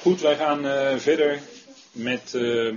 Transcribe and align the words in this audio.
Goed, 0.00 0.20
wij 0.20 0.36
gaan 0.36 0.66
uh, 0.66 0.96
verder 0.96 1.40
met 1.92 2.32
uh, 2.34 2.74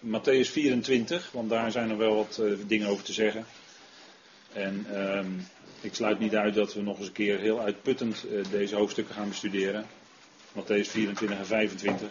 Matthäus 0.00 0.50
24, 0.50 1.30
want 1.32 1.50
daar 1.50 1.70
zijn 1.72 1.90
er 1.90 1.96
wel 1.96 2.14
wat 2.14 2.38
uh, 2.40 2.58
dingen 2.66 2.88
over 2.88 3.04
te 3.04 3.12
zeggen. 3.12 3.46
En 4.52 4.86
ehm, 4.92 5.26
ik 5.80 5.94
sluit 5.94 6.18
niet 6.18 6.34
uit 6.34 6.54
dat 6.54 6.74
we 6.74 6.82
nog 6.82 6.98
eens 6.98 7.06
een 7.06 7.12
keer 7.12 7.38
heel 7.38 7.60
uitputtend 7.60 8.24
deze 8.50 8.76
hoofdstukken 8.76 9.14
gaan 9.14 9.28
bestuderen. 9.28 9.86
Matthäus 10.52 10.88
24 10.90 11.38
en 11.38 11.46
25. 11.46 12.08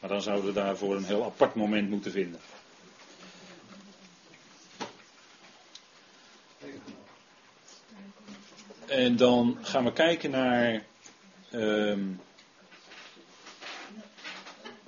Maar 0.00 0.10
dan 0.10 0.22
zouden 0.22 0.46
we 0.46 0.52
daarvoor 0.52 0.96
een 0.96 1.04
heel 1.04 1.24
apart 1.24 1.54
moment 1.54 1.90
moeten 1.90 2.10
vinden. 2.12 2.40
En 8.86 9.16
dan 9.16 9.58
gaan 9.62 9.84
we 9.84 9.92
kijken 9.92 10.30
naar. 10.30 10.82
Ehm, 11.50 12.00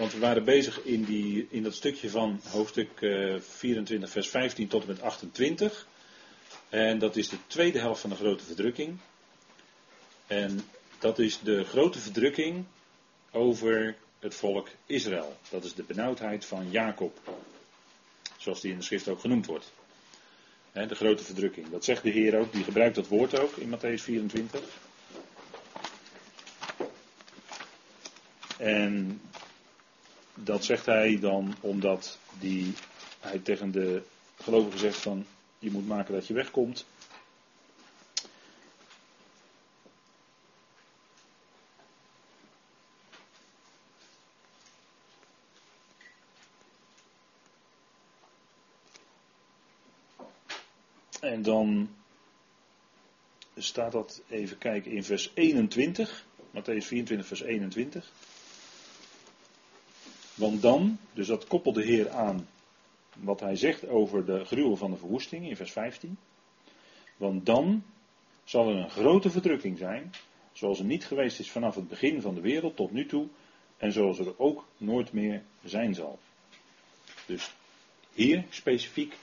want 0.02 0.14
we 0.14 0.20
waren 0.20 0.44
bezig 0.44 0.82
in, 0.82 1.04
die, 1.04 1.46
in 1.50 1.62
dat 1.62 1.74
stukje 1.74 2.10
van 2.10 2.40
hoofdstuk 2.50 2.88
24, 3.40 4.08
eh, 4.08 4.14
vers 4.14 4.28
15 4.28 4.68
tot 4.68 4.82
en 4.82 4.88
met 4.88 5.02
28. 5.02 5.86
En 6.68 6.98
dat 6.98 7.16
is 7.16 7.28
de 7.28 7.36
tweede 7.46 7.78
helft 7.78 8.00
van 8.00 8.10
de 8.10 8.16
grote 8.16 8.44
verdrukking. 8.44 8.98
En 10.26 10.60
dat 10.98 11.18
is 11.18 11.38
de 11.40 11.64
grote 11.64 11.98
verdrukking 11.98 12.64
over 13.30 13.96
het 14.18 14.34
volk 14.34 14.68
Israël. 14.86 15.36
Dat 15.50 15.64
is 15.64 15.74
de 15.74 15.82
benauwdheid 15.82 16.44
van 16.44 16.70
Jacob. 16.70 17.18
Zoals 18.36 18.60
die 18.60 18.70
in 18.70 18.78
de 18.78 18.84
schrift 18.84 19.08
ook 19.08 19.20
genoemd 19.20 19.46
wordt. 19.46 19.72
de 20.72 20.94
grote 20.94 21.24
verdrukking. 21.24 21.70
Dat 21.70 21.84
zegt 21.84 22.02
de 22.02 22.10
Heer 22.10 22.38
ook, 22.38 22.52
die 22.52 22.64
gebruikt 22.64 22.94
dat 22.94 23.08
woord 23.08 23.40
ook 23.40 23.56
in 23.56 23.68
Matthäus 23.76 24.02
24. 24.02 24.60
En 28.56 29.20
dat 30.34 30.64
zegt 30.64 30.86
hij 30.86 31.18
dan 31.20 31.54
omdat 31.60 32.18
die, 32.38 32.72
hij 33.20 33.38
tegen 33.38 33.70
de 33.70 34.02
gelovigen 34.36 34.78
zegt 34.78 34.98
van 34.98 35.26
je 35.58 35.70
moet 35.70 35.86
maken 35.86 36.14
dat 36.14 36.26
je 36.26 36.34
wegkomt. 36.34 36.86
En 51.20 51.42
dan 51.42 51.88
staat 53.56 53.92
dat 53.92 54.22
even 54.28 54.58
kijken 54.58 54.90
in 54.90 55.04
vers 55.04 55.30
21, 55.34 56.26
Matthäus 56.50 56.86
24, 56.86 57.26
vers 57.26 57.42
21. 57.42 58.12
Want 60.34 60.62
dan, 60.62 60.98
dus 61.12 61.26
dat 61.26 61.46
koppelt 61.46 61.74
de 61.74 61.84
Heer 61.84 62.10
aan 62.10 62.48
wat 63.16 63.40
hij 63.40 63.56
zegt 63.56 63.88
over 63.88 64.24
de 64.24 64.44
gruwel 64.44 64.76
van 64.76 64.90
de 64.90 64.96
verwoesting 64.96 65.48
in 65.48 65.56
vers 65.56 65.72
15. 65.72 66.18
Want 67.16 67.46
dan 67.46 67.84
zal 68.44 68.68
er 68.68 68.76
een 68.76 68.90
grote 68.90 69.30
verdrukking 69.30 69.78
zijn, 69.78 70.10
zoals 70.52 70.78
er 70.78 70.84
niet 70.84 71.06
geweest 71.06 71.38
is 71.38 71.50
vanaf 71.50 71.74
het 71.74 71.88
begin 71.88 72.20
van 72.20 72.34
de 72.34 72.40
wereld 72.40 72.76
tot 72.76 72.92
nu 72.92 73.06
toe, 73.06 73.28
en 73.76 73.92
zoals 73.92 74.18
er 74.18 74.38
ook 74.38 74.64
nooit 74.76 75.12
meer 75.12 75.42
zijn 75.64 75.94
zal. 75.94 76.18
Dus 77.26 77.52
hier 78.12 78.44
specifiek 78.50 79.16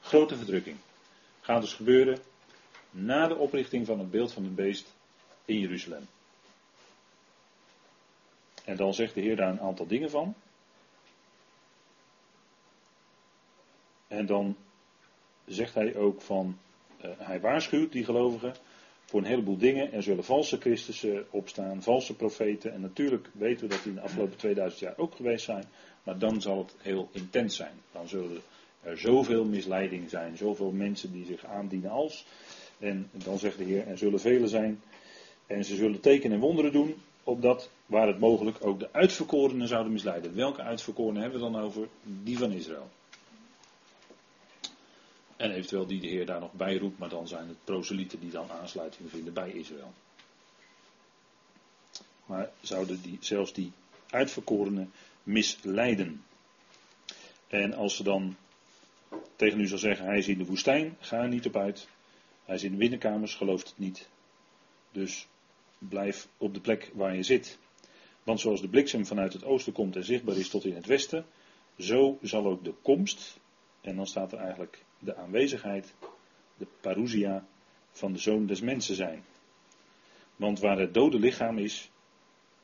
grote 0.00 0.36
verdrukking. 0.36 0.76
Gaat 1.40 1.60
dus 1.60 1.74
gebeuren 1.74 2.18
na 2.90 3.26
de 3.26 3.36
oprichting 3.36 3.86
van 3.86 3.98
het 3.98 4.10
beeld 4.10 4.32
van 4.32 4.44
het 4.44 4.54
beest 4.54 4.94
in 5.44 5.58
Jeruzalem. 5.58 6.06
En 8.66 8.76
dan 8.76 8.94
zegt 8.94 9.14
de 9.14 9.20
Heer 9.20 9.36
daar 9.36 9.50
een 9.50 9.60
aantal 9.60 9.86
dingen 9.86 10.10
van. 10.10 10.34
En 14.08 14.26
dan 14.26 14.56
zegt 15.44 15.74
hij 15.74 15.96
ook 15.96 16.20
van, 16.20 16.58
uh, 17.04 17.10
hij 17.18 17.40
waarschuwt 17.40 17.92
die 17.92 18.04
gelovigen 18.04 18.54
voor 19.04 19.20
een 19.20 19.26
heleboel 19.26 19.56
dingen. 19.56 19.92
Er 19.92 20.02
zullen 20.02 20.24
valse 20.24 20.56
Christussen 20.60 21.26
opstaan, 21.30 21.82
valse 21.82 22.16
profeten. 22.16 22.72
En 22.72 22.80
natuurlijk 22.80 23.28
weten 23.32 23.68
we 23.68 23.74
dat 23.74 23.82
die 23.82 23.92
in 23.92 23.98
de 23.98 24.04
afgelopen 24.04 24.36
2000 24.36 24.80
jaar 24.80 24.98
ook 24.98 25.14
geweest 25.14 25.44
zijn. 25.44 25.64
Maar 26.02 26.18
dan 26.18 26.40
zal 26.40 26.58
het 26.58 26.74
heel 26.78 27.08
intens 27.12 27.56
zijn. 27.56 27.74
Dan 27.92 28.08
zullen 28.08 28.42
er 28.82 28.98
zoveel 28.98 29.44
misleiding 29.44 30.10
zijn, 30.10 30.36
zoveel 30.36 30.70
mensen 30.70 31.12
die 31.12 31.24
zich 31.24 31.44
aandienen 31.44 31.90
als. 31.90 32.26
En 32.78 33.10
dan 33.12 33.38
zegt 33.38 33.58
de 33.58 33.64
Heer, 33.64 33.86
er 33.86 33.98
zullen 33.98 34.20
velen 34.20 34.48
zijn. 34.48 34.80
En 35.46 35.64
ze 35.64 35.76
zullen 35.76 36.00
tekenen 36.00 36.36
en 36.36 36.42
wonderen 36.42 36.72
doen, 36.72 36.94
opdat 37.26 37.70
waar 37.86 38.06
het 38.06 38.18
mogelijk 38.18 38.56
ook 38.60 38.78
de 38.78 38.92
uitverkorenen 38.92 39.68
zouden 39.68 39.92
misleiden. 39.92 40.34
Welke 40.34 40.62
uitverkorenen 40.62 41.22
hebben 41.22 41.40
we 41.40 41.50
dan 41.50 41.62
over? 41.62 41.88
Die 42.02 42.38
van 42.38 42.52
Israël. 42.52 42.90
En 45.36 45.50
eventueel 45.50 45.86
die 45.86 46.00
de 46.00 46.06
Heer 46.06 46.26
daar 46.26 46.40
nog 46.40 46.52
bij 46.52 46.76
roept, 46.76 46.98
maar 46.98 47.08
dan 47.08 47.28
zijn 47.28 47.48
het 47.48 47.64
proselieten 47.64 48.20
die 48.20 48.30
dan 48.30 48.50
aansluiting 48.50 49.10
vinden 49.10 49.32
bij 49.32 49.50
Israël. 49.50 49.92
Maar 52.26 52.50
zouden 52.60 53.02
die, 53.02 53.18
zelfs 53.20 53.52
die 53.52 53.72
uitverkorenen 54.10 54.92
misleiden. 55.22 56.24
En 57.46 57.74
als 57.74 57.96
ze 57.96 58.02
dan 58.02 58.36
tegen 59.36 59.60
u 59.60 59.66
zal 59.66 59.78
zeggen, 59.78 60.06
hij 60.06 60.18
is 60.18 60.28
in 60.28 60.38
de 60.38 60.46
woestijn, 60.46 60.96
ga 61.00 61.22
er 61.22 61.28
niet 61.28 61.46
op 61.46 61.56
uit. 61.56 61.88
Hij 62.44 62.54
is 62.54 62.62
in 62.62 62.70
de 62.70 62.76
binnenkamers, 62.76 63.34
gelooft 63.34 63.68
het 63.68 63.78
niet. 63.78 64.08
Dus 64.92 65.26
blijf 65.78 66.28
op 66.36 66.54
de 66.54 66.60
plek 66.60 66.90
waar 66.94 67.16
je 67.16 67.22
zit. 67.22 67.58
Want 68.22 68.40
zoals 68.40 68.60
de 68.60 68.68
bliksem 68.68 69.06
vanuit 69.06 69.32
het 69.32 69.44
oosten 69.44 69.72
komt 69.72 69.96
en 69.96 70.04
zichtbaar 70.04 70.36
is 70.36 70.48
tot 70.48 70.64
in 70.64 70.74
het 70.74 70.86
westen, 70.86 71.26
zo 71.78 72.18
zal 72.22 72.46
ook 72.46 72.64
de 72.64 72.74
komst, 72.82 73.38
en 73.80 73.96
dan 73.96 74.06
staat 74.06 74.32
er 74.32 74.38
eigenlijk 74.38 74.84
de 74.98 75.16
aanwezigheid, 75.16 75.94
de 76.56 76.66
parousia 76.80 77.46
van 77.90 78.12
de 78.12 78.18
zoon 78.18 78.46
des 78.46 78.60
mensen 78.60 78.94
zijn. 78.94 79.24
Want 80.36 80.60
waar 80.60 80.78
het 80.78 80.94
dode 80.94 81.18
lichaam 81.18 81.58
is, 81.58 81.90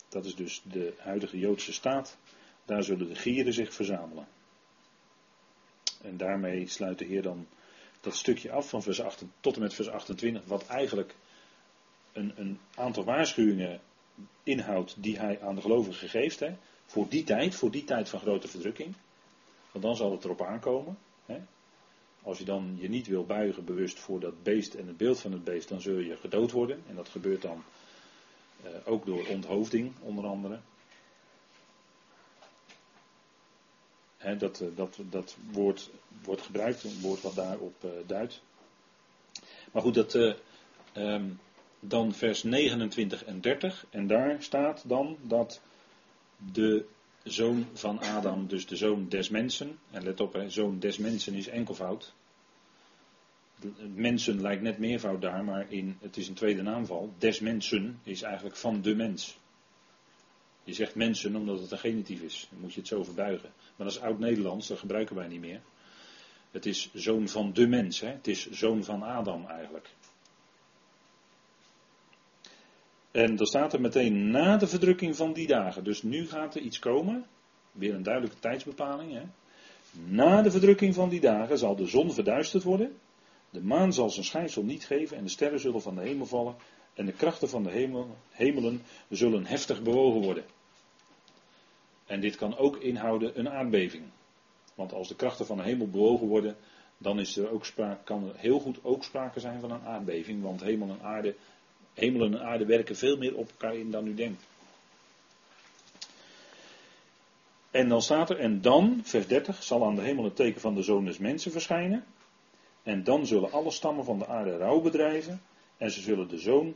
dat 0.09 0.25
is 0.25 0.35
dus 0.35 0.63
de 0.71 0.95
huidige 0.99 1.39
Joodse 1.39 1.73
staat, 1.73 2.19
daar 2.65 2.83
zullen 2.83 3.09
de 3.09 3.15
gieren 3.15 3.53
zich 3.53 3.75
verzamelen. 3.75 4.29
En 6.03 6.17
daarmee 6.17 6.67
sluit 6.67 6.99
de 6.99 7.05
Heer 7.05 7.23
dan 7.23 7.47
dat 8.01 8.17
stukje 8.17 8.51
af 8.51 8.69
van 8.69 8.83
vers 8.83 9.01
8 9.01 9.25
tot 9.41 9.55
en 9.55 9.63
met 9.63 9.75
vers 9.75 9.89
28, 9.89 10.45
wat 10.45 10.67
eigenlijk 10.67 11.15
een, 12.13 12.33
een 12.37 12.59
aantal 12.75 13.05
waarschuwingen 13.05 13.81
inhoudt 14.43 14.95
die 14.99 15.19
hij 15.19 15.41
aan 15.41 15.55
de 15.55 15.61
gelovigen 15.61 16.09
geeft. 16.09 16.41
Hè, 16.41 16.57
voor 16.87 17.09
die 17.09 17.25
tijd, 17.25 17.55
voor 17.55 17.71
die 17.71 17.85
tijd 17.85 18.09
van 18.09 18.21
grote 18.21 18.49
verdrukking. 18.49 18.95
Want 19.73 19.85
dan 19.85 19.97
zal 19.97 20.11
het 20.11 20.25
erop 20.25 20.43
aankomen. 20.43 20.99
Hè. 21.27 21.41
Als 22.23 22.39
je 22.39 22.45
dan 22.45 22.77
je 22.81 22.89
niet 22.89 23.07
wil 23.07 23.25
buigen 23.25 23.65
bewust 23.65 23.99
voor 23.99 24.21
dat 24.21 24.43
beest 24.43 24.75
en 24.75 24.87
het 24.87 24.97
beeld 24.97 25.21
van 25.21 25.33
het 25.33 25.45
beest, 25.45 25.69
dan 25.69 25.81
zul 25.81 25.99
je 25.99 26.17
gedood 26.17 26.51
worden. 26.51 26.83
En 26.89 26.95
dat 26.95 27.09
gebeurt 27.09 27.43
dan 27.43 27.63
eh, 28.63 28.71
ook 28.85 29.07
door 29.07 29.27
onthoofding, 29.27 29.93
onder 30.01 30.27
andere. 30.27 30.59
dat, 34.39 34.61
eh, 34.61 34.69
dat, 34.75 34.99
dat 35.11 35.37
woord 35.51 35.91
wordt 36.25 36.43
gebruikt, 36.43 36.85
een 36.85 37.01
woord 37.01 37.21
wat 37.21 37.35
daarop 37.35 37.85
uh, 37.85 37.91
duidt. 38.07 38.43
Maar 39.73 39.83
goed, 39.83 39.95
dat, 39.95 40.15
uh, 40.15 40.35
um, 40.95 41.41
dan 41.85 42.15
vers 42.15 42.43
29 42.43 43.25
en 43.25 43.41
30. 43.41 43.87
En 43.91 44.07
daar 44.07 44.43
staat 44.43 44.83
dan 44.87 45.17
dat 45.23 45.61
de 46.53 46.85
zoon 47.23 47.67
van 47.73 48.01
Adam, 48.01 48.47
dus 48.47 48.67
de 48.67 48.77
zoon 48.77 49.09
des 49.09 49.29
mensen. 49.29 49.79
En 49.91 50.03
let 50.03 50.21
op, 50.21 50.45
zoon 50.47 50.79
des 50.79 50.99
mensen 50.99 51.35
is 51.35 51.49
enkelvoud. 51.49 52.15
Mensen 53.95 54.41
lijkt 54.41 54.63
net 54.63 54.79
meervoud 54.79 55.21
daar, 55.21 55.45
maar 55.45 55.67
in, 55.69 55.97
het 56.01 56.17
is 56.17 56.29
een 56.29 56.35
tweede 56.35 56.63
naamval. 56.63 57.13
Des 57.19 57.41
mensen 57.41 58.01
is 58.03 58.23
eigenlijk 58.23 58.57
van 58.57 58.83
de 58.83 58.95
mens. 58.95 59.39
Je 60.65 60.73
zegt 60.73 60.95
mensen 60.95 61.37
omdat 61.37 61.61
het 61.61 61.71
een 61.71 61.79
genitief 61.79 62.21
is. 62.21 62.47
Dan 62.51 62.61
moet 62.61 62.73
je 62.75 62.81
het 62.81 62.89
zo 62.89 63.05
verbuigen. 63.05 63.51
Maar 63.77 63.87
dat 63.87 63.97
is 63.97 64.03
oud-Nederlands, 64.03 64.67
dat 64.67 64.79
gebruiken 64.79 65.17
wij 65.17 65.29
niet 65.29 65.41
meer. 65.41 65.61
Het 66.51 66.67
is 66.67 66.91
zoon 66.95 67.29
van 67.29 67.53
de 67.53 67.67
mens. 67.67 68.01
Hè? 68.01 68.09
Het 68.09 68.27
is 68.27 68.51
zoon 68.51 68.85
van 68.85 69.03
Adam 69.03 69.47
eigenlijk. 69.47 69.89
En 73.13 73.37
dan 73.37 73.47
staat 73.47 73.73
er 73.73 73.81
meteen 73.81 74.31
na 74.31 74.57
de 74.57 74.67
verdrukking 74.67 75.17
van 75.17 75.33
die 75.33 75.47
dagen. 75.47 75.85
Dus 75.85 76.03
nu 76.03 76.29
gaat 76.29 76.55
er 76.55 76.61
iets 76.61 76.79
komen. 76.79 77.27
Weer 77.73 77.95
een 77.95 78.03
duidelijke 78.03 78.39
tijdsbepaling. 78.39 79.13
Hè? 79.13 79.23
Na 80.07 80.43
de 80.43 80.51
verdrukking 80.51 80.95
van 80.95 81.09
die 81.09 81.21
dagen 81.21 81.59
zal 81.59 81.77
de 81.77 81.87
zon 81.87 82.13
verduisterd 82.13 82.63
worden. 82.63 82.97
De 83.51 83.63
maan 83.63 83.93
zal 83.93 84.11
zijn 84.11 84.25
schijnsel 84.25 84.63
niet 84.63 84.87
geven 84.87 85.17
en 85.17 85.23
de 85.25 85.31
sterren 85.31 85.61
zullen 85.61 85.83
van 85.83 85.95
de 85.95 86.01
hemel 86.01 86.27
vallen. 86.27 86.55
En 86.95 87.07
de 87.07 87.13
krachten 87.13 87.49
van 87.49 87.63
de 87.63 87.71
hemel, 87.71 88.17
hemelen 88.31 88.83
zullen 89.09 89.47
heftig 89.47 89.83
bewogen 89.83 90.21
worden. 90.21 90.45
En 92.07 92.21
dit 92.21 92.37
kan 92.37 92.57
ook 92.57 92.77
inhouden 92.77 93.39
een 93.39 93.49
aardbeving. 93.49 94.05
Want 94.75 94.93
als 94.93 95.09
de 95.09 95.17
krachten 95.17 95.47
van 95.47 95.57
de 95.57 95.63
hemel 95.63 95.89
bewogen 95.89 96.27
worden, 96.27 96.57
dan 96.99 97.21
is 97.21 97.37
er 97.37 97.51
ook 97.51 97.65
sprake, 97.65 98.05
kan 98.05 98.29
er 98.29 98.37
heel 98.37 98.61
goed 98.61 98.79
ook 98.83 99.05
sprake 99.05 99.41
zijn 99.41 99.61
van 99.61 99.71
een 99.71 99.85
aardbeving. 99.85 100.43
Want 100.43 100.63
hemel 100.63 100.89
en 100.89 101.03
aarde, 101.03 101.35
hemel 101.95 102.25
en 102.27 102.41
aarde 102.41 102.65
werken 102.65 102.97
veel 102.97 103.17
meer 103.17 103.37
op 103.37 103.49
elkaar 103.51 103.77
in 103.77 103.91
dan 103.91 104.07
u 104.07 104.15
denkt. 104.15 104.43
En 107.71 107.89
dan 107.89 108.03
staat 108.03 108.31
er, 108.31 108.39
en 108.39 108.61
dan, 108.61 109.01
vers 109.03 109.27
30, 109.27 109.63
zal 109.63 109.85
aan 109.85 109.95
de 109.95 110.03
hemel 110.03 110.25
het 110.25 110.37
teken 110.37 110.61
van 110.61 110.75
de 110.75 110.83
zoon 110.83 111.05
des 111.05 111.19
mensen 111.19 111.53
verschijnen. 111.53 112.05
En 112.83 113.05
dan 113.05 113.27
zullen 113.27 113.53
alle 113.53 113.71
stammen 113.71 114.05
van 114.05 114.19
de 114.19 114.27
aarde 114.27 114.57
rouw 114.57 114.81
bedrijven. 114.81 115.43
En 115.77 115.91
ze 115.91 116.01
zullen 116.01 116.29
de 116.29 116.39
zoon, 116.39 116.75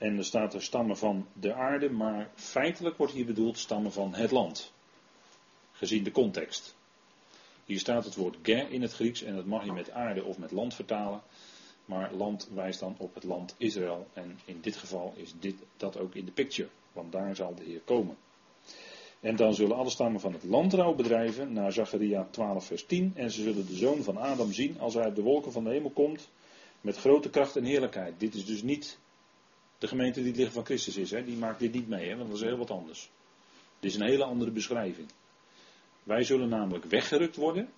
en 0.00 0.18
er 0.18 0.24
staat 0.24 0.54
er 0.54 0.62
stammen 0.62 0.96
van 0.96 1.26
de 1.32 1.54
aarde, 1.54 1.90
maar 1.90 2.30
feitelijk 2.34 2.96
wordt 2.96 3.12
hier 3.12 3.26
bedoeld 3.26 3.58
stammen 3.58 3.92
van 3.92 4.14
het 4.14 4.30
land. 4.30 4.72
Gezien 5.72 6.04
de 6.04 6.10
context. 6.10 6.74
Hier 7.64 7.78
staat 7.78 8.04
het 8.04 8.14
woord 8.14 8.36
ger 8.42 8.70
in 8.70 8.82
het 8.82 8.92
Grieks 8.92 9.22
en 9.22 9.34
dat 9.34 9.44
mag 9.44 9.64
je 9.64 9.72
met 9.72 9.90
aarde 9.90 10.24
of 10.24 10.38
met 10.38 10.50
land 10.50 10.74
vertalen. 10.74 11.22
Maar 11.90 12.12
land 12.12 12.48
wijst 12.54 12.80
dan 12.80 12.94
op 12.98 13.14
het 13.14 13.24
land 13.24 13.54
Israël. 13.56 14.06
En 14.12 14.38
in 14.44 14.58
dit 14.60 14.76
geval 14.76 15.12
is 15.16 15.34
dit, 15.40 15.54
dat 15.76 15.98
ook 15.98 16.14
in 16.14 16.24
de 16.24 16.32
picture. 16.32 16.68
Want 16.92 17.12
daar 17.12 17.36
zal 17.36 17.54
de 17.54 17.64
Heer 17.64 17.80
komen. 17.80 18.16
En 19.20 19.36
dan 19.36 19.54
zullen 19.54 19.76
alle 19.76 19.90
stammen 19.90 20.20
van 20.20 20.32
het 20.32 20.44
land 20.44 20.72
rouw 20.72 20.94
bedrijven, 20.94 21.52
naar 21.52 21.72
Zacharia 21.72 22.28
12 22.30 22.66
vers 22.66 22.86
10. 22.86 23.12
En 23.14 23.30
ze 23.30 23.42
zullen 23.42 23.66
de 23.66 23.76
zoon 23.76 24.02
van 24.02 24.16
Adam 24.16 24.52
zien 24.52 24.80
als 24.80 24.94
hij 24.94 25.02
uit 25.02 25.16
de 25.16 25.22
wolken 25.22 25.52
van 25.52 25.64
de 25.64 25.70
hemel 25.70 25.90
komt. 25.90 26.30
Met 26.80 26.96
grote 26.96 27.30
kracht 27.30 27.56
en 27.56 27.64
heerlijkheid. 27.64 28.20
Dit 28.20 28.34
is 28.34 28.46
dus 28.46 28.62
niet 28.62 28.98
de 29.78 29.88
gemeente 29.88 30.18
die 30.20 30.28
het 30.28 30.36
lichaam 30.36 30.54
van 30.54 30.64
Christus 30.64 30.96
is. 30.96 31.10
Hè? 31.10 31.24
Die 31.24 31.36
maakt 31.36 31.60
dit 31.60 31.72
niet 31.72 31.88
mee, 31.88 32.08
hè? 32.08 32.16
want 32.16 32.28
dat 32.28 32.38
is 32.38 32.44
heel 32.44 32.58
wat 32.58 32.70
anders. 32.70 33.10
Dit 33.80 33.90
is 33.90 33.96
een 33.96 34.06
hele 34.06 34.24
andere 34.24 34.50
beschrijving. 34.50 35.08
Wij 36.02 36.22
zullen 36.22 36.48
namelijk 36.48 36.84
weggerukt 36.84 37.36
worden. 37.36 37.68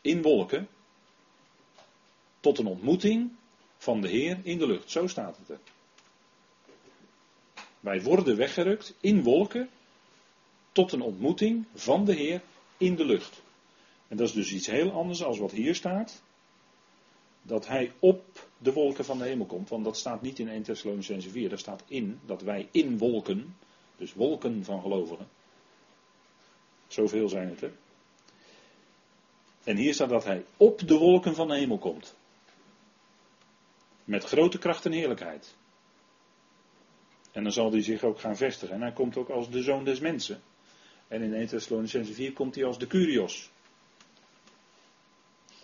In 0.00 0.22
wolken. 0.22 0.68
Tot 2.40 2.58
een 2.58 2.66
ontmoeting 2.66 3.30
van 3.76 4.00
de 4.00 4.08
Heer 4.08 4.38
in 4.42 4.58
de 4.58 4.66
lucht. 4.66 4.90
Zo 4.90 5.06
staat 5.06 5.36
het 5.36 5.48
er. 5.48 5.58
Wij 7.80 8.02
worden 8.02 8.36
weggerukt 8.36 8.94
in 9.00 9.22
wolken 9.22 9.68
tot 10.72 10.92
een 10.92 11.02
ontmoeting 11.02 11.64
van 11.74 12.04
de 12.04 12.14
Heer 12.14 12.42
in 12.76 12.96
de 12.96 13.04
lucht. 13.04 13.42
En 14.08 14.16
dat 14.16 14.28
is 14.28 14.34
dus 14.34 14.52
iets 14.52 14.66
heel 14.66 14.92
anders 14.92 15.22
als 15.22 15.38
wat 15.38 15.50
hier 15.50 15.74
staat. 15.74 16.22
Dat 17.42 17.66
hij 17.66 17.92
op 17.98 18.48
de 18.58 18.72
wolken 18.72 19.04
van 19.04 19.18
de 19.18 19.24
hemel 19.24 19.46
komt. 19.46 19.68
Want 19.68 19.84
dat 19.84 19.96
staat 19.96 20.22
niet 20.22 20.38
in 20.38 20.48
1 20.48 20.62
Thessalonicense 20.62 21.30
4. 21.30 21.48
Daar 21.48 21.58
staat 21.58 21.82
in 21.86 22.20
dat 22.26 22.42
wij 22.42 22.68
in 22.70 22.98
wolken. 22.98 23.56
Dus 23.96 24.14
wolken 24.14 24.64
van 24.64 24.80
gelovigen. 24.80 25.28
Zoveel 26.86 27.28
zijn 27.28 27.48
het 27.48 27.62
er. 27.62 27.72
En 29.64 29.76
hier 29.76 29.94
staat 29.94 30.08
dat 30.08 30.24
hij 30.24 30.44
op 30.56 30.88
de 30.88 30.96
wolken 30.96 31.34
van 31.34 31.48
de 31.48 31.56
hemel 31.56 31.78
komt. 31.78 32.14
Met 34.10 34.24
grote 34.24 34.58
kracht 34.58 34.84
en 34.84 34.92
heerlijkheid. 34.92 35.56
En 37.32 37.42
dan 37.42 37.52
zal 37.52 37.70
hij 37.70 37.82
zich 37.82 38.02
ook 38.02 38.20
gaan 38.20 38.36
vestigen. 38.36 38.74
En 38.74 38.80
hij 38.80 38.92
komt 38.92 39.16
ook 39.16 39.28
als 39.28 39.50
de 39.50 39.62
zoon 39.62 39.84
des 39.84 40.00
mensen. 40.00 40.42
En 41.08 41.22
in 41.22 41.34
1 41.34 41.46
Thessalonicense 41.46 42.12
4 42.12 42.32
komt 42.32 42.54
hij 42.54 42.64
als 42.64 42.78
de 42.78 42.86
Curios. 42.86 43.50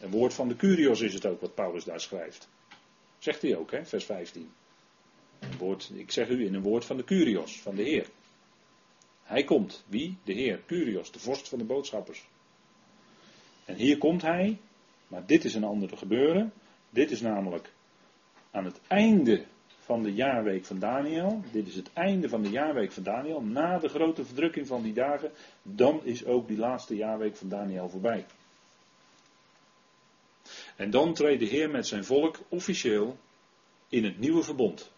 Een 0.01 0.11
woord 0.11 0.35
van 0.35 0.49
de 0.49 0.57
Curios 0.57 1.01
is 1.01 1.15
het 1.15 1.27
ook 1.27 1.41
wat 1.41 1.55
Paulus 1.55 1.85
daar 1.85 2.01
schrijft. 2.01 2.49
Zegt 3.19 3.43
hij 3.43 3.57
ook, 3.57 3.71
hè, 3.71 3.87
vers 3.87 4.05
15. 4.05 4.51
Een 5.39 5.59
woord, 5.59 5.91
ik 5.95 6.11
zeg 6.11 6.29
u 6.29 6.45
in 6.45 6.55
een 6.55 6.63
woord 6.63 6.85
van 6.85 6.97
de 6.97 7.05
Curios, 7.05 7.61
van 7.61 7.75
de 7.75 7.83
Heer. 7.83 8.07
Hij 9.23 9.45
komt. 9.45 9.85
Wie? 9.87 10.17
De 10.25 10.33
Heer, 10.33 10.63
Curios, 10.67 11.13
de 11.13 11.19
vorst 11.19 11.49
van 11.49 11.59
de 11.59 11.65
boodschappers. 11.65 12.27
En 13.65 13.75
hier 13.75 13.99
komt 13.99 14.23
hij, 14.23 14.59
maar 15.09 15.27
dit 15.27 15.45
is 15.45 15.55
een 15.55 15.65
ander 15.65 15.97
gebeuren. 15.97 16.53
Dit 16.91 17.11
is 17.11 17.21
namelijk 17.21 17.75
aan 18.57 18.65
het 18.65 18.81
einde 18.87 19.45
van 19.79 20.03
de 20.03 20.13
jaarweek 20.13 20.65
van 20.65 20.79
Daniel. 20.79 21.43
Dit 21.53 21.67
is 21.67 21.75
het 21.75 21.93
einde 21.93 22.29
van 22.29 22.43
de 22.43 22.51
jaarweek 22.51 22.93
van 22.93 23.03
Daniel. 23.03 23.43
Na 23.43 23.79
de 23.79 23.89
grote 23.89 24.25
verdrukking 24.25 24.67
van 24.67 24.83
die 24.83 24.93
dagen, 24.93 25.31
dan 25.63 26.05
is 26.05 26.25
ook 26.25 26.49
die 26.49 26.57
laatste 26.57 26.97
jaarweek 26.97 27.37
van 27.37 27.49
Daniel 27.49 27.89
voorbij. 27.89 28.27
En 30.77 30.91
dan 30.91 31.15
treedt 31.15 31.41
de 31.41 31.47
Heer 31.47 31.71
met 31.71 31.87
zijn 31.87 32.05
volk 32.05 32.39
officieel 32.49 33.19
in 33.89 34.05
het 34.05 34.19
nieuwe 34.19 34.43
verbond. 34.43 34.91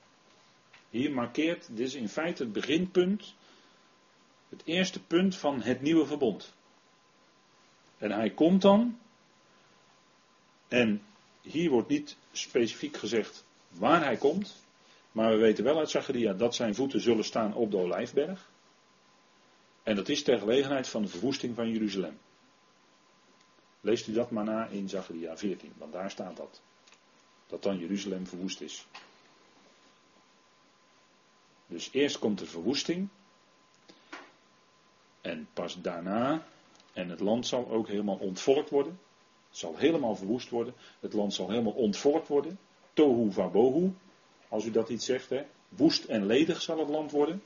Hier 0.91 1.13
markeert, 1.13 1.69
dit 1.71 1.87
is 1.87 1.95
in 1.95 2.09
feite 2.09 2.43
het 2.43 2.53
beginpunt, 2.53 3.35
het 4.49 4.63
eerste 4.65 5.03
punt 5.03 5.37
van 5.37 5.63
het 5.63 5.83
nieuwe 5.83 6.07
verbond. 6.07 6.55
En 7.99 8.11
hij 8.11 8.31
komt 8.31 8.63
dan, 8.63 8.99
en 10.69 11.03
hier 11.41 11.71
wordt 11.71 11.89
niet 11.89 12.17
specifiek 12.33 12.97
gezegd 12.97 13.47
waar 13.69 14.05
hij 14.05 14.17
komt, 14.17 14.57
maar 15.13 15.31
we 15.31 15.37
weten 15.37 15.65
wel 15.65 15.79
uit 15.79 15.91
Zacharia 15.91 16.33
dat 16.33 16.55
zijn 16.55 16.75
voeten 16.75 17.01
zullen 17.01 17.25
staan 17.25 17.55
op 17.55 17.71
de 17.71 17.77
Olijfberg. 17.77 18.51
En 19.83 19.97
dat 19.97 20.09
is 20.09 20.23
ter 20.23 20.39
gelegenheid 20.39 20.89
van 20.89 21.03
de 21.03 21.09
verwoesting 21.09 21.55
van 21.55 21.71
Jeruzalem. 21.71 22.19
Leest 23.81 24.07
u 24.07 24.13
dat 24.13 24.31
maar 24.31 24.45
na 24.45 24.67
in 24.67 24.89
Zacharia 24.89 25.37
14, 25.37 25.73
want 25.77 25.93
daar 25.93 26.11
staat 26.11 26.37
dat. 26.37 26.61
Dat 27.47 27.63
dan 27.63 27.79
Jeruzalem 27.79 28.27
verwoest 28.27 28.61
is. 28.61 28.87
Dus 31.67 31.89
eerst 31.93 32.19
komt 32.19 32.39
de 32.39 32.47
verwoesting. 32.47 33.09
En 35.21 35.49
pas 35.53 35.81
daarna, 35.81 36.47
en 36.93 37.09
het 37.09 37.21
land 37.21 37.47
zal 37.47 37.71
ook 37.71 37.89
helemaal 37.89 38.17
ontvolkt 38.17 38.71
worden. 38.71 39.01
Het 39.49 39.59
zal 39.59 39.77
helemaal 39.77 40.17
verwoest 40.17 40.51
worden. 40.51 40.75
Het 41.01 41.13
land 41.13 41.35
zal 41.35 41.49
helemaal 41.51 41.73
ontvolkt 41.73 42.29
worden. 42.29 42.59
Tohu 42.99 43.33
vabohu, 43.33 43.93
als 44.49 44.65
u 44.65 44.71
dat 44.71 44.89
iets 44.89 45.05
zegt, 45.05 45.31
hè. 45.31 45.45
Woest 45.69 46.05
en 46.05 46.27
ledig 46.27 46.63
zal 46.63 46.79
het 46.79 46.89
land 46.89 47.11
worden. 47.11 47.43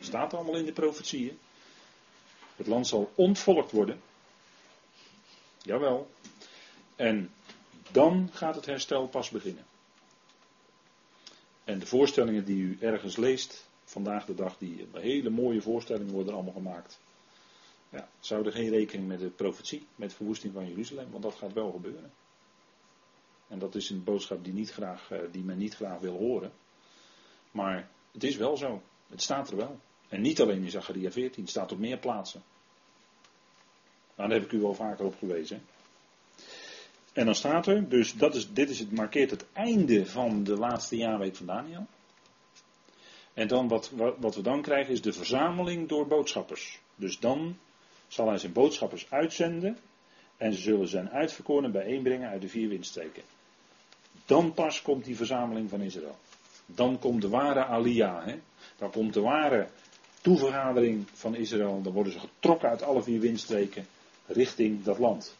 Staat 0.00 0.34
allemaal 0.34 0.56
in 0.56 0.64
de 0.64 0.72
profetieën. 0.72 1.38
Het 2.56 2.66
land 2.66 2.86
zal 2.86 3.12
ontvolkt 3.14 3.72
worden. 3.72 4.00
Jawel. 5.62 6.10
En 6.96 7.30
dan 7.90 8.28
gaat 8.32 8.54
het 8.54 8.66
herstel 8.66 9.08
pas 9.08 9.30
beginnen. 9.30 9.64
En 11.64 11.78
de 11.78 11.86
voorstellingen 11.86 12.44
die 12.44 12.62
u 12.62 12.76
ergens 12.80 13.16
leest, 13.16 13.68
vandaag 13.84 14.24
de 14.24 14.34
dag, 14.34 14.58
die 14.58 14.86
hele 14.92 15.30
mooie 15.30 15.62
voorstellingen 15.62 16.12
worden 16.12 16.34
allemaal 16.34 16.52
gemaakt. 16.52 17.00
Ja, 17.90 18.08
zou 18.20 18.46
er 18.46 18.52
geen 18.52 18.70
rekening 18.70 19.08
met 19.08 19.20
de 19.20 19.30
profetie, 19.30 19.86
met 19.96 20.14
verwoesting 20.14 20.52
van 20.52 20.68
Jeruzalem, 20.68 21.10
want 21.10 21.22
dat 21.22 21.34
gaat 21.34 21.52
wel 21.52 21.72
gebeuren. 21.72 22.12
En 23.48 23.58
dat 23.58 23.74
is 23.74 23.90
een 23.90 24.04
boodschap 24.04 24.44
die, 24.44 24.52
niet 24.52 24.72
graag, 24.72 25.10
eh, 25.10 25.18
die 25.32 25.42
men 25.42 25.58
niet 25.58 25.74
graag 25.74 25.98
wil 26.00 26.16
horen. 26.16 26.52
Maar 27.50 27.88
het 28.12 28.24
is 28.24 28.36
wel 28.36 28.56
zo. 28.56 28.82
Het 29.08 29.22
staat 29.22 29.50
er 29.50 29.56
wel. 29.56 29.80
En 30.08 30.20
niet 30.20 30.40
alleen 30.40 30.62
in 30.62 30.70
Zacharia 30.70 31.10
14, 31.10 31.42
het 31.42 31.50
staat 31.50 31.72
op 31.72 31.78
meer 31.78 31.98
plaatsen. 31.98 32.42
Nou, 34.16 34.28
daar 34.28 34.38
heb 34.38 34.46
ik 34.46 34.58
u 34.58 34.60
wel 34.60 34.74
vaker 34.74 35.04
op 35.04 35.16
gewezen. 35.18 35.62
En 37.12 37.24
dan 37.24 37.34
staat 37.34 37.66
er, 37.66 37.88
dus 37.88 38.14
dat 38.14 38.34
is, 38.34 38.52
dit 38.52 38.70
is 38.70 38.78
het, 38.78 38.92
markeert 38.92 39.30
het 39.30 39.46
einde 39.52 40.06
van 40.06 40.44
de 40.44 40.56
laatste 40.56 40.96
jaarweek 40.96 41.36
van 41.36 41.46
Daniel. 41.46 41.86
En 43.34 43.48
dan 43.48 43.68
wat, 43.68 43.90
wat, 44.18 44.34
we 44.34 44.42
dan 44.42 44.62
krijgen 44.62 44.92
is 44.92 45.02
de 45.02 45.12
verzameling 45.12 45.88
door 45.88 46.06
boodschappers. 46.06 46.80
Dus 46.94 47.18
dan 47.18 47.58
zal 48.08 48.28
hij 48.28 48.38
zijn 48.38 48.52
boodschappers 48.52 49.10
uitzenden 49.10 49.78
en 50.36 50.52
ze 50.52 50.60
zullen 50.60 50.88
zijn 50.88 51.10
uitverkoren 51.10 51.72
bijeenbrengen 51.72 52.28
uit 52.28 52.40
de 52.40 52.48
vier 52.48 52.68
windstreken. 52.68 53.22
Dan 54.24 54.54
pas 54.54 54.82
komt 54.82 55.04
die 55.04 55.16
verzameling 55.16 55.70
van 55.70 55.80
Israël. 55.80 56.18
Dan 56.66 56.98
komt 56.98 57.22
de 57.22 57.28
ware 57.28 57.64
Alia. 57.64 58.24
Hè? 58.24 58.38
Dan 58.78 58.90
komt 58.90 59.14
de 59.14 59.20
ware 59.20 59.68
toevergadering 60.20 61.06
van 61.12 61.34
Israël. 61.34 61.82
Dan 61.82 61.92
worden 61.92 62.12
ze 62.12 62.18
getrokken 62.18 62.68
uit 62.68 62.82
alle 62.82 63.02
vier 63.02 63.20
windstreken 63.20 63.86
richting 64.26 64.84
dat 64.84 64.98
land. 64.98 65.36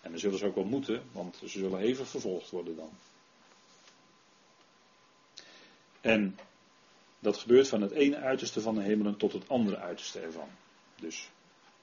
En 0.00 0.10
dan 0.10 0.20
zullen 0.20 0.38
ze 0.38 0.46
ook 0.46 0.54
wel 0.54 0.64
moeten, 0.64 1.02
want 1.12 1.36
ze 1.36 1.48
zullen 1.48 1.78
hevig 1.78 2.08
vervolgd 2.08 2.50
worden 2.50 2.76
dan. 2.76 2.90
En 6.00 6.38
dat 7.18 7.36
gebeurt 7.36 7.68
van 7.68 7.80
het 7.80 7.90
ene 7.90 8.16
uiterste 8.16 8.60
van 8.60 8.74
de 8.74 8.82
hemelen 8.82 9.16
tot 9.16 9.32
het 9.32 9.48
andere 9.48 9.76
uiterste 9.76 10.20
ervan. 10.20 10.48
Dus 11.00 11.30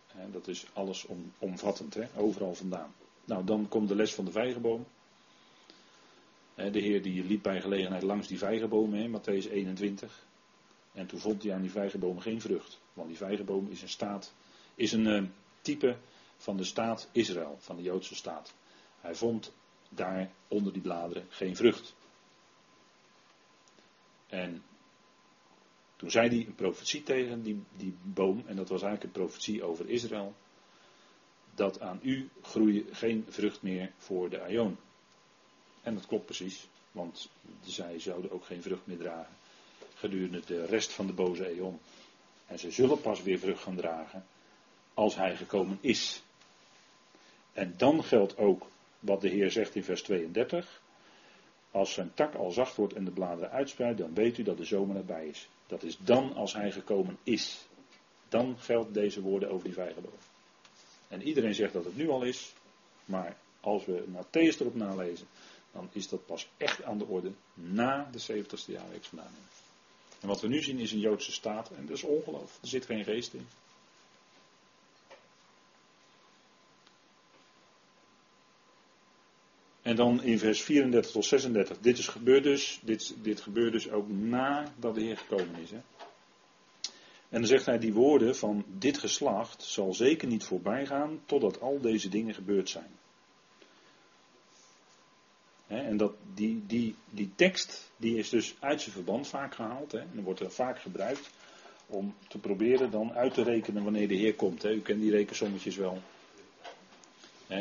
hè, 0.08 0.32
dat 0.32 0.48
is 0.48 0.66
alles 0.74 1.06
om, 1.06 1.34
omvattend, 1.40 1.94
hè, 1.94 2.04
overal 2.16 2.56
vandaan. 2.56 2.94
Nou, 3.26 3.44
dan 3.44 3.68
komt 3.68 3.88
de 3.88 3.96
les 3.96 4.14
van 4.14 4.26
de 4.26 4.32
vijgenboom. 4.32 4.86
De 6.56 6.80
Heer 6.80 7.02
die 7.02 7.24
liep 7.24 7.44
bij 7.44 7.62
gelegenheid 7.62 8.04
langs 8.04 8.28
die 8.28 8.38
vijgenboom, 8.38 8.94
hè, 8.94 9.08
Matthäus 9.08 9.52
21. 9.52 10.26
En 10.92 11.08
toen 11.08 11.20
vond 11.20 11.44
hij 11.44 11.54
aan 11.54 11.62
die 11.62 11.72
vijgenboom 11.72 12.20
geen 12.20 12.42
vrucht. 12.42 12.80
Want 12.94 13.08
die 13.08 13.18
vijgenboom 13.18 13.68
is 13.70 13.82
een 13.82 13.90
staat, 13.90 14.34
is 14.76 14.92
een 14.92 15.06
uh, 15.06 15.24
type 15.62 15.98
van 16.38 16.58
de 16.58 16.64
staat 16.64 17.10
Israël, 17.12 17.58
van 17.60 17.76
de 17.76 17.82
Joodse 17.82 18.16
staat. 18.16 18.54
Hij 19.02 19.16
vond 19.16 19.54
daar 19.90 20.32
onder 20.48 20.74
die 20.74 20.82
bladeren 20.82 21.26
geen 21.30 21.56
vrucht. 21.56 21.96
En 24.28 24.64
toen 25.96 26.12
zei 26.12 26.28
hij 26.28 26.46
een 26.48 26.56
profetie 26.56 27.04
tegen 27.04 27.44
die, 27.44 27.64
die 27.78 27.96
boom, 28.02 28.44
en 28.46 28.56
dat 28.56 28.70
was 28.70 28.82
eigenlijk 28.82 29.04
een 29.04 29.22
profetie 29.22 29.64
over 29.64 29.90
Israël, 29.90 30.36
dat 31.56 31.82
aan 31.82 32.00
u 32.02 32.30
groeien 32.42 32.86
geen 32.92 33.26
vrucht 33.30 33.62
meer 33.62 33.92
voor 33.98 34.30
de 34.30 34.42
Aion. 34.42 34.78
En 35.84 35.94
dat 35.94 36.06
klopt 36.06 36.26
precies, 36.26 36.68
want 36.92 37.30
zij 37.66 38.00
zouden 38.00 38.32
ook 38.32 38.46
geen 38.46 38.62
vrucht 38.62 38.86
meer 38.86 38.98
dragen 38.98 39.36
gedurende 40.04 40.42
de 40.46 40.66
rest 40.66 40.92
van 40.92 41.08
de 41.08 41.14
boze 41.14 41.48
eon. 41.48 41.80
En 42.48 42.60
ze 42.60 42.72
zullen 42.72 43.02
pas 43.02 43.24
weer 43.24 43.40
vrucht 43.40 43.64
gaan 43.64 43.76
dragen 43.76 44.26
als 44.94 45.16
hij 45.16 45.36
gekomen 45.36 45.78
is. 45.82 46.24
En 47.54 47.74
dan 47.78 48.04
geldt 48.04 48.38
ook 48.38 48.66
wat 49.00 49.22
de 49.22 49.30
Heer 49.30 49.52
zegt 49.52 49.76
in 49.76 49.84
vers 49.84 50.02
32. 50.02 50.82
Als 51.72 51.94
zijn 51.94 52.12
tak 52.14 52.36
al 52.36 52.52
zacht 52.52 52.76
wordt 52.76 52.94
en 52.94 53.06
de 53.06 53.12
bladeren 53.12 53.52
uitspreidt, 53.52 53.98
dan 53.98 54.14
weet 54.14 54.38
u 54.38 54.44
dat 54.44 54.58
de 54.58 54.66
zomer 54.66 54.96
erbij 54.96 55.28
is. 55.28 55.50
Dat 55.68 55.84
is 55.84 55.98
dan 55.98 56.36
als 56.36 56.54
hij 56.54 56.72
gekomen 56.72 57.18
is. 57.24 57.66
Dan 58.30 58.56
geldt 58.60 58.94
deze 58.94 59.22
woorden 59.22 59.50
over 59.50 59.64
die 59.64 59.74
vijgenboom. 59.74 60.14
En 61.08 61.22
iedereen 61.22 61.56
zegt 61.56 61.74
dat 61.74 61.86
het 61.86 61.96
nu 61.96 62.10
al 62.10 62.24
is, 62.24 62.54
maar 63.06 63.38
als 63.60 63.86
we 63.86 64.04
Matthäus 64.08 64.60
erop 64.60 64.76
nalezen, 64.76 65.28
dan 65.74 65.90
is 65.92 66.08
dat 66.10 66.26
pas 66.26 66.48
echt 66.58 66.84
aan 66.84 66.98
de 66.98 67.06
orde 67.06 67.32
na 67.54 68.10
de 68.12 68.44
70ste 68.44 68.72
jaarweek 68.72 69.04
vandaan. 69.04 69.34
En 70.22 70.28
wat 70.28 70.42
we 70.42 70.48
nu 70.48 70.62
zien 70.62 70.80
is 70.80 70.92
een 70.92 71.00
Joodse 71.00 71.32
staat 71.32 71.70
en 71.72 71.86
dat 71.86 71.98
is 71.98 72.04
ongeloof. 72.04 72.58
Er 72.62 72.68
zit 72.68 72.86
geen 72.86 73.04
geest 73.04 73.34
in. 73.34 73.48
En 79.82 79.96
dan 79.96 80.24
in 80.24 80.40
vers 80.40 80.62
34 80.62 81.12
tot 81.12 81.26
36. 81.26 81.80
Dit, 81.80 81.98
is 81.98 82.08
gebeurd 82.08 82.44
dus, 82.44 82.80
dit, 82.84 83.16
dit 83.22 83.42
gebeurt 83.42 83.72
dus 83.72 83.90
ook 83.90 84.10
nadat 84.10 84.96
de 84.96 85.02
Heer 85.02 85.18
gekomen 85.18 85.62
is. 85.62 85.72
Hè? 85.72 85.80
En 87.30 87.40
dan 87.40 87.46
zegt 87.46 87.66
hij, 87.66 87.80
die 87.80 87.94
woorden 87.94 88.36
van 88.36 88.66
dit 88.68 88.98
geslacht 88.98 89.64
zal 89.64 89.94
zeker 89.94 90.28
niet 90.28 90.44
voorbij 90.44 90.86
gaan 90.86 91.22
totdat 91.26 91.62
al 91.62 91.82
deze 91.82 92.10
dingen 92.10 92.34
gebeurd 92.34 92.70
zijn. 92.70 92.92
En 95.80 95.98
dat, 95.98 96.14
die, 96.34 96.64
die, 96.68 96.96
die 97.10 97.32
tekst 97.36 97.92
die 97.98 98.18
is 98.18 98.30
dus 98.30 98.56
uit 98.60 98.82
zijn 98.82 98.94
verband 98.94 99.28
vaak 99.28 99.56
gehaald. 99.56 99.92
Hè, 99.92 100.00
en 100.00 100.24
wordt 100.24 100.40
er 100.40 100.52
vaak 100.52 100.80
gebruikt 100.80 101.30
om 101.88 102.16
te 102.28 102.38
proberen 102.38 102.92
dan 102.92 103.14
uit 103.14 103.34
te 103.34 103.44
rekenen 103.44 103.84
wanneer 103.84 104.08
de 104.08 104.16
Heer 104.16 104.36
komt. 104.36 104.66
U 104.66 104.82
kent 104.82 105.02
die 105.02 105.12
rekensommetjes 105.12 105.76
wel. 105.76 106.02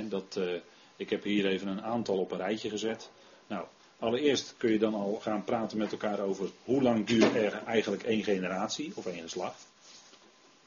dat, 0.09 0.37
uh, 0.38 0.61
ik 0.97 1.11
heb 1.11 1.23
hier 1.23 1.47
even 1.47 1.69
een 1.69 1.83
aantal 1.83 2.19
op 2.19 2.31
een 2.31 2.38
rijtje 2.38 2.69
gezet. 2.69 3.11
Nou, 3.47 3.66
allereerst 3.99 4.54
kun 4.57 4.73
je 4.73 4.78
dan 4.78 4.95
al 4.95 5.14
gaan 5.14 5.45
praten 5.45 5.78
met 5.78 5.92
elkaar 5.92 6.21
over 6.21 6.50
hoe 6.64 6.83
lang 6.83 7.07
duurt 7.07 7.35
er 7.35 7.62
eigenlijk 7.66 8.02
één 8.02 8.25
generatie 8.25 8.92
of 8.95 9.07
één 9.07 9.23
geslacht. 9.23 9.66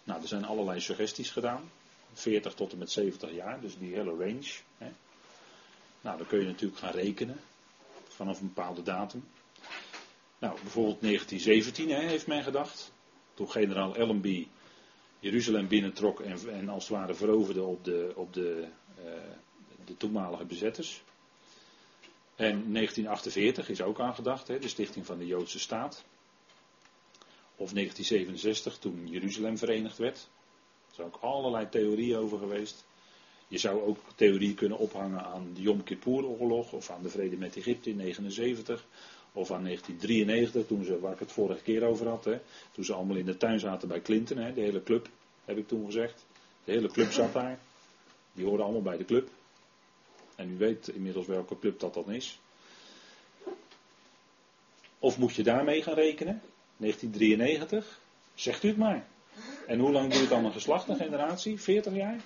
Nou, 0.04 0.22
er 0.22 0.28
zijn 0.28 0.46
allerlei 0.46 0.80
suggesties 0.80 1.32
gedaan. 1.32 1.72
40 2.14 2.54
tot 2.54 2.72
en 2.72 2.78
met 2.78 2.92
70 2.92 3.34
jaar, 3.34 3.62
dus 3.62 3.78
die 3.78 3.94
hele 3.94 4.12
range. 4.12 4.52
Nou, 6.06 6.18
dan 6.18 6.28
kun 6.28 6.40
je 6.40 6.46
natuurlijk 6.46 6.80
gaan 6.80 6.92
rekenen 6.92 7.40
vanaf 8.08 8.40
een 8.40 8.48
bepaalde 8.54 8.82
datum. 8.82 9.28
Nou, 10.40 10.60
bijvoorbeeld 10.62 11.02
1917 11.02 11.90
hè, 11.90 12.08
heeft 12.08 12.28
men 12.28 12.44
gedacht. 12.44 12.92
Toen 13.34 13.50
generaal 13.50 13.96
Allenby 13.96 14.48
Jeruzalem 15.20 15.68
binnentrok 15.68 16.20
en, 16.20 16.50
en 16.50 16.70
als 16.70 16.88
het 16.88 16.98
ware 16.98 17.14
veroverde 17.14 17.64
op 17.64 17.84
de, 17.84 18.12
op 18.16 18.34
de, 18.34 18.68
uh, 19.00 19.06
de 19.86 19.98
toenmalige 19.98 20.46
bezetters. 20.46 21.04
En 22.36 22.74
1948 22.74 23.70
is 23.70 23.82
ook 23.82 24.00
aangedacht, 24.00 24.48
hè, 24.48 24.60
de 24.60 24.68
stichting 24.68 25.06
van 25.06 25.18
de 25.18 25.26
Joodse 25.26 25.60
staat. 25.60 26.04
Of 27.56 27.72
1967 27.72 28.78
toen 28.78 29.08
Jeruzalem 29.08 29.58
verenigd 29.58 29.98
werd. 29.98 30.18
Er 30.88 30.96
zijn 30.96 31.08
ook 31.08 31.18
allerlei 31.22 31.70
theorieën 31.70 32.18
over 32.18 32.38
geweest. 32.38 32.86
Je 33.48 33.58
zou 33.58 33.82
ook 33.82 33.98
theorieën 34.16 34.56
kunnen 34.56 34.78
ophangen 34.78 35.24
aan 35.24 35.52
de 35.54 35.62
Yom 35.62 35.84
Kippur-oorlog 35.84 36.72
of 36.72 36.90
aan 36.90 37.02
de 37.02 37.10
vrede 37.10 37.38
met 37.38 37.58
Egypte 37.58 37.90
in 37.90 37.98
1979. 37.98 38.86
Of 39.34 39.52
aan 39.52 39.64
1993, 39.64 40.68
toen 40.68 40.84
ze, 40.84 41.00
waar 41.00 41.14
ik 41.14 41.20
het 41.20 41.32
vorige 41.32 41.64
keer 41.64 41.84
over 41.84 42.08
had. 42.08 42.26
Hè, 42.26 42.40
toen 42.72 42.84
ze 42.84 42.94
allemaal 42.94 43.16
in 43.16 43.26
de 43.26 43.38
tuin 43.38 43.60
zaten 43.60 43.88
bij 43.88 44.02
Clinton, 44.02 44.38
hè, 44.38 44.54
de 44.54 44.62
hele 44.62 44.84
club, 44.84 45.10
heb 45.46 45.58
ik 45.58 45.68
toen 45.68 45.86
gezegd. 45.86 46.26
De 46.64 46.72
hele 46.72 46.92
club 46.92 47.12
zat 47.12 47.34
daar. 47.34 47.60
Die 48.34 48.46
hoorden 48.46 48.66
allemaal 48.66 48.82
bij 48.82 48.98
de 48.98 49.06
club. 49.06 49.30
En 50.36 50.50
u 50.50 50.58
weet 50.58 50.88
inmiddels 50.88 51.26
welke 51.26 51.60
club 51.60 51.80
dat 51.80 51.94
dan 51.94 52.12
is. 52.12 52.40
Of 55.00 55.18
moet 55.18 55.36
je 55.36 55.44
daarmee 55.44 55.82
gaan 55.82 55.94
rekenen? 55.94 56.42
1993? 56.78 58.00
Zegt 58.36 58.64
u 58.64 58.68
het 58.68 58.78
maar. 58.78 59.08
En 59.68 59.80
hoe 59.80 59.92
lang 59.92 60.14
duurt 60.14 60.30
dan 60.30 60.46
een 60.46 60.52
geslacht, 60.52 60.88
een 60.88 60.96
generatie? 60.96 61.62
40 61.62 61.94
jaar? 61.94 62.20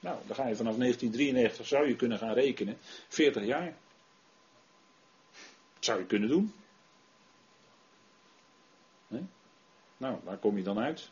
Nou, 0.00 0.18
dan 0.26 0.36
ga 0.36 0.46
je 0.46 0.56
vanaf 0.56 0.76
1993, 0.76 1.66
zou 1.66 1.88
je 1.88 1.96
kunnen 1.96 2.18
gaan 2.18 2.32
rekenen, 2.32 2.78
40 3.08 3.44
jaar. 3.44 3.74
Dat 5.74 5.84
zou 5.84 5.98
je 5.98 6.06
kunnen 6.06 6.28
doen. 6.28 6.52
Nou, 10.00 10.18
waar 10.24 10.36
kom 10.36 10.56
je 10.56 10.62
dan 10.62 10.78
uit? 10.78 11.10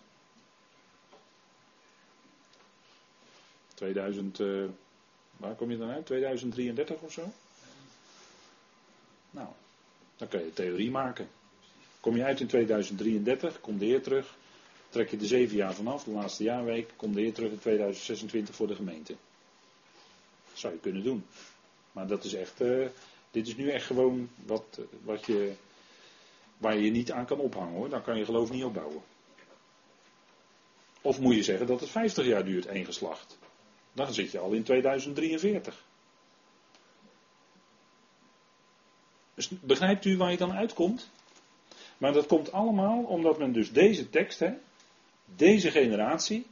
2000, 3.75 4.39
uh, 4.39 4.65
eh, 4.65 4.71
waar 5.37 5.55
kom 5.55 5.71
je 5.71 5.79
dan 5.79 5.91
uit? 5.91 6.07
2033 6.07 7.01
of 7.01 7.13
zo? 7.13 7.33
Nou, 9.31 9.49
dan 10.17 10.29
kun 10.29 10.41
je 10.45 10.53
theorie 10.53 10.91
maken. 10.91 11.29
Kom 12.01 12.17
je 12.17 12.25
uit 12.25 12.41
in 12.41 12.47
2033, 12.47 13.61
kom 13.61 13.79
de 13.79 13.85
Heer 13.85 14.03
terug, 14.03 14.37
trek 14.89 15.11
je 15.11 15.17
de 15.17 15.27
zeven 15.27 15.57
jaar 15.57 15.75
vanaf, 15.75 16.05
de 16.05 16.11
laatste 16.11 16.43
jaarweek, 16.43 16.93
kom 16.97 17.15
de 17.15 17.21
Heer 17.21 17.33
terug 17.33 17.51
in 17.51 17.59
2026 17.59 18.55
voor 18.55 18.67
de 18.67 18.75
gemeente. 18.75 19.17
Dat 20.49 20.59
zou 20.59 20.73
je 20.73 20.81
kunnen 20.81 21.03
doen. 21.03 21.25
Maar 21.93 22.07
dat 22.07 22.25
is 22.25 22.35
echt, 22.35 22.61
uh, 22.61 22.87
dit 23.31 23.47
is 23.47 23.57
nu 23.57 23.71
echt 23.71 23.87
gewoon 23.87 24.31
wat, 24.45 24.81
wat 25.03 25.27
je, 25.27 25.53
waar 26.59 26.77
je 26.77 26.85
je 26.85 26.91
niet 26.91 27.13
aan 27.13 27.27
kan 27.27 27.39
ophangen 27.39 27.75
hoor. 27.75 27.89
Dan 27.89 28.03
kan 28.03 28.19
je 28.19 28.25
geloof 28.25 28.51
niet 28.51 28.65
opbouwen. 28.65 29.03
Of 31.01 31.21
moet 31.21 31.35
je 31.35 31.43
zeggen 31.43 31.67
dat 31.67 31.81
het 31.81 31.91
50 31.91 32.27
jaar 32.27 32.45
duurt, 32.45 32.67
één 32.67 32.85
geslacht. 32.85 33.39
Dan 33.93 34.15
zit 34.15 34.31
je 34.31 34.39
al 34.39 34.53
in 34.53 34.63
2043. 34.63 35.85
Dus 39.35 39.49
begrijpt 39.49 40.05
u 40.05 40.17
waar 40.17 40.31
je 40.31 40.37
dan 40.37 40.53
uitkomt? 40.53 41.11
Maar 41.99 42.13
dat 42.13 42.27
komt 42.27 42.53
allemaal 42.53 43.03
omdat 43.03 43.39
men 43.39 43.53
dus 43.53 43.73
deze 43.73 44.11
tekst, 44.11 44.39
hè, 44.39 44.55
deze 45.37 45.71
generatie, 45.71 46.47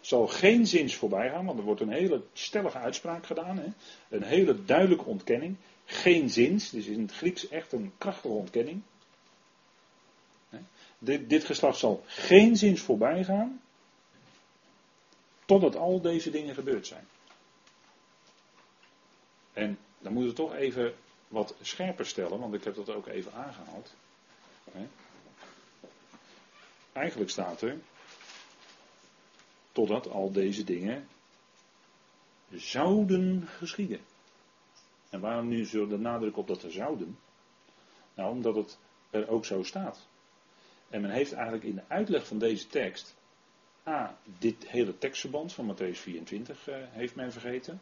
zal 0.00 0.26
geen 0.26 0.66
zins 0.66 0.94
voorbij 0.94 1.30
gaan, 1.30 1.44
want 1.44 1.58
er 1.58 1.64
wordt 1.64 1.80
een 1.80 1.92
hele 1.92 2.22
stellige 2.32 2.78
uitspraak 2.78 3.26
gedaan. 3.26 3.58
Hè, 3.58 3.66
een 4.08 4.22
hele 4.22 4.64
duidelijke 4.64 5.04
ontkenning. 5.04 5.56
Geen 5.84 6.30
zins, 6.30 6.70
dus 6.70 6.86
in 6.86 7.00
het 7.00 7.12
Grieks 7.12 7.48
echt 7.48 7.72
een 7.72 7.92
krachtige 7.98 8.34
ontkenning. 8.34 8.82
Dit, 10.98 11.28
dit 11.30 11.44
geslacht 11.44 11.78
zal 11.78 12.02
geen 12.06 12.56
zins 12.56 12.80
voorbij 12.80 13.24
gaan, 13.24 13.60
totdat 15.44 15.76
al 15.76 16.00
deze 16.00 16.30
dingen 16.30 16.54
gebeurd 16.54 16.86
zijn. 16.86 17.06
En 19.52 19.78
dan 19.98 20.12
moeten 20.12 20.30
we 20.30 20.36
toch 20.36 20.54
even 20.54 20.94
wat 21.28 21.54
scherper 21.60 22.06
stellen, 22.06 22.38
want 22.38 22.54
ik 22.54 22.64
heb 22.64 22.74
dat 22.74 22.90
ook 22.90 23.06
even 23.06 23.32
aangehaald. 23.32 23.94
Eigenlijk 26.94 27.30
staat 27.30 27.60
er, 27.62 27.78
totdat 29.72 30.08
al 30.08 30.32
deze 30.32 30.64
dingen 30.64 31.08
zouden 32.50 33.46
geschieden. 33.46 34.00
En 35.10 35.20
waarom 35.20 35.48
nu 35.48 35.66
zo 35.66 35.86
de 35.86 35.98
nadruk 35.98 36.36
op 36.36 36.46
dat 36.46 36.62
er 36.62 36.72
zouden? 36.72 37.18
Nou, 38.14 38.30
omdat 38.30 38.54
het 38.54 38.78
er 39.10 39.28
ook 39.28 39.44
zo 39.44 39.62
staat. 39.62 40.06
En 40.88 41.00
men 41.00 41.10
heeft 41.10 41.32
eigenlijk 41.32 41.64
in 41.64 41.74
de 41.74 41.82
uitleg 41.88 42.26
van 42.26 42.38
deze 42.38 42.66
tekst, 42.66 43.14
A, 43.86 44.18
dit 44.38 44.68
hele 44.68 44.98
tekstverband 44.98 45.52
van 45.52 45.74
Matthäus 45.74 45.98
24 45.98 46.68
eh, 46.68 46.76
heeft 46.90 47.14
men 47.14 47.32
vergeten. 47.32 47.80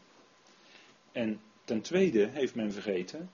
En 1.12 1.40
ten 1.64 1.80
tweede 1.80 2.26
heeft 2.26 2.54
men 2.54 2.72
vergeten 2.72 3.30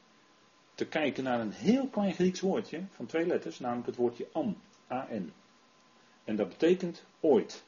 te 0.74 0.86
kijken 0.86 1.24
naar 1.24 1.40
een 1.40 1.52
heel 1.52 1.88
klein 1.88 2.14
Grieks 2.14 2.40
woordje 2.40 2.82
van 2.92 3.06
twee 3.06 3.26
letters, 3.26 3.58
namelijk 3.58 3.86
het 3.86 3.96
woordje 3.96 4.28
an, 4.32 4.60
A-N. 4.90 5.32
En 6.28 6.36
dat 6.36 6.48
betekent 6.48 7.04
ooit. 7.20 7.64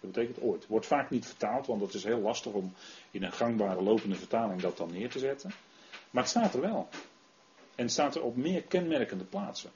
Dat 0.00 0.12
betekent 0.12 0.40
ooit. 0.40 0.66
Wordt 0.66 0.86
vaak 0.86 1.10
niet 1.10 1.26
vertaald, 1.26 1.66
want 1.66 1.80
het 1.80 1.94
is 1.94 2.04
heel 2.04 2.20
lastig 2.20 2.52
om 2.52 2.72
in 3.10 3.22
een 3.22 3.32
gangbare 3.32 3.82
lopende 3.82 4.14
vertaling 4.14 4.60
dat 4.60 4.76
dan 4.76 4.92
neer 4.92 5.10
te 5.10 5.18
zetten. 5.18 5.50
Maar 6.10 6.22
het 6.22 6.30
staat 6.30 6.54
er 6.54 6.60
wel. 6.60 6.88
En 7.74 7.84
het 7.84 7.90
staat 7.90 8.14
er 8.14 8.22
op 8.22 8.36
meer 8.36 8.62
kenmerkende 8.62 9.24
plaatsen. 9.24 9.70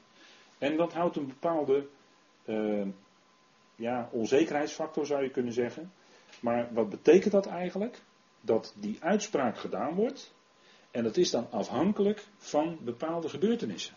En 0.59 0.77
dat 0.77 0.93
houdt 0.93 1.17
een 1.17 1.27
bepaalde 1.27 1.87
uh, 2.45 2.87
ja, 3.77 4.09
onzekerheidsfactor, 4.13 5.07
zou 5.07 5.23
je 5.23 5.31
kunnen 5.31 5.53
zeggen. 5.53 5.93
Maar 6.41 6.69
wat 6.73 6.91
betekent 6.91 7.33
dat 7.33 7.47
eigenlijk? 7.47 8.01
Dat 8.41 8.75
die 8.77 8.97
uitspraak 9.01 9.59
gedaan 9.59 9.95
wordt 9.95 10.33
en 10.91 11.03
dat 11.03 11.17
is 11.17 11.31
dan 11.31 11.51
afhankelijk 11.51 12.25
van 12.37 12.79
bepaalde 12.81 13.29
gebeurtenissen. 13.29 13.95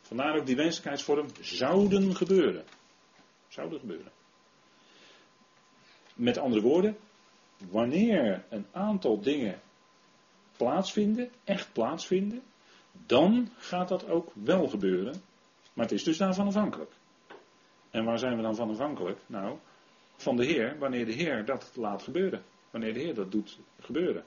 Vandaar 0.00 0.36
ook 0.36 0.46
die 0.46 0.56
wenselijkheidsvorm 0.56 1.26
zouden 1.40 2.16
gebeuren. 2.16 2.64
Zouden 3.54 3.80
gebeuren. 3.80 4.12
Met 6.14 6.38
andere 6.38 6.62
woorden, 6.62 6.96
wanneer 7.70 8.44
een 8.48 8.66
aantal 8.72 9.20
dingen 9.20 9.60
plaatsvinden, 10.56 11.30
echt 11.44 11.72
plaatsvinden, 11.72 12.42
dan 13.06 13.48
gaat 13.58 13.88
dat 13.88 14.08
ook 14.08 14.32
wel 14.32 14.68
gebeuren. 14.68 15.22
Maar 15.72 15.84
het 15.84 15.94
is 15.94 16.04
dus 16.04 16.16
daarvan 16.16 16.46
afhankelijk. 16.46 16.90
En 17.90 18.04
waar 18.04 18.18
zijn 18.18 18.36
we 18.36 18.42
dan 18.42 18.54
van 18.54 18.70
afhankelijk? 18.70 19.18
Nou, 19.26 19.58
van 20.16 20.36
de 20.36 20.44
Heer, 20.44 20.78
wanneer 20.78 21.06
de 21.06 21.12
Heer 21.12 21.44
dat 21.44 21.70
laat 21.74 22.02
gebeuren. 22.02 22.42
Wanneer 22.70 22.94
de 22.94 23.00
Heer 23.00 23.14
dat 23.14 23.32
doet 23.32 23.58
gebeuren. 23.80 24.24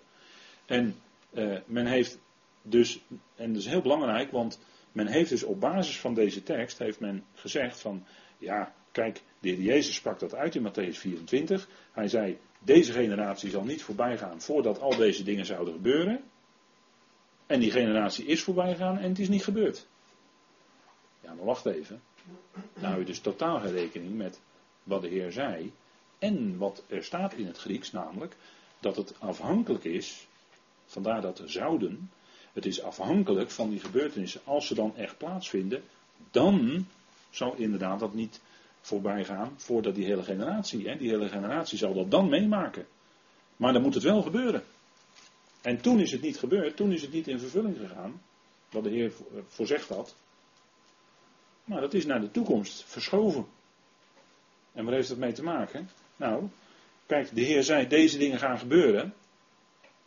En 0.66 0.96
uh, 1.34 1.58
men 1.66 1.86
heeft 1.86 2.20
dus, 2.62 3.02
en 3.36 3.54
dat 3.54 3.62
is 3.62 3.68
heel 3.68 3.82
belangrijk, 3.82 4.32
want 4.32 4.60
men 4.92 5.08
heeft 5.08 5.30
dus 5.30 5.44
op 5.44 5.60
basis 5.60 6.00
van 6.00 6.14
deze 6.14 6.44
tekst, 6.44 6.78
heeft 6.78 7.00
men 7.00 7.26
gezegd 7.34 7.80
van, 7.80 8.06
ja, 8.38 8.74
kijk, 8.98 9.22
de 9.40 9.50
Heer 9.50 9.62
Jezus 9.62 9.96
sprak 9.96 10.20
dat 10.20 10.36
uit 10.36 10.56
in 10.56 10.68
Matthäus 10.68 10.98
24. 10.98 11.68
Hij 11.92 12.08
zei, 12.08 12.38
deze 12.60 12.92
generatie 12.92 13.50
zal 13.50 13.64
niet 13.64 13.84
voorbij 13.84 14.18
gaan 14.18 14.42
voordat 14.42 14.80
al 14.80 14.96
deze 14.96 15.24
dingen 15.24 15.46
zouden 15.46 15.74
gebeuren. 15.74 16.24
En 17.46 17.60
die 17.60 17.72
generatie 17.72 18.26
is 18.26 18.44
voorbij 18.44 18.72
gegaan 18.72 18.98
en 18.98 19.10
het 19.10 19.20
is 19.20 19.30
niet 19.30 19.44
gebeurd. 19.44 19.88
Ja, 21.22 21.34
maar 21.34 21.46
wacht 21.46 21.66
even. 21.66 22.02
Nou 22.74 23.00
je 23.00 23.06
dus 23.06 23.20
totaal 23.20 23.62
rekening 23.62 24.16
met 24.16 24.40
wat 24.84 25.02
de 25.02 25.08
Heer 25.08 25.32
zei. 25.32 25.72
En 26.20 26.58
wat 26.58 26.84
er 26.88 27.04
staat 27.04 27.34
in 27.34 27.46
het 27.46 27.58
Grieks, 27.58 27.92
namelijk 27.92 28.36
dat 28.80 28.96
het 28.96 29.20
afhankelijk 29.20 29.84
is, 29.84 30.28
vandaar 30.86 31.22
dat 31.22 31.42
zouden, 31.46 32.12
het 32.54 32.66
is 32.66 32.82
afhankelijk 32.82 33.52
van 33.52 33.70
die 33.70 33.80
gebeurtenissen. 33.80 34.42
Als 34.44 34.68
ze 34.68 34.76
dan 34.76 34.96
echt 34.96 35.18
plaatsvinden, 35.18 35.84
dan 36.32 36.88
zal 37.30 37.56
inderdaad 37.56 38.00
dat 38.00 38.14
niet 38.14 38.40
voorbij 38.88 39.26
gaan 39.26 39.54
voordat 39.58 39.96
die 39.96 40.06
hele 40.06 40.24
generatie, 40.24 40.88
hè, 40.88 40.98
die 40.98 41.10
hele 41.10 41.30
generatie 41.30 41.78
zal 41.78 41.94
dat 41.94 42.12
dan 42.12 42.30
meemaken. 42.30 42.88
Maar 43.58 43.74
dan 43.74 43.82
moet 43.82 43.94
het 43.94 44.04
wel 44.04 44.22
gebeuren. 44.22 44.64
En 45.62 45.82
toen 45.82 46.00
is 46.00 46.12
het 46.12 46.22
niet 46.22 46.38
gebeurd, 46.38 46.76
toen 46.76 46.92
is 46.92 47.02
het 47.02 47.12
niet 47.12 47.28
in 47.28 47.40
vervulling 47.40 47.78
gegaan, 47.78 48.22
wat 48.72 48.84
de 48.84 48.90
Heer 48.90 49.12
voorzegd 49.48 49.90
had. 49.90 50.16
Maar 51.64 51.82
dat 51.82 51.94
is 51.94 52.06
naar 52.06 52.22
de 52.22 52.32
toekomst 52.32 52.84
verschoven. 52.84 53.46
En 54.74 54.86
waar 54.86 54.94
heeft 54.94 55.10
dat 55.10 55.18
mee 55.18 55.34
te 55.34 55.44
maken? 55.44 55.90
Nou, 56.16 56.48
kijk, 57.06 57.36
de 57.36 57.42
Heer 57.42 57.64
zei: 57.64 57.88
deze 57.88 58.18
dingen 58.18 58.40
gaan 58.40 58.60
gebeuren. 58.60 59.14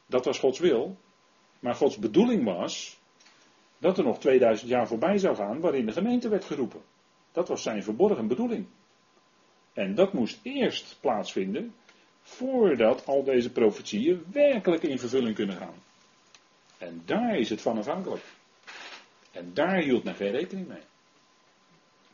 Dat 0.06 0.24
was 0.24 0.38
Gods 0.38 0.58
wil. 0.58 0.96
Maar 1.58 1.74
Gods 1.74 1.98
bedoeling 1.98 2.44
was 2.44 2.98
dat 3.78 3.98
er 3.98 4.04
nog 4.04 4.18
2000 4.18 4.70
jaar 4.70 4.86
voorbij 4.86 5.18
zou 5.18 5.36
gaan 5.36 5.60
waarin 5.60 5.86
de 5.86 5.92
gemeente 5.92 6.28
werd 6.28 6.44
geroepen. 6.44 6.82
Dat 7.32 7.48
was 7.48 7.62
zijn 7.62 7.82
verborgen 7.82 8.26
bedoeling. 8.26 8.66
En 9.72 9.94
dat 9.94 10.12
moest 10.12 10.38
eerst 10.42 10.96
plaatsvinden 11.00 11.74
voordat 12.22 13.06
al 13.06 13.24
deze 13.24 13.50
profetieën 13.50 14.24
werkelijk 14.32 14.82
in 14.82 14.98
vervulling 14.98 15.34
kunnen 15.34 15.56
gaan. 15.56 15.74
En 16.78 17.02
daar 17.04 17.38
is 17.38 17.50
het 17.50 17.60
van 17.60 17.78
afhankelijk. 17.78 18.24
En 19.30 19.54
daar 19.54 19.76
hield 19.76 20.04
men 20.04 20.14
geen 20.14 20.30
rekening 20.30 20.68
mee. 20.68 20.82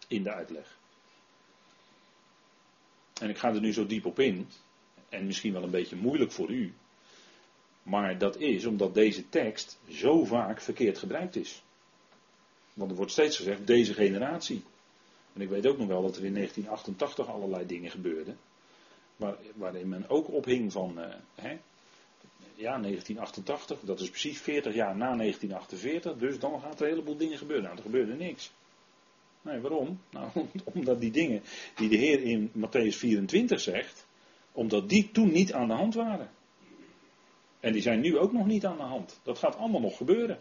In 0.09 0.23
de 0.23 0.33
uitleg. 0.33 0.77
En 3.21 3.29
ik 3.29 3.39
ga 3.39 3.49
er 3.49 3.61
nu 3.61 3.73
zo 3.73 3.87
diep 3.87 4.05
op 4.07 4.19
in. 4.19 4.49
En 5.09 5.27
misschien 5.27 5.53
wel 5.53 5.63
een 5.63 5.71
beetje 5.71 5.97
moeilijk 5.97 6.33
voor 6.33 6.51
u. 6.51 6.75
Maar 7.83 8.19
dat 8.19 8.37
is 8.37 8.65
omdat 8.65 8.95
deze 8.95 9.29
tekst 9.29 9.79
zo 9.89 10.25
vaak 10.25 10.61
verkeerd 10.61 10.99
gebruikt 10.99 11.37
is. 11.37 11.63
Want 12.73 12.91
er 12.91 12.97
wordt 12.97 13.13
steeds 13.13 13.37
gezegd, 13.37 13.67
deze 13.67 13.95
generatie. 13.95 14.65
En 15.37 15.43
ik 15.43 15.49
weet 15.49 15.67
ook 15.67 15.79
nog 15.79 15.87
wel 15.87 16.03
dat 16.03 16.17
er 16.17 16.25
in 16.25 16.35
1988 16.35 17.29
allerlei 17.35 17.67
dingen 17.67 17.91
gebeurden. 17.91 18.39
Waar, 19.17 19.37
waarin 19.55 19.89
men 19.89 20.09
ook 20.09 20.33
ophing 20.33 20.73
van, 20.73 20.99
uh, 20.99 21.05
hè, 21.35 21.59
ja, 22.55 22.79
1988, 22.81 23.81
dat 23.81 24.01
is 24.01 24.11
precies 24.11 24.41
40 24.41 24.75
jaar 24.75 24.97
na 24.97 25.17
1948, 25.17 26.17
dus 26.19 26.39
dan 26.39 26.61
gaat 26.61 26.81
er 26.81 26.87
een 26.87 26.93
heleboel 26.93 27.17
dingen 27.17 27.39
gebeuren. 27.39 27.65
Nou, 27.65 27.77
er 27.77 27.83
gebeurde 27.83 28.15
niks. 28.15 28.53
Nee, 29.43 29.61
waarom? 29.61 30.01
Nou, 30.11 30.31
omdat 30.75 31.01
die 31.01 31.11
dingen 31.11 31.43
die 31.75 31.89
de 31.89 31.97
Heer 31.97 32.23
in 32.23 32.51
Matthäus 32.51 32.97
24 32.97 33.61
zegt, 33.61 34.07
omdat 34.53 34.89
die 34.89 35.11
toen 35.13 35.33
niet 35.33 35.53
aan 35.53 35.69
de 35.69 35.75
hand 35.75 35.95
waren. 35.95 36.31
En 37.61 37.73
die 37.73 37.83
zijn 37.83 38.01
nu 38.01 38.19
ook 38.19 38.33
nog 38.33 38.47
niet 38.47 38.67
aan 38.67 38.77
de 38.77 38.83
hand. 38.83 39.21
Dat 39.23 39.39
gaat 39.39 39.57
allemaal 39.57 39.81
nog 39.81 39.97
gebeuren. 39.97 40.41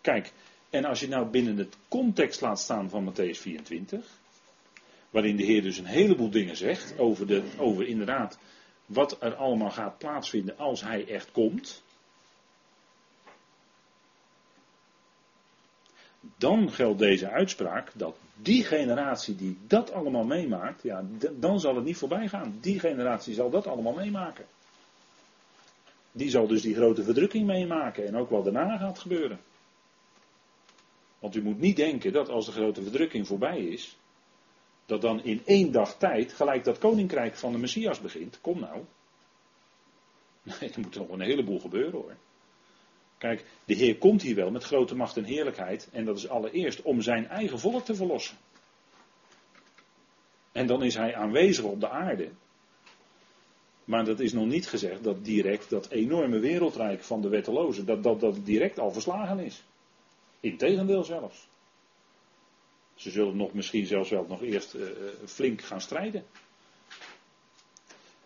Kijk, 0.00 0.32
en 0.70 0.84
als 0.84 1.00
je 1.00 1.08
nou 1.08 1.26
binnen 1.26 1.56
het 1.56 1.76
context 1.88 2.40
laat 2.40 2.60
staan 2.60 2.90
van 2.90 3.12
Matthäus 3.12 3.38
24, 3.40 4.06
waarin 5.10 5.36
de 5.36 5.44
Heer 5.44 5.62
dus 5.62 5.78
een 5.78 5.84
heleboel 5.84 6.30
dingen 6.30 6.56
zegt 6.56 6.98
over, 6.98 7.26
de, 7.26 7.42
over 7.58 7.86
inderdaad 7.86 8.38
wat 8.86 9.16
er 9.20 9.34
allemaal 9.34 9.70
gaat 9.70 9.98
plaatsvinden 9.98 10.58
als 10.58 10.82
Hij 10.82 11.08
echt 11.08 11.32
komt, 11.32 11.82
dan 16.36 16.72
geldt 16.72 16.98
deze 16.98 17.30
uitspraak 17.30 17.90
dat 17.94 18.16
die 18.34 18.64
generatie 18.64 19.36
die 19.36 19.58
dat 19.66 19.92
allemaal 19.92 20.24
meemaakt, 20.24 20.82
ja, 20.82 21.04
dan 21.32 21.60
zal 21.60 21.74
het 21.74 21.84
niet 21.84 21.96
voorbij 21.96 22.28
gaan. 22.28 22.58
Die 22.60 22.80
generatie 22.80 23.34
zal 23.34 23.50
dat 23.50 23.66
allemaal 23.66 23.92
meemaken. 23.92 24.44
Die 26.12 26.30
zal 26.30 26.46
dus 26.46 26.62
die 26.62 26.74
grote 26.74 27.02
verdrukking 27.02 27.46
meemaken 27.46 28.06
en 28.06 28.16
ook 28.16 28.30
wat 28.30 28.44
daarna 28.44 28.76
gaat 28.76 28.98
gebeuren. 28.98 29.38
Want 31.20 31.34
u 31.34 31.42
moet 31.42 31.60
niet 31.60 31.76
denken 31.76 32.12
dat 32.12 32.28
als 32.28 32.46
de 32.46 32.52
grote 32.52 32.82
verdrukking 32.82 33.26
voorbij 33.26 33.58
is, 33.58 33.96
dat 34.86 35.00
dan 35.00 35.24
in 35.24 35.42
één 35.44 35.72
dag 35.72 35.96
tijd 35.96 36.32
gelijk 36.32 36.64
dat 36.64 36.78
koninkrijk 36.78 37.36
van 37.36 37.52
de 37.52 37.58
Messias 37.58 38.00
begint. 38.00 38.40
Kom 38.40 38.60
nou. 38.60 38.84
Nee, 40.60 40.70
er 40.70 40.80
moet 40.80 40.94
nog 40.94 41.08
een 41.08 41.20
heleboel 41.20 41.60
gebeuren 41.60 41.92
hoor. 41.92 42.16
Kijk, 43.18 43.44
de 43.64 43.74
Heer 43.74 43.96
komt 43.96 44.22
hier 44.22 44.34
wel 44.34 44.50
met 44.50 44.64
grote 44.64 44.94
macht 44.94 45.16
en 45.16 45.24
heerlijkheid. 45.24 45.88
En 45.92 46.04
dat 46.04 46.16
is 46.16 46.28
allereerst 46.28 46.82
om 46.82 47.00
zijn 47.00 47.28
eigen 47.28 47.58
volk 47.58 47.84
te 47.84 47.94
verlossen. 47.94 48.36
En 50.52 50.66
dan 50.66 50.82
is 50.82 50.94
hij 50.94 51.14
aanwezig 51.14 51.64
op 51.64 51.80
de 51.80 51.88
aarde. 51.88 52.28
Maar 53.84 54.04
dat 54.04 54.20
is 54.20 54.32
nog 54.32 54.46
niet 54.46 54.68
gezegd 54.68 55.04
dat 55.04 55.24
direct 55.24 55.70
dat 55.70 55.90
enorme 55.90 56.38
wereldrijk 56.38 57.02
van 57.02 57.20
de 57.20 57.28
wettelozen, 57.28 57.86
dat 57.86 58.02
dat, 58.02 58.20
dat 58.20 58.44
direct 58.44 58.78
al 58.78 58.92
verslagen 58.92 59.38
is. 59.38 59.64
Integendeel 60.40 61.04
zelfs. 61.04 61.48
Ze 62.94 63.10
zullen 63.10 63.36
nog 63.36 63.52
misschien 63.52 63.86
zelfs 63.86 64.10
wel 64.10 64.26
nog 64.28 64.42
eerst 64.42 64.74
uh, 64.74 64.86
flink 65.24 65.62
gaan 65.62 65.80
strijden. 65.80 66.24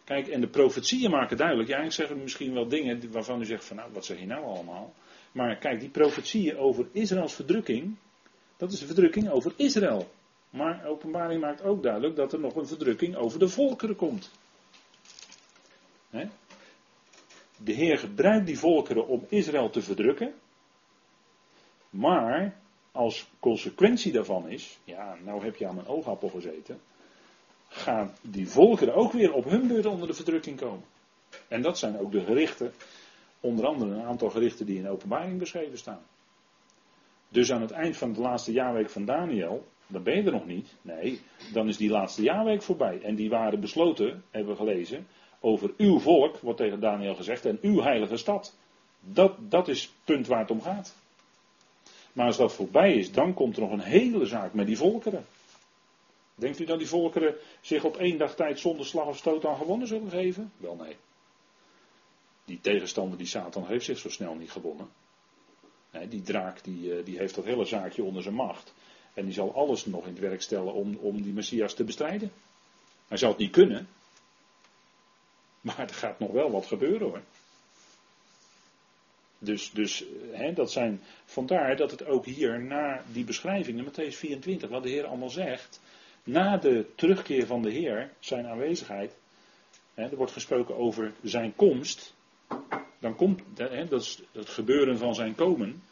Kijk, 0.05 0.29
en 0.29 0.41
de 0.41 0.49
profetieën 0.49 1.11
maken 1.11 1.37
duidelijk. 1.37 1.69
Ja, 1.69 1.79
ik 1.79 1.93
zeg 1.93 2.15
misschien 2.15 2.55
wel 2.55 2.69
dingen 2.69 3.13
waarvan 3.13 3.41
u 3.41 3.45
zegt 3.45 3.65
van 3.65 3.77
nou, 3.77 3.93
wat 3.93 4.05
zeg 4.05 4.19
je 4.19 4.27
nou 4.27 4.45
allemaal? 4.45 4.95
Maar 5.33 5.57
kijk, 5.57 5.81
die 5.81 5.89
profetieën 5.89 6.57
over 6.57 6.87
Israëls 6.93 7.35
verdrukking, 7.35 7.97
dat 8.57 8.73
is 8.73 8.79
de 8.79 8.87
verdrukking 8.87 9.31
over 9.31 9.53
Israël. 9.57 10.11
Maar 10.51 10.87
openbaring 10.87 11.41
maakt 11.41 11.63
ook 11.63 11.83
duidelijk 11.83 12.17
dat 12.17 12.33
er 12.33 12.41
nog 12.41 12.57
een 12.57 12.67
verdrukking 12.67 13.17
over 13.17 13.39
de 13.39 13.49
volkeren 13.49 13.97
komt. 13.97 14.31
De 17.57 17.73
Heer 17.73 17.99
gebruikt 17.99 18.47
die 18.47 18.59
volkeren 18.59 19.07
om 19.07 19.27
Israël 19.29 19.71
te 19.71 19.83
verdrukken. 19.83 20.35
Maar 21.95 22.57
als 22.93 23.27
consequentie 23.39 24.13
daarvan 24.13 24.49
is, 24.49 24.79
ja, 24.85 25.17
nou 25.25 25.45
heb 25.45 25.57
je 25.57 25.67
aan 25.67 25.75
mijn 25.75 25.87
oogappel 25.87 26.29
gezeten 26.29 26.81
gaan 27.69 28.11
die 28.23 28.49
volkeren 28.49 28.95
ook 28.95 29.13
weer 29.13 29.33
op 29.33 29.45
hun 29.45 29.69
beurt 29.69 29.87
onder 29.87 30.09
de 30.09 30.15
verdrukking 30.15 30.61
komen. 30.61 30.85
En 31.49 31.63
dat 31.63 31.79
zijn 31.79 31.99
ook 31.99 32.13
de 32.13 32.25
gerichten, 32.25 32.73
onder 33.41 33.67
andere 33.67 33.91
een 33.91 34.05
aantal 34.05 34.31
gerichten 34.31 34.67
die 34.67 34.79
in 34.79 34.89
openbaring 34.89 35.39
beschreven 35.39 35.79
staan. 35.79 36.03
Dus 37.29 37.53
aan 37.53 37.61
het 37.61 37.71
eind 37.71 37.97
van 37.97 38.13
de 38.13 38.21
laatste 38.21 38.53
jaarweek 38.53 38.91
van 38.91 39.05
Daniel, 39.05 39.67
dan 39.87 40.03
ben 40.03 40.17
je 40.17 40.23
er 40.23 40.33
nog 40.33 40.47
niet. 40.47 40.75
Nee, 40.83 41.21
dan 41.53 41.69
is 41.69 41.77
die 41.77 41.91
laatste 41.91 42.23
jaarweek 42.23 42.63
voorbij. 42.63 43.01
En 43.03 43.15
die 43.15 43.31
waren 43.31 43.61
besloten, 43.61 44.23
hebben 44.31 44.53
we 44.53 44.59
gelezen, 44.59 45.07
over 45.41 45.75
uw 45.77 45.99
volk, 45.99 46.39
wordt 46.39 46.59
tegen 46.59 46.81
Daniel 46.81 47.15
gezegd, 47.15 47.45
en 47.45 47.59
uw 47.63 47.81
heilige 47.81 48.17
stad. 48.17 48.57
Dat, 49.01 49.33
dat 49.39 49.69
is 49.69 49.83
het 49.83 49.93
punt 50.05 50.27
waar 50.27 50.41
het 50.41 50.51
om 50.51 50.63
gaat. 50.63 50.97
Maar 52.15 52.27
als 52.27 52.37
dat 52.37 52.53
voorbij 52.53 52.95
is, 52.95 53.13
dan 53.13 53.35
komt 53.35 53.57
er 53.57 53.63
nog 53.63 53.71
een 53.71 53.81
hele 53.81 54.27
zaak 54.27 54.53
met 54.53 54.67
die 54.67 54.77
volkeren. 54.77 55.27
Denkt 56.35 56.59
u 56.59 56.65
dat 56.65 56.79
die 56.79 56.89
volkeren 56.89 57.35
zich 57.61 57.85
op 57.85 57.97
één 57.97 58.19
dag 58.19 58.35
tijd 58.35 58.59
zonder 58.59 58.87
slag 58.87 59.07
of 59.07 59.17
stoot 59.17 59.47
aan 59.47 59.57
gewonnen 59.57 59.89
zullen 59.89 60.11
geven? 60.11 60.53
Wel 60.57 60.75
nee. 60.75 60.97
Die 62.45 62.61
tegenstander, 62.61 63.19
die 63.19 63.27
Satan, 63.27 63.67
heeft 63.67 63.85
zich 63.85 63.99
zo 63.99 64.09
snel 64.09 64.35
niet 64.35 64.51
gewonnen. 64.51 64.89
Die 66.09 66.23
draak, 66.23 66.65
die, 66.65 66.97
eh, 66.97 67.05
die 67.05 67.19
heeft 67.19 67.35
dat 67.35 67.45
hele 67.45 67.65
zaakje 67.65 68.03
onder 68.03 68.23
zijn 68.23 68.35
macht. 68.35 68.75
En 69.15 69.25
die 69.25 69.35
zal 69.35 69.55
alles 69.55 69.87
nog 69.87 70.07
in 70.07 70.13
het 70.13 70.21
werk 70.21 70.43
stellen 70.43 70.73
om, 70.73 70.97
om 70.97 71.23
die 71.23 71.33
Messias 71.33 71.75
te 71.75 71.85
bestrijden. 71.85 72.33
Hij 73.09 73.17
zal 73.17 73.29
het 73.29 73.39
niet 73.39 73.51
kunnen. 73.51 73.89
Maar 75.61 75.79
er 75.79 75.95
gaat 75.95 76.19
nog 76.19 76.31
wel 76.31 76.51
wat 76.51 76.67
gebeuren 76.67 77.09
hoor. 77.09 77.23
Dus, 79.45 79.71
dus 79.71 80.05
hè, 80.31 80.53
dat 80.53 80.73
zijn, 80.73 81.01
vandaar 81.25 81.77
dat 81.77 81.91
het 81.91 82.07
ook 82.07 82.25
hier 82.25 82.61
na 82.63 83.03
die 83.13 83.25
beschrijvingen, 83.25 83.85
Matthäus 83.85 84.17
24, 84.17 84.71
wat 84.71 84.83
de 84.83 84.89
Heer 84.89 85.07
allemaal 85.07 85.31
zegt, 85.31 85.81
na 86.25 86.57
de 86.57 86.87
terugkeer 86.95 87.47
van 87.47 87.63
de 87.63 87.71
Heer, 87.71 88.11
zijn 88.19 88.47
aanwezigheid, 88.47 89.15
hè, 89.95 90.03
er 90.03 90.17
wordt 90.17 90.33
gesproken 90.33 90.77
over 90.77 91.13
zijn 91.23 91.55
komst, 91.57 92.15
dan 92.99 93.17
komt, 93.17 93.43
hè, 93.57 93.89
dat 93.89 94.01
is 94.01 94.23
het 94.33 94.49
gebeuren 94.49 94.99
van 94.99 95.15
zijn 95.15 95.35
komen, 95.35 95.83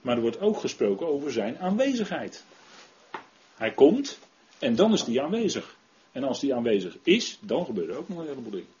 maar 0.00 0.16
er 0.16 0.22
wordt 0.22 0.40
ook 0.40 0.58
gesproken 0.60 1.06
over 1.06 1.32
zijn 1.32 1.58
aanwezigheid. 1.58 2.44
Hij 3.56 3.72
komt 3.72 4.18
en 4.58 4.74
dan 4.74 4.92
is 4.92 5.02
hij 5.02 5.22
aanwezig. 5.22 5.76
En 6.12 6.24
als 6.24 6.40
hij 6.40 6.54
aanwezig 6.54 6.98
is, 7.02 7.38
dan 7.40 7.64
gebeuren 7.64 7.96
ook 7.96 8.08
nog 8.08 8.18
een 8.18 8.26
heleboel 8.26 8.50
dingen. 8.50 8.80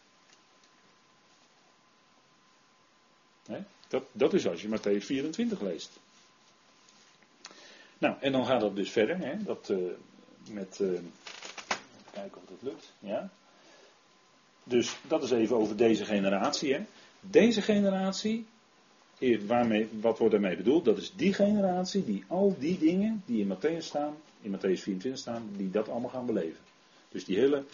Dat, 3.92 4.04
dat 4.12 4.34
is 4.34 4.46
als 4.46 4.62
je 4.62 4.68
Matthäus 4.68 5.04
24 5.04 5.60
leest. 5.60 5.90
Nou, 7.98 8.16
en 8.20 8.32
dan 8.32 8.46
gaat 8.46 8.62
het 8.62 8.76
dus 8.76 8.90
verder. 8.90 9.18
Hè, 9.18 9.42
dat, 9.42 9.68
uh, 9.70 9.78
met, 10.50 10.78
uh, 10.80 11.00
kijken 12.12 12.40
of 12.42 12.48
dat 12.48 12.62
lukt. 12.62 12.92
Ja. 12.98 13.30
Dus 14.64 14.96
dat 15.08 15.22
is 15.22 15.30
even 15.30 15.56
over 15.56 15.76
deze 15.76 16.04
generatie. 16.04 16.74
Hè. 16.74 16.80
Deze 17.20 17.62
generatie, 17.62 18.46
waarmee, 19.46 19.88
wat 20.00 20.18
wordt 20.18 20.32
daarmee 20.32 20.56
bedoeld? 20.56 20.84
Dat 20.84 20.98
is 20.98 21.12
die 21.16 21.32
generatie 21.32 22.04
die 22.04 22.24
al 22.26 22.56
die 22.58 22.78
dingen 22.78 23.22
die 23.26 23.40
in 23.40 23.56
Matthäus 23.56 23.84
staan, 23.84 24.16
in 24.40 24.56
Matthäus 24.56 24.82
24 24.82 25.18
staan, 25.18 25.48
die 25.56 25.70
dat 25.70 25.88
allemaal 25.88 26.10
gaan 26.10 26.26
beleven. 26.26 26.60
Dus 27.08 27.24
die 27.24 27.38
hele, 27.38 27.64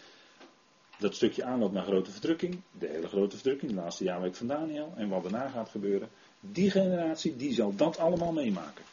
dat 0.99 1.15
stukje 1.15 1.45
aanloop 1.45 1.73
naar 1.73 1.85
grote 1.85 2.11
verdrukking, 2.11 2.61
de 2.79 2.87
hele 2.87 3.09
grote 3.09 3.35
verdrukking, 3.37 3.71
de 3.71 3.77
laatste 3.77 4.05
jaarweek 4.05 4.35
van 4.35 4.47
Daniel 4.47 4.93
en 4.97 5.09
wat 5.09 5.23
daarna 5.23 5.49
gaat 5.49 5.69
gebeuren, 5.69 6.09
die 6.41 6.71
generatie 6.71 7.37
die 7.37 7.55
zal 7.55 7.75
dat 7.75 7.99
allemaal 7.99 8.33
meemaken. 8.33 8.85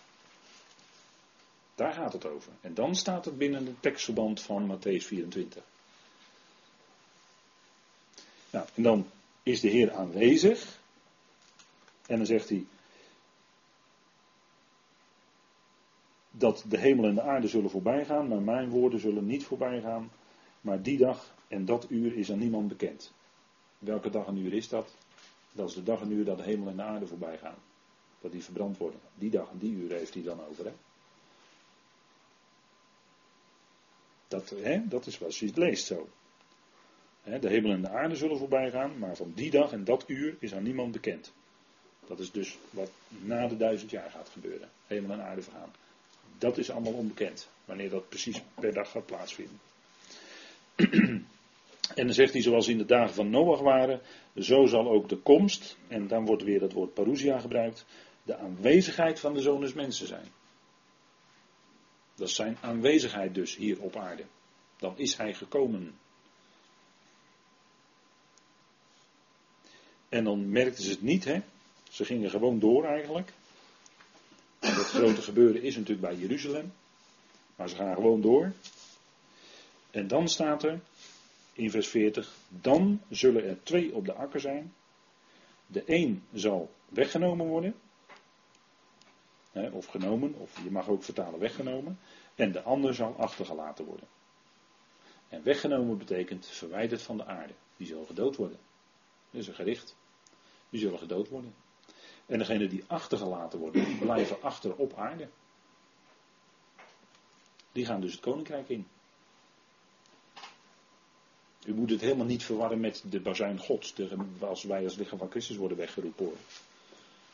Daar 1.76 1.94
gaat 1.94 2.13
het 2.13 2.26
over. 2.26 2.52
En 2.62 2.74
dan 2.74 2.96
staat 2.96 3.26
het 3.26 3.38
binnen 3.38 3.65
het 3.65 3.82
tekstverband 3.82 4.41
van 4.41 4.78
Matthäus 4.78 5.06
24. 5.06 5.63
Nou, 8.50 8.68
en 8.76 8.84
dan 8.84 9.08
is 9.44 9.60
de 9.60 9.68
Heer 9.68 9.91
aanwezig. 9.91 10.80
En 12.08 12.18
dan 12.18 12.26
zegt 12.26 12.50
hij. 12.50 12.65
Dat 16.32 16.63
de 16.68 16.78
hemel 16.78 17.06
en 17.06 17.15
de 17.15 17.22
aarde 17.22 17.48
zullen 17.48 17.70
voorbij 17.70 18.06
gaan, 18.06 18.28
maar 18.28 18.41
mijn 18.41 18.70
woorden 18.70 19.00
zullen 19.00 19.26
niet 19.26 19.46
voorbij 19.46 19.82
gaan. 19.82 20.12
Maar 20.62 20.82
die 20.82 20.98
dag 20.98 21.35
en 21.48 21.66
dat 21.66 21.86
uur 21.90 22.18
is 22.18 22.32
aan 22.32 22.40
niemand 22.40 22.68
bekend. 22.68 23.12
Welke 23.80 24.10
dag 24.10 24.28
en 24.28 24.38
uur 24.38 24.54
is 24.54 24.70
dat? 24.70 24.96
Dat 25.52 25.70
is 25.70 25.76
de 25.76 25.84
dag 25.84 26.02
en 26.02 26.12
uur 26.12 26.26
dat 26.26 26.38
de 26.38 26.44
hemel 26.44 26.68
en 26.68 26.76
de 26.76 26.84
aarde 26.84 27.08
voorbij 27.08 27.38
gaan. 27.38 27.58
Dat 28.22 28.32
die 28.32 28.44
verbrand 28.44 28.78
worden. 28.78 29.00
Die 29.16 29.30
dag 29.30 29.50
en 29.50 29.58
die 29.58 29.72
uur 29.72 29.92
heeft 29.92 30.14
hij 30.14 30.24
dan 30.24 30.46
over. 30.46 30.66
Hè? 30.66 30.74
Dat, 34.28 34.50
hè, 34.50 34.88
dat 34.88 35.06
is 35.06 35.18
wat 35.18 35.36
je 35.36 35.52
leest 35.56 35.86
zo. 35.86 36.10
Hè, 37.22 37.40
de 37.40 37.50
hemel 37.50 37.72
en 37.72 37.82
de 37.82 37.90
aarde 37.90 38.16
zullen 38.16 38.38
voorbij 38.38 38.72
gaan, 38.72 38.98
maar 38.98 39.16
van 39.16 39.32
die 39.36 39.52
dag 39.52 39.72
en 39.72 39.84
dat 39.84 40.04
uur 40.08 40.36
is 40.40 40.54
aan 40.54 40.64
niemand 40.64 40.92
bekend. 40.92 41.34
Dat 42.08 42.20
is 42.20 42.32
dus 42.32 42.58
wat 42.70 42.92
na 43.08 43.48
de 43.48 43.58
duizend 43.58 43.92
jaar 43.92 44.12
gaat 44.12 44.30
gebeuren. 44.30 44.70
Hemel 44.88 45.12
en 45.12 45.24
aarde 45.24 45.42
vergaan. 45.42 45.74
Dat 46.38 46.58
is 46.58 46.72
allemaal 46.72 46.94
onbekend. 46.94 47.50
Wanneer 47.66 47.90
dat 47.90 48.10
precies 48.10 48.42
per 48.54 48.74
dag 48.74 48.92
gaat 48.92 49.06
plaatsvinden. 49.06 49.60
En 51.93 52.06
dan 52.06 52.15
zegt 52.15 52.34
hij, 52.34 52.41
zoals 52.41 52.67
in 52.67 52.78
de 52.78 52.86
dagen 52.86 53.13
van 53.13 53.30
Noach 53.30 53.60
waren, 53.60 54.02
zo 54.36 54.65
zal 54.65 54.88
ook 54.88 55.10
de 55.10 55.17
komst, 55.17 55.78
en 55.88 56.08
dan 56.08 56.26
wordt 56.26 56.43
weer 56.43 56.60
dat 56.60 56.74
woord 56.74 56.93
parousia 56.93 57.39
gebruikt, 57.39 57.86
de 58.24 58.38
aanwezigheid 58.38 59.19
van 59.19 59.34
de 59.34 59.41
zoon 59.41 59.62
des 59.62 59.74
mensen 59.74 60.08
zijn. 60.08 60.28
Dat 62.15 62.28
is 62.28 62.36
zijn 62.36 62.58
aanwezigheid 62.62 63.34
dus 63.34 63.56
hier 63.56 63.82
op 63.82 63.95
aarde. 63.95 64.24
Dan 64.78 64.98
is 64.98 65.17
hij 65.17 65.34
gekomen. 65.34 65.95
En 70.10 70.24
dan 70.24 70.50
merkten 70.50 70.84
ze 70.84 70.89
het 70.89 71.02
niet, 71.02 71.24
hè. 71.24 71.41
Ze 71.89 72.06
gingen 72.06 72.30
gewoon 72.30 72.60
door 72.60 72.86
eigenlijk. 72.86 73.34
Het 74.60 74.74
grote 74.74 75.21
gebeuren 75.21 75.62
is 75.63 75.76
natuurlijk 75.76 76.08
bij 76.08 76.15
Jeruzalem. 76.15 76.74
Maar 77.56 77.69
ze 77.69 77.76
gaan 77.76 77.95
gewoon 77.95 78.21
door. 78.21 78.54
En 79.91 80.08
dan 80.08 80.28
staat 80.28 80.63
er 80.63 80.80
in 81.56 81.72
vers 81.72 81.88
40: 81.88 82.34
Dan 82.50 83.02
zullen 83.10 83.44
er 83.44 83.63
twee 83.63 83.94
op 83.94 84.06
de 84.06 84.13
akker 84.13 84.39
zijn. 84.39 84.74
De 85.68 85.84
een 85.86 86.24
zal 86.34 86.72
weggenomen 86.89 87.48
worden 87.48 87.76
of 89.72 89.86
genomen, 89.86 90.34
of 90.34 90.63
je 90.63 90.72
mag 90.72 90.88
ook 90.88 91.04
vertalen 91.04 91.39
weggenomen. 91.39 92.00
En 92.36 92.52
de 92.52 92.62
ander 92.62 92.94
zal 92.94 93.15
achtergelaten 93.18 93.86
worden. 93.86 94.08
En 95.30 95.44
weggenomen 95.44 95.98
betekent 95.98 96.46
verwijderd 96.46 97.02
van 97.02 97.18
de 97.18 97.26
aarde. 97.26 97.54
Die 97.78 97.88
zal 97.88 98.06
gedood 98.06 98.36
worden. 98.36 98.60
Dat 99.32 99.41
is 99.41 99.48
een 99.48 99.54
gericht. 99.54 99.96
Die 100.70 100.80
zullen 100.80 101.00
gedood 101.00 101.30
worden. 101.30 101.56
En 102.26 102.38
degenen 102.38 102.70
die 102.70 102.84
achtergelaten 102.88 103.60
worden, 103.60 103.98
blijven 104.00 104.41
achter 104.41 104.76
op 104.76 104.94
aarde. 104.94 105.30
Die 107.72 107.86
gaan 107.86 108.02
dus 108.02 108.12
het 108.12 108.22
koninkrijk 108.22 108.70
in. 108.70 108.88
U 111.65 111.73
moet 111.73 111.89
het 111.89 112.01
helemaal 112.01 112.25
niet 112.25 112.43
verwarren 112.43 112.80
met 112.80 113.04
de 113.10 113.19
bazuin 113.19 113.60
gods, 113.60 113.93
als 114.39 114.63
wij 114.63 114.84
als 114.84 114.95
lichaam 114.95 115.17
van 115.17 115.30
Christus 115.30 115.58
worden 115.58 115.78
weggeroepen. 115.78 116.32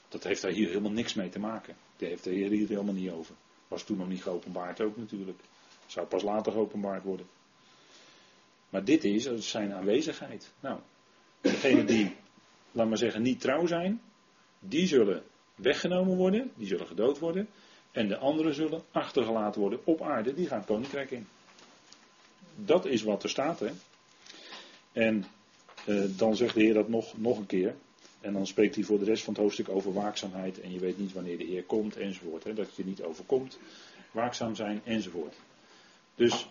Dat 0.10 0.24
heeft 0.24 0.42
daar 0.42 0.52
hier 0.52 0.68
helemaal 0.68 0.92
niks 0.92 1.14
mee 1.14 1.30
te 1.30 1.40
maken. 1.40 1.76
Die 1.98 2.08
heeft 2.08 2.24
de 2.24 2.30
Heer 2.30 2.50
hier 2.50 2.68
helemaal 2.68 2.94
niet 2.94 3.12
over. 3.12 3.36
Was 3.68 3.84
toen 3.84 3.98
nog 3.98 4.08
niet 4.08 4.24
geopenbaard 4.24 4.82
ook 4.82 4.98
natuurlijk. 4.98 5.40
Zou 5.86 6.08
pas 6.08 6.24
later 6.24 6.52
geopenbaard 6.52 7.04
worden. 7.04 7.26
Maar 8.70 8.84
dit 8.84 9.04
is 9.04 9.50
zijn 9.50 9.74
aanwezigheid. 9.74 10.52
Nou, 10.60 10.80
degenen 11.42 11.86
die, 11.86 12.16
laat 12.72 12.88
maar 12.88 12.98
zeggen, 12.98 13.22
niet 13.22 13.42
trouw 13.42 13.66
zijn, 13.66 14.02
die 14.60 14.88
zullen 14.88 15.24
weggenomen 15.56 16.18
worden, 16.18 16.52
die 16.56 16.68
zullen 16.68 16.88
gedood 16.88 17.20
worden. 17.20 17.48
En 17.92 18.08
de 18.08 18.18
anderen 18.18 18.54
zullen 18.54 18.84
achtergelaten 18.92 19.62
worden 19.62 19.80
op 19.84 20.02
aarde, 20.02 20.34
die 20.34 20.48
gaan 20.48 20.66
koninkrijk 20.66 21.12
in. 21.12 21.28
Dat 22.56 22.86
is 22.86 23.02
wat 23.02 23.24
er 23.24 23.30
staat, 23.30 23.60
hè. 23.60 23.72
En 24.92 25.26
eh, 25.86 26.04
dan 26.18 26.36
zegt 26.36 26.54
de 26.54 26.62
Heer 26.62 26.74
dat 26.74 26.90
nog, 26.90 27.18
nog 27.18 27.38
een 27.38 27.46
keer. 27.46 27.76
En 28.22 28.34
dan 28.34 28.48
spreekt 28.48 28.76
hij 28.76 28.84
voor 28.84 29.00
de 29.00 29.06
rest 29.06 29.24
van 29.24 29.34
het 29.34 29.42
hoofdstuk 29.42 29.70
over 29.70 29.94
waakzaamheid. 29.94 30.62
En 30.62 30.74
je 30.74 30.80
weet 30.80 30.98
niet 30.98 31.14
wanneer 31.14 31.38
de 31.38 31.44
Heer 31.44 31.64
komt 31.64 31.98
enzovoort. 31.98 32.44
Hè, 32.44 32.54
dat 32.54 32.76
je 32.76 32.86
niet 32.86 33.02
overkomt. 33.04 33.60
Waakzaam 34.12 34.56
zijn 34.56 34.82
enzovoort. 34.84 35.36
Dus 36.16 36.48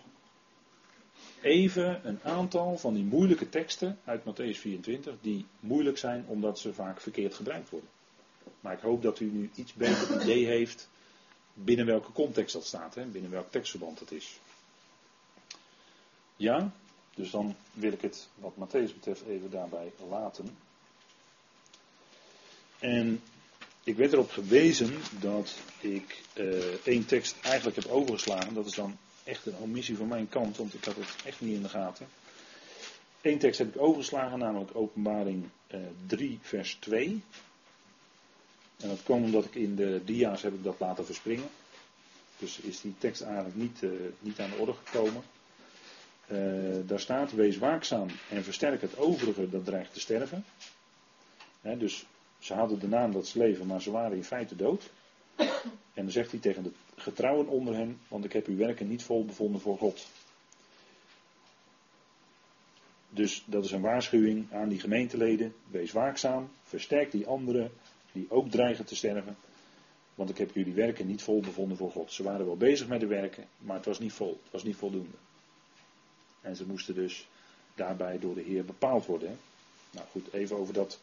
even 1.41 2.07
een 2.07 2.19
aantal 2.23 2.77
van 2.77 2.93
die 2.93 3.03
moeilijke 3.03 3.49
teksten 3.49 3.99
uit 4.05 4.21
Matthäus 4.21 4.59
24. 4.59 5.13
Die 5.21 5.45
moeilijk 5.59 5.97
zijn 5.97 6.25
omdat 6.27 6.59
ze 6.59 6.73
vaak 6.73 7.01
verkeerd 7.01 7.33
gebruikt 7.33 7.69
worden. 7.69 7.89
Maar 8.59 8.73
ik 8.73 8.79
hoop 8.79 9.01
dat 9.01 9.19
u 9.19 9.25
nu 9.25 9.49
iets 9.55 9.73
beter 9.73 10.21
idee 10.21 10.45
heeft 10.45 10.89
binnen 11.53 11.85
welke 11.85 12.11
context 12.11 12.53
dat 12.53 12.65
staat. 12.65 12.95
Hè, 12.95 13.05
binnen 13.05 13.31
welk 13.31 13.51
tekstverband 13.51 13.99
het 13.99 14.11
is. 14.11 14.39
Ja, 16.35 16.71
dus 17.15 17.31
dan 17.31 17.55
wil 17.73 17.91
ik 17.91 18.01
het 18.01 18.27
wat 18.35 18.53
Matthäus 18.55 18.93
betreft 18.93 19.25
even 19.27 19.51
daarbij 19.51 19.91
laten. 20.09 20.57
En 22.79 23.21
ik 23.83 23.95
werd 23.95 24.13
erop 24.13 24.31
gewezen 24.31 24.93
dat 25.19 25.55
ik 25.79 26.23
uh, 26.35 26.63
één 26.83 27.05
tekst 27.05 27.35
eigenlijk 27.41 27.75
heb 27.75 27.87
overgeslagen. 27.87 28.53
Dat 28.53 28.65
is 28.65 28.75
dan 28.75 28.97
echt 29.23 29.45
een 29.45 29.57
omissie 29.57 29.97
van 29.97 30.07
mijn 30.07 30.29
kant, 30.29 30.57
want 30.57 30.73
ik 30.73 30.83
had 30.83 30.95
het 30.95 31.15
echt 31.25 31.41
niet 31.41 31.55
in 31.55 31.61
de 31.61 31.69
gaten. 31.69 32.07
Eén 33.21 33.39
tekst 33.39 33.59
heb 33.59 33.75
ik 33.75 33.81
overgeslagen, 33.81 34.39
namelijk 34.39 34.75
Openbaring 34.75 35.49
uh, 35.71 35.81
eh, 35.81 35.87
3, 36.07 36.39
vers 36.41 36.77
2. 36.79 37.21
En 38.77 38.87
dat 38.89 39.03
kwam 39.03 39.23
omdat 39.23 39.45
ik 39.45 39.55
in 39.55 39.75
de 39.75 40.01
dia's 40.05 40.41
heb 40.41 40.53
ik 40.53 40.63
dat 40.63 40.79
laten 40.79 41.05
verspringen. 41.05 41.49
Dus 42.37 42.59
is 42.59 42.81
die 42.81 42.95
tekst 42.97 43.21
eigenlijk 43.21 43.55
niet, 43.55 43.81
uh, 43.81 43.91
niet 44.19 44.39
aan 44.39 44.49
de 44.49 44.55
orde 44.55 44.73
gekomen. 44.83 45.23
Daar 46.85 46.99
staat, 46.99 47.31
wees 47.31 47.57
waakzaam 47.57 48.07
en 48.29 48.43
versterk 48.43 48.81
het 48.81 48.97
overige 48.97 49.49
dat 49.49 49.65
dreigt 49.65 49.93
te 49.93 49.99
sterven. 49.99 50.45
dus 51.61 52.05
ze 52.39 52.53
hadden 52.53 52.79
de 52.79 52.87
naam 52.87 53.11
dat 53.11 53.27
ze 53.27 53.37
leven, 53.37 53.67
maar 53.67 53.81
ze 53.81 53.91
waren 53.91 54.17
in 54.17 54.23
feite 54.23 54.55
dood. 54.55 54.91
En 55.93 56.03
dan 56.03 56.11
zegt 56.11 56.31
hij 56.31 56.39
tegen 56.39 56.63
de 56.63 56.71
getrouwen 56.95 57.47
onder 57.47 57.75
hen, 57.75 57.99
want 58.07 58.25
ik 58.25 58.33
heb 58.33 58.47
uw 58.47 58.57
werken 58.57 58.87
niet 58.87 59.03
vol 59.03 59.25
bevonden 59.25 59.61
voor 59.61 59.77
God. 59.77 60.07
Dus 63.09 63.43
dat 63.45 63.65
is 63.65 63.71
een 63.71 63.81
waarschuwing 63.81 64.45
aan 64.51 64.69
die 64.69 64.79
gemeenteleden. 64.79 65.53
Wees 65.71 65.91
waakzaam, 65.91 66.49
versterk 66.63 67.11
die 67.11 67.27
anderen 67.27 67.71
die 68.11 68.25
ook 68.29 68.49
dreigen 68.49 68.85
te 68.85 68.95
sterven. 68.95 69.37
Want 70.15 70.29
ik 70.29 70.37
heb 70.37 70.55
jullie 70.55 70.73
werken 70.73 71.07
niet 71.07 71.21
vol 71.21 71.39
bevonden 71.39 71.77
voor 71.77 71.91
God. 71.91 72.11
Ze 72.11 72.23
waren 72.23 72.45
wel 72.45 72.57
bezig 72.57 72.87
met 72.87 72.99
de 72.99 73.07
werken, 73.07 73.45
maar 73.57 73.75
het 73.75 73.85
was 73.85 73.99
niet 73.99 74.13
vol. 74.13 74.39
Het 74.43 74.51
was 74.51 74.63
niet 74.63 74.75
voldoende. 74.75 75.17
En 76.41 76.55
ze 76.55 76.65
moesten 76.65 76.95
dus 76.95 77.27
daarbij 77.75 78.19
door 78.19 78.35
de 78.35 78.41
Heer 78.41 78.65
bepaald 78.65 79.05
worden. 79.05 79.39
Nou 79.91 80.07
goed, 80.11 80.33
even 80.33 80.57
over 80.57 80.73
dat 80.73 80.99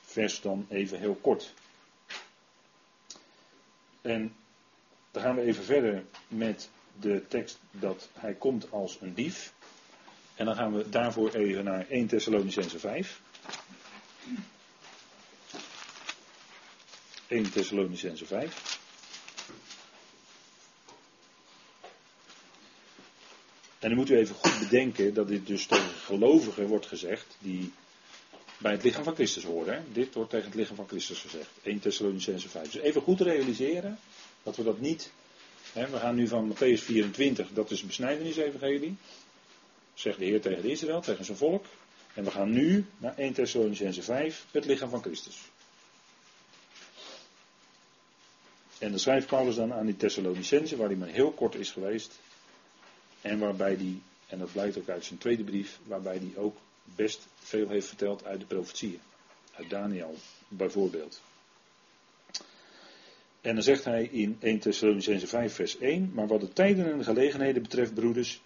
vers 0.00 0.40
dan 0.40 0.66
even 0.68 0.98
heel 0.98 1.14
kort. 1.14 1.54
En 4.00 4.34
dan 5.10 5.22
gaan 5.22 5.34
we 5.34 5.42
even 5.42 5.64
verder 5.64 6.04
met 6.28 6.70
de 7.00 7.24
tekst 7.28 7.58
dat 7.70 8.08
hij 8.12 8.34
komt 8.34 8.70
als 8.70 8.98
een 9.00 9.14
dief. 9.14 9.52
En 10.34 10.44
dan 10.44 10.54
gaan 10.54 10.74
we 10.76 10.88
daarvoor 10.88 11.30
even 11.30 11.64
naar 11.64 11.86
1 11.88 12.06
Thessalonicense 12.06 12.78
5. 12.78 13.20
1 17.28 17.50
Thessalonicense 17.50 18.26
5. 18.26 18.77
En 23.78 23.88
dan 23.88 23.98
moet 23.98 24.10
u 24.10 24.16
even 24.16 24.34
goed 24.34 24.58
bedenken 24.58 25.14
dat 25.14 25.28
dit 25.28 25.46
dus 25.46 25.66
tegen 25.66 25.90
gelovigen 25.90 26.66
wordt 26.66 26.86
gezegd 26.86 27.36
die 27.38 27.72
bij 28.58 28.72
het 28.72 28.82
lichaam 28.82 29.04
van 29.04 29.14
Christus 29.14 29.44
horen. 29.44 29.74
Hè? 29.74 29.80
Dit 29.92 30.14
wordt 30.14 30.30
tegen 30.30 30.46
het 30.46 30.54
lichaam 30.54 30.76
van 30.76 30.88
Christus 30.88 31.20
gezegd. 31.20 31.50
1 31.62 31.78
Thessalonicense 31.78 32.48
5. 32.48 32.70
Dus 32.70 32.82
even 32.82 33.02
goed 33.02 33.20
realiseren 33.20 33.98
dat 34.42 34.56
we 34.56 34.62
dat 34.62 34.80
niet. 34.80 35.10
Hè, 35.72 35.88
we 35.88 35.98
gaan 35.98 36.14
nu 36.14 36.28
van 36.28 36.52
Matthäus 36.52 36.82
24, 36.82 37.48
dat 37.52 37.70
is 37.70 37.82
besnijdenis-evangelie. 37.82 38.96
Zegt 39.94 40.18
de 40.18 40.24
Heer 40.24 40.40
tegen 40.40 40.64
Israël, 40.64 41.00
tegen 41.00 41.24
zijn 41.24 41.36
volk. 41.36 41.64
En 42.14 42.24
we 42.24 42.30
gaan 42.30 42.50
nu 42.50 42.84
naar 42.98 43.16
1 43.16 43.32
Thessalonicense 43.32 44.02
5, 44.02 44.46
het 44.50 44.64
lichaam 44.64 44.90
van 44.90 45.02
Christus. 45.02 45.38
En 48.78 48.90
dan 48.90 48.98
schrijft 48.98 49.26
Paulus 49.26 49.54
dan 49.54 49.72
aan 49.72 49.86
die 49.86 49.96
Thessalonicense, 49.96 50.76
waar 50.76 50.86
hij 50.86 50.96
maar 50.96 51.08
heel 51.08 51.32
kort 51.32 51.54
is 51.54 51.70
geweest. 51.70 52.18
En 53.20 53.38
waarbij 53.38 53.76
die, 53.76 54.02
en 54.26 54.38
dat 54.38 54.52
blijkt 54.52 54.78
ook 54.78 54.88
uit 54.88 55.04
zijn 55.04 55.18
tweede 55.18 55.44
brief, 55.44 55.78
waarbij 55.84 56.16
hij 56.16 56.32
ook 56.36 56.56
best 56.84 57.26
veel 57.38 57.68
heeft 57.68 57.86
verteld 57.86 58.24
uit 58.24 58.40
de 58.40 58.46
profetieën. 58.46 59.00
Uit 59.54 59.70
Daniel 59.70 60.14
bijvoorbeeld. 60.48 61.20
En 63.40 63.54
dan 63.54 63.62
zegt 63.62 63.84
hij 63.84 64.04
in 64.04 64.36
1 64.40 64.58
Thessalonicense 64.58 65.26
5 65.26 65.54
vers 65.54 65.78
1, 65.78 66.10
maar 66.14 66.26
wat 66.26 66.40
de 66.40 66.52
tijden 66.52 66.90
en 66.90 66.98
de 66.98 67.04
gelegenheden 67.04 67.62
betreft 67.62 67.94
broeders, 67.94 68.40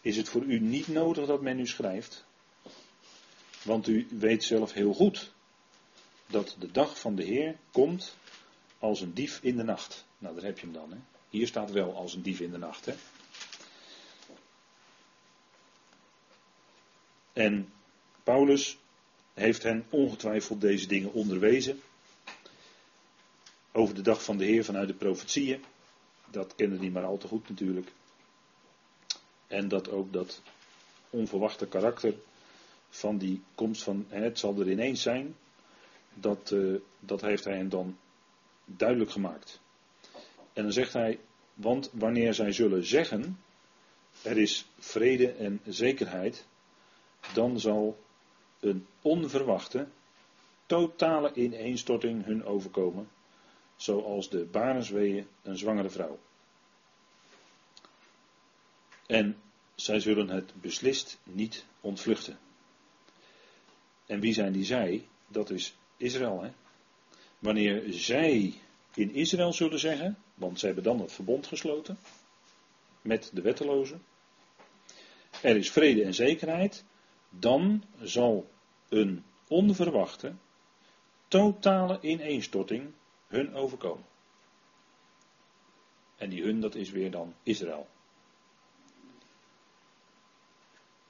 is 0.00 0.16
het 0.16 0.28
voor 0.28 0.42
u 0.42 0.60
niet 0.60 0.88
nodig 0.88 1.26
dat 1.26 1.42
men 1.42 1.58
u 1.58 1.66
schrijft. 1.66 2.24
Want 3.62 3.88
u 3.88 4.06
weet 4.10 4.44
zelf 4.44 4.72
heel 4.72 4.92
goed 4.92 5.32
dat 6.26 6.56
de 6.58 6.70
dag 6.70 7.00
van 7.00 7.14
de 7.14 7.24
Heer 7.24 7.56
komt 7.70 8.16
als 8.78 9.00
een 9.00 9.14
dief 9.14 9.38
in 9.42 9.56
de 9.56 9.62
nacht. 9.62 10.04
Nou, 10.18 10.34
daar 10.34 10.44
heb 10.44 10.58
je 10.58 10.64
hem 10.64 10.74
dan. 10.74 10.90
Hè? 10.90 10.98
Hier 11.28 11.46
staat 11.46 11.70
wel 11.70 11.94
als 11.96 12.14
een 12.14 12.22
dief 12.22 12.40
in 12.40 12.50
de 12.50 12.58
nacht. 12.58 12.86
Hè? 12.86 12.94
En 17.32 17.72
Paulus 18.22 18.78
heeft 19.34 19.62
hen 19.62 19.84
ongetwijfeld 19.88 20.60
deze 20.60 20.86
dingen 20.86 21.12
onderwezen. 21.12 21.80
Over 23.72 23.94
de 23.94 24.02
dag 24.02 24.24
van 24.24 24.36
de 24.36 24.44
Heer 24.44 24.64
vanuit 24.64 24.88
de 24.88 24.94
profetieën. 24.94 25.64
Dat 26.30 26.54
kende 26.54 26.76
hij 26.78 26.90
maar 26.90 27.04
al 27.04 27.18
te 27.18 27.28
goed 27.28 27.48
natuurlijk. 27.48 27.92
En 29.46 29.68
dat 29.68 29.90
ook 29.90 30.12
dat 30.12 30.42
onverwachte 31.10 31.66
karakter 31.66 32.14
van 32.88 33.18
die 33.18 33.42
komst 33.54 33.82
van 33.82 34.06
het 34.08 34.38
zal 34.38 34.60
er 34.60 34.70
ineens 34.70 35.02
zijn. 35.02 35.36
Dat, 36.14 36.50
uh, 36.50 36.80
dat 37.00 37.20
heeft 37.20 37.44
hij 37.44 37.56
hen 37.56 37.68
dan 37.68 37.98
duidelijk 38.64 39.10
gemaakt. 39.10 39.60
En 40.52 40.62
dan 40.62 40.72
zegt 40.72 40.92
hij, 40.92 41.18
want 41.54 41.90
wanneer 41.92 42.34
zij 42.34 42.52
zullen 42.52 42.84
zeggen, 42.84 43.38
er 44.22 44.38
is 44.38 44.66
vrede 44.78 45.32
en 45.32 45.60
zekerheid, 45.64 46.46
dan 47.34 47.60
zal 47.60 47.98
een 48.60 48.86
onverwachte, 49.02 49.88
totale 50.66 51.32
ineenstorting 51.34 52.24
hun 52.24 52.44
overkomen, 52.44 53.08
zoals 53.76 54.28
de 54.28 54.44
barensweeën 54.44 55.26
een 55.42 55.58
zwangere 55.58 55.90
vrouw. 55.90 56.18
En 59.06 59.36
zij 59.74 60.00
zullen 60.00 60.28
het 60.28 60.52
beslist 60.60 61.18
niet 61.22 61.64
ontvluchten. 61.80 62.38
En 64.06 64.20
wie 64.20 64.32
zijn 64.32 64.52
die 64.52 64.64
zij? 64.64 65.08
Dat 65.28 65.50
is 65.50 65.76
Israël. 65.96 66.42
Hè? 66.42 66.50
Wanneer 67.38 67.82
zij 67.92 68.54
in 68.94 69.14
Israël 69.14 69.52
zullen 69.52 69.78
zeggen, 69.78 70.18
want 70.34 70.58
zij 70.58 70.68
hebben 70.72 70.92
dan 70.92 71.00
het 71.00 71.12
verbond 71.12 71.46
gesloten 71.46 71.98
met 73.02 73.30
de 73.32 73.40
wettelozen. 73.40 74.02
Er 75.42 75.56
is 75.56 75.70
vrede 75.70 76.04
en 76.04 76.14
zekerheid, 76.14 76.84
dan 77.38 77.84
zal 78.00 78.50
een 78.88 79.24
onverwachte, 79.48 80.34
totale 81.28 81.98
ineenstorting 82.00 82.90
hun 83.26 83.54
overkomen. 83.54 84.04
En 86.16 86.30
die 86.30 86.42
hun, 86.42 86.60
dat 86.60 86.74
is 86.74 86.90
weer 86.90 87.10
dan 87.10 87.34
Israël. 87.42 87.88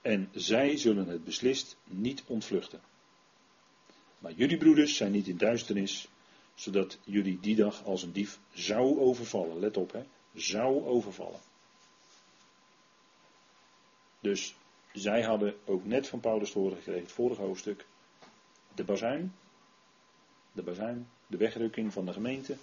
En 0.00 0.28
zij 0.32 0.76
zullen 0.76 1.08
het 1.08 1.24
beslist 1.24 1.76
niet 1.84 2.22
ontvluchten. 2.26 2.80
Maar 4.18 4.32
jullie 4.32 4.56
broeders 4.56 4.96
zijn 4.96 5.12
niet 5.12 5.28
in 5.28 5.36
duisternis, 5.36 6.08
zodat 6.54 6.98
jullie 7.04 7.40
die 7.40 7.56
dag 7.56 7.84
als 7.84 8.02
een 8.02 8.12
dief 8.12 8.38
zou 8.52 8.98
overvallen. 8.98 9.58
Let 9.58 9.76
op, 9.76 9.92
hè. 9.92 10.04
Zou 10.34 10.84
overvallen. 10.84 11.40
Dus 14.20 14.54
zij 14.92 15.22
hadden 15.22 15.56
ook 15.64 15.84
net 15.84 16.06
van 16.06 16.20
Paulus 16.20 16.52
te 16.52 16.58
horen 16.58 16.76
gekregen, 16.76 17.02
het 17.02 17.12
vorige 17.12 17.42
hoofdstuk, 17.42 17.86
de 18.74 18.84
bazuin. 18.84 19.34
De 20.52 20.62
bazuin, 20.62 21.08
de 21.26 21.36
wegrukking 21.36 21.92
van 21.92 22.06
de 22.06 22.12
gemeente. 22.12 22.56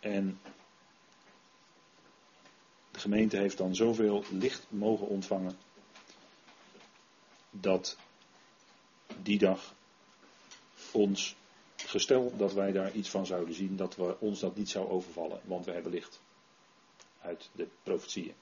En 0.00 0.40
de 2.90 2.98
gemeente 2.98 3.36
heeft 3.36 3.58
dan 3.58 3.74
zoveel 3.74 4.24
licht 4.30 4.66
mogen 4.68 5.06
ontvangen 5.06 5.56
dat 7.50 7.96
die 9.22 9.38
dag 9.38 9.74
ons 10.92 11.36
gestel 11.76 12.36
dat 12.36 12.52
wij 12.52 12.72
daar 12.72 12.92
iets 12.92 13.10
van 13.10 13.26
zouden 13.26 13.54
zien, 13.54 13.76
dat 13.76 13.96
we 13.96 14.16
ons 14.18 14.40
dat 14.40 14.56
niet 14.56 14.70
zou 14.70 14.88
overvallen, 14.88 15.40
want 15.44 15.64
we 15.64 15.72
hebben 15.72 15.92
licht 15.92 16.20
uit 17.20 17.50
de 17.52 17.68
profetieën. 17.82 18.34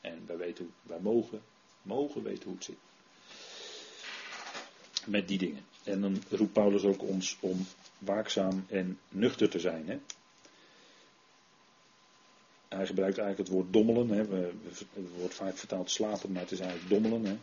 En 0.00 0.26
wij 0.26 0.36
weten, 0.36 0.74
wij 0.82 1.00
mogen, 1.00 1.42
mogen 1.82 2.22
weten 2.22 2.44
hoe 2.44 2.54
het 2.54 2.64
zit. 2.64 2.78
Met 5.06 5.28
die 5.28 5.38
dingen. 5.38 5.64
En 5.84 6.00
dan 6.00 6.22
roept 6.30 6.52
Paulus 6.52 6.82
ook 6.82 7.02
ons 7.02 7.36
om 7.40 7.66
waakzaam 7.98 8.64
en 8.68 8.98
nuchter 9.08 9.50
te 9.50 9.60
zijn. 9.60 9.88
Hè? 9.88 9.98
Hij 12.68 12.86
gebruikt 12.86 13.18
eigenlijk 13.18 13.48
het 13.48 13.58
woord 13.58 13.72
dommelen. 13.72 14.08
Hè? 14.08 14.44
Het 14.62 14.86
wordt 15.18 15.34
vaak 15.34 15.56
vertaald 15.56 15.90
slapen, 15.90 16.32
maar 16.32 16.42
het 16.42 16.52
is 16.52 16.60
eigenlijk 16.60 16.90
dommelen. 16.90 17.24
Hè? 17.24 17.38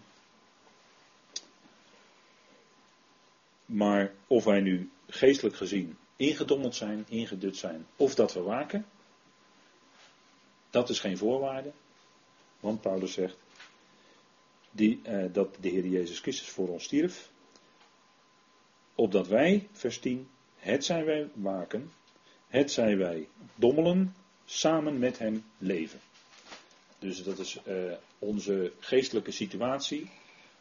Maar 3.65 4.13
of 4.28 4.43
wij 4.43 4.60
nu 4.60 4.89
geestelijk 5.08 5.56
gezien 5.56 5.97
ingedommeld 6.15 6.75
zijn, 6.75 7.06
ingedut 7.08 7.58
zijn, 7.58 7.86
of 7.95 8.15
dat 8.15 8.34
we 8.34 8.41
waken, 8.41 8.86
dat 10.69 10.89
is 10.89 10.99
geen 10.99 11.17
voorwaarde. 11.17 11.71
Want 12.60 12.82
Paulus 12.82 13.13
zegt 13.13 13.38
die, 14.71 14.99
eh, 15.03 15.25
dat 15.32 15.58
de 15.60 15.69
Heer 15.69 15.86
Jezus 15.86 16.19
Christus 16.19 16.49
voor 16.49 16.67
ons 16.67 16.84
stierf, 16.84 17.32
opdat 18.95 19.27
wij, 19.27 19.67
vers 19.71 19.99
10, 19.99 20.27
het 20.55 20.86
zijn 20.86 21.05
wij 21.05 21.29
waken, 21.34 21.91
het 22.47 22.71
zijn 22.71 22.97
wij 22.97 23.27
dommelen, 23.55 24.15
samen 24.45 24.99
met 24.99 25.19
hem 25.19 25.43
leven. 25.58 25.99
Dus 26.99 27.23
dat 27.23 27.39
is 27.39 27.62
eh, 27.63 27.75
onze 28.19 28.71
geestelijke 28.79 29.32
situatie. 29.32 30.10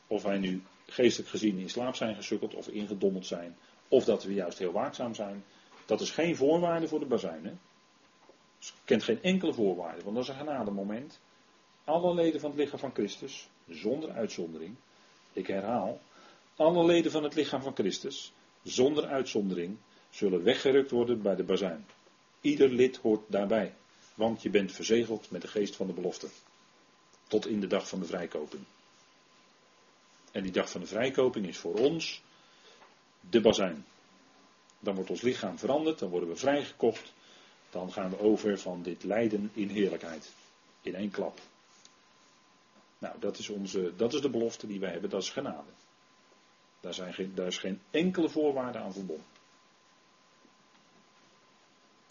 Of 0.07 0.23
wij 0.23 0.39
nu 0.39 0.63
geestelijk 0.87 1.31
gezien 1.31 1.59
in 1.59 1.71
slaap 1.71 1.95
zijn 1.95 2.15
gesukkeld 2.15 2.55
of 2.55 2.69
ingedommeld 2.69 3.27
zijn, 3.27 3.57
of 3.89 4.05
dat 4.05 4.25
we 4.25 4.35
juist 4.35 4.59
heel 4.59 4.73
waakzaam 4.73 5.15
zijn, 5.15 5.45
dat 5.87 6.01
is 6.01 6.11
geen 6.11 6.37
voorwaarde 6.37 6.89
voor 6.89 7.01
de 7.01 7.07
bazuin. 7.07 7.61
Dus 8.59 8.75
kent 8.85 9.03
geen 9.03 9.23
enkele 9.23 9.55
voorwaarde, 9.55 10.03
want 10.03 10.15
dat 10.15 10.25
is 10.25 10.31
een 10.31 10.47
genademoment. 10.47 11.21
Alle 11.85 12.15
leden 12.15 12.41
van 12.41 12.51
het 12.51 12.59
lichaam 12.59 12.79
van 12.79 12.95
Christus, 12.95 13.49
zonder 13.69 14.11
uitzondering, 14.11 14.75
ik 15.33 15.47
herhaal, 15.47 16.01
alle 16.57 16.85
leden 16.85 17.11
van 17.11 17.23
het 17.23 17.35
lichaam 17.35 17.63
van 17.63 17.75
Christus, 17.75 18.33
zonder 18.63 19.07
uitzondering, 19.07 19.77
zullen 20.11 20.43
weggerukt 20.43 20.91
worden 20.91 21.23
bij 21.23 21.37
de 21.37 21.45
bazuin. 21.45 21.87
Ieder 22.41 22.69
lid 22.69 22.97
hoort 22.97 23.23
daarbij, 23.27 23.75
want 24.15 24.43
je 24.43 24.51
bent 24.51 24.73
verzegeld 24.73 25.31
met 25.31 25.43
de 25.43 25.49
geest 25.49 25.77
van 25.77 25.87
de 25.87 25.93
belofte. 25.93 26.29
Tot 27.27 27.47
in 27.47 27.61
de 27.61 27.67
dag 27.67 27.89
van 27.89 28.01
de 28.01 28.07
vrijkoping. 28.07 28.63
En 30.33 30.43
die 30.43 30.53
dag 30.53 30.71
van 30.71 30.81
de 30.81 30.87
vrijkoping 30.87 31.47
is 31.47 31.59
voor 31.59 31.75
ons 31.75 32.23
de 33.21 33.41
bazuin. 33.41 33.85
Dan 34.81 34.95
wordt 34.95 35.11
ons 35.11 35.21
lichaam 35.21 35.59
veranderd, 35.59 35.99
dan 35.99 36.09
worden 36.09 36.29
we 36.29 36.37
vrijgekocht. 36.37 37.13
Dan 37.71 37.93
gaan 37.93 38.11
we 38.11 38.19
over 38.19 38.59
van 38.59 38.83
dit 38.83 39.05
lijden 39.05 39.51
in 39.55 39.69
heerlijkheid. 39.69 40.31
In 40.83 40.95
één 40.95 41.11
klap. 41.11 41.41
Nou, 42.99 43.19
dat 43.19 43.39
is, 43.39 43.49
onze, 43.49 43.93
dat 43.97 44.13
is 44.13 44.21
de 44.21 44.31
belofte 44.31 44.67
die 44.67 44.81
wij 44.81 44.91
hebben, 44.91 45.11
dat 45.11 45.23
is 45.23 45.31
genade. 45.31 45.71
Daar, 46.81 46.95
zijn 46.95 47.35
daar 47.35 47.47
is 47.47 47.59
geen 47.59 47.81
enkele 47.91 48.29
voorwaarde 48.29 48.79
aan 48.79 48.93
verbonden. 48.93 49.27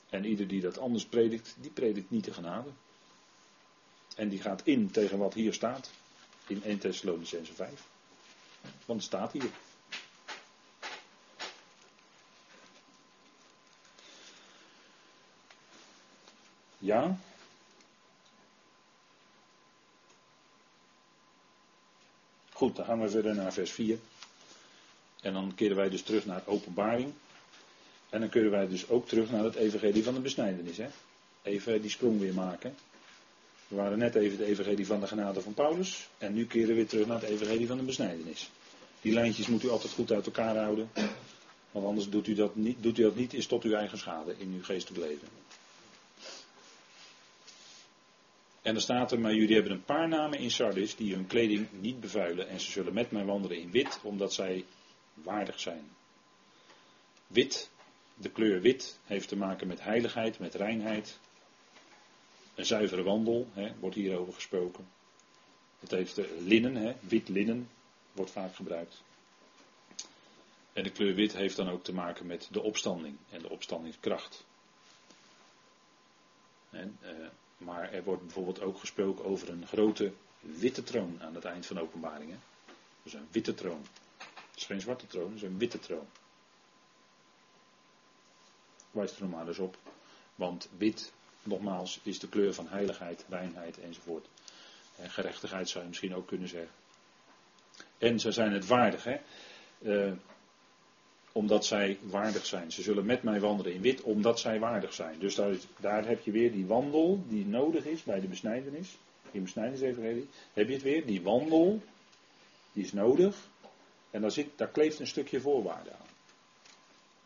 En 0.09 0.25
ieder 0.25 0.47
die 0.47 0.61
dat 0.61 0.77
anders 0.77 1.05
predikt, 1.05 1.55
die 1.59 1.71
predikt 1.71 2.09
niet 2.09 2.23
de 2.23 2.33
genade. 2.33 2.69
En 4.15 4.29
die 4.29 4.41
gaat 4.41 4.61
in 4.63 4.91
tegen 4.91 5.17
wat 5.17 5.33
hier 5.33 5.53
staat. 5.53 5.91
In 6.47 6.63
1 6.63 6.79
Thessalonicense 6.79 7.53
5. 7.53 7.87
Want 8.85 8.99
het 8.99 9.01
staat 9.01 9.31
hier. 9.31 9.49
Ja. 16.77 17.17
Goed, 22.57 22.75
dan 22.75 22.85
gaan 22.85 23.01
we 23.01 23.09
verder 23.09 23.35
naar 23.35 23.53
vers 23.53 23.71
4. 23.71 23.97
En 25.21 25.33
dan 25.33 25.51
keren 25.55 25.75
wij 25.75 25.89
dus 25.89 26.01
terug 26.01 26.25
naar 26.25 26.41
openbaring. 26.45 27.13
En 28.09 28.19
dan 28.19 28.29
kunnen 28.29 28.51
wij 28.51 28.67
dus 28.67 28.89
ook 28.89 29.07
terug 29.07 29.31
naar 29.31 29.43
het 29.43 29.55
evangelie 29.55 30.03
van 30.03 30.13
de 30.13 30.19
besnijdenis. 30.19 30.77
Hè? 30.77 30.87
Even 31.43 31.81
die 31.81 31.89
sprong 31.89 32.19
weer 32.19 32.33
maken. 32.33 32.75
We 33.67 33.75
waren 33.75 33.97
net 33.97 34.15
even 34.15 34.37
het 34.37 34.47
evangelie 34.47 34.85
van 34.85 34.99
de 34.99 35.07
genade 35.07 35.41
van 35.41 35.53
Paulus. 35.53 36.09
En 36.17 36.33
nu 36.33 36.45
keren 36.45 36.67
we 36.67 36.73
weer 36.73 36.87
terug 36.87 37.07
naar 37.07 37.21
het 37.21 37.29
evangelie 37.29 37.67
van 37.67 37.77
de 37.77 37.83
besnijdenis. 37.83 38.49
Die 39.01 39.13
lijntjes 39.13 39.47
moet 39.47 39.63
u 39.63 39.69
altijd 39.69 39.93
goed 39.93 40.11
uit 40.11 40.25
elkaar 40.25 40.57
houden. 40.57 40.89
Want 41.71 41.85
anders 41.85 42.09
doet 42.09 42.27
u 42.27 42.33
dat 42.33 42.55
niet, 42.55 42.77
doet 42.83 42.97
u 42.97 43.01
dat 43.01 43.15
niet 43.15 43.33
is 43.33 43.47
tot 43.47 43.63
uw 43.63 43.73
eigen 43.73 43.97
schade 43.97 44.35
in 44.37 44.53
uw 44.53 44.63
geestelijk 44.63 45.05
leven. 45.05 45.27
En 48.67 48.73
dan 48.73 48.81
staat 48.81 49.11
er, 49.11 49.19
maar 49.19 49.33
jullie 49.33 49.53
hebben 49.55 49.71
een 49.71 49.83
paar 49.83 50.07
namen 50.07 50.39
in 50.39 50.51
Sardis 50.51 50.95
die 50.95 51.13
hun 51.13 51.27
kleding 51.27 51.67
niet 51.71 51.99
bevuilen. 51.99 52.49
En 52.49 52.59
ze 52.59 52.71
zullen 52.71 52.93
met 52.93 53.11
mij 53.11 53.25
wandelen 53.25 53.57
in 53.57 53.71
wit, 53.71 53.99
omdat 54.03 54.33
zij 54.33 54.65
waardig 55.13 55.59
zijn. 55.59 55.89
Wit, 57.27 57.69
de 58.13 58.29
kleur 58.29 58.61
wit, 58.61 58.99
heeft 59.05 59.27
te 59.27 59.35
maken 59.35 59.67
met 59.67 59.83
heiligheid, 59.83 60.39
met 60.39 60.55
reinheid. 60.55 61.19
Een 62.55 62.65
zuivere 62.65 63.03
wandel, 63.03 63.47
hè, 63.53 63.75
wordt 63.79 63.95
hierover 63.95 64.33
gesproken. 64.33 64.87
Het 65.79 65.91
heeft 65.91 66.21
linnen, 66.39 66.75
hè, 66.75 66.95
wit 66.99 67.29
linnen, 67.29 67.69
wordt 68.11 68.31
vaak 68.31 68.55
gebruikt. 68.55 69.01
En 70.73 70.83
de 70.83 70.91
kleur 70.91 71.15
wit 71.15 71.33
heeft 71.33 71.55
dan 71.55 71.69
ook 71.69 71.83
te 71.83 71.93
maken 71.93 72.25
met 72.25 72.47
de 72.51 72.61
opstanding 72.61 73.17
en 73.29 73.41
de 73.41 73.49
opstandingskracht. 73.49 74.45
En, 76.69 76.97
uh, 77.03 77.27
maar 77.57 77.93
er 77.93 78.03
wordt 78.03 78.21
bijvoorbeeld 78.21 78.61
ook 78.61 78.77
gesproken 78.77 79.25
over 79.25 79.49
een 79.49 79.67
grote 79.67 80.13
witte 80.39 80.83
troon 80.83 81.21
aan 81.21 81.35
het 81.35 81.45
eind 81.45 81.65
van 81.65 81.79
openbaringen. 81.79 82.41
Dus 83.03 83.13
een 83.13 83.27
witte 83.31 83.53
troon. 83.53 83.85
Het 84.17 84.55
is 84.55 84.65
geen 84.65 84.81
zwarte 84.81 85.07
troon, 85.07 85.27
het 85.27 85.35
is 85.35 85.41
een 85.41 85.57
witte 85.57 85.79
troon. 85.79 86.07
Wijs 88.91 89.19
er 89.19 89.27
maar 89.27 89.47
eens 89.47 89.59
op. 89.59 89.77
Want 90.35 90.69
wit, 90.77 91.13
nogmaals, 91.43 91.99
is 92.03 92.19
de 92.19 92.29
kleur 92.29 92.53
van 92.53 92.67
heiligheid, 92.67 93.25
reinheid 93.29 93.79
enzovoort. 93.79 94.27
En 94.95 95.09
gerechtigheid 95.09 95.69
zou 95.69 95.83
je 95.83 95.89
misschien 95.89 96.15
ook 96.15 96.27
kunnen 96.27 96.47
zeggen. 96.47 96.71
En 97.97 98.19
ze 98.19 98.31
zijn 98.31 98.53
het 98.53 98.67
waardig, 98.67 99.03
hè. 99.03 99.19
Uh, 99.79 100.13
omdat 101.37 101.65
zij 101.65 101.97
waardig 102.01 102.45
zijn. 102.45 102.71
Ze 102.71 102.81
zullen 102.81 103.05
met 103.05 103.23
mij 103.23 103.39
wandelen 103.39 103.73
in 103.73 103.81
wit, 103.81 104.01
omdat 104.01 104.39
zij 104.39 104.59
waardig 104.59 104.93
zijn. 104.93 105.19
Dus 105.19 105.35
daar, 105.35 105.55
daar 105.79 106.07
heb 106.07 106.23
je 106.23 106.31
weer 106.31 106.51
die 106.51 106.65
wandel 106.65 107.23
die 107.27 107.45
nodig 107.45 107.85
is 107.85 108.03
bij 108.03 108.19
de 108.19 108.27
besnijdenis. 108.27 108.97
In 109.31 109.43
besnijdenis 109.43 109.79
heb 110.53 110.67
je 110.67 110.73
het 110.73 110.81
weer, 110.81 111.05
die 111.05 111.21
wandel, 111.21 111.81
die 112.73 112.83
is 112.83 112.93
nodig. 112.93 113.35
En 114.11 114.21
daar, 114.21 114.31
zit, 114.31 114.47
daar 114.55 114.67
kleeft 114.67 114.99
een 114.99 115.07
stukje 115.07 115.41
voorwaarde 115.41 115.91
aan. 115.91 116.07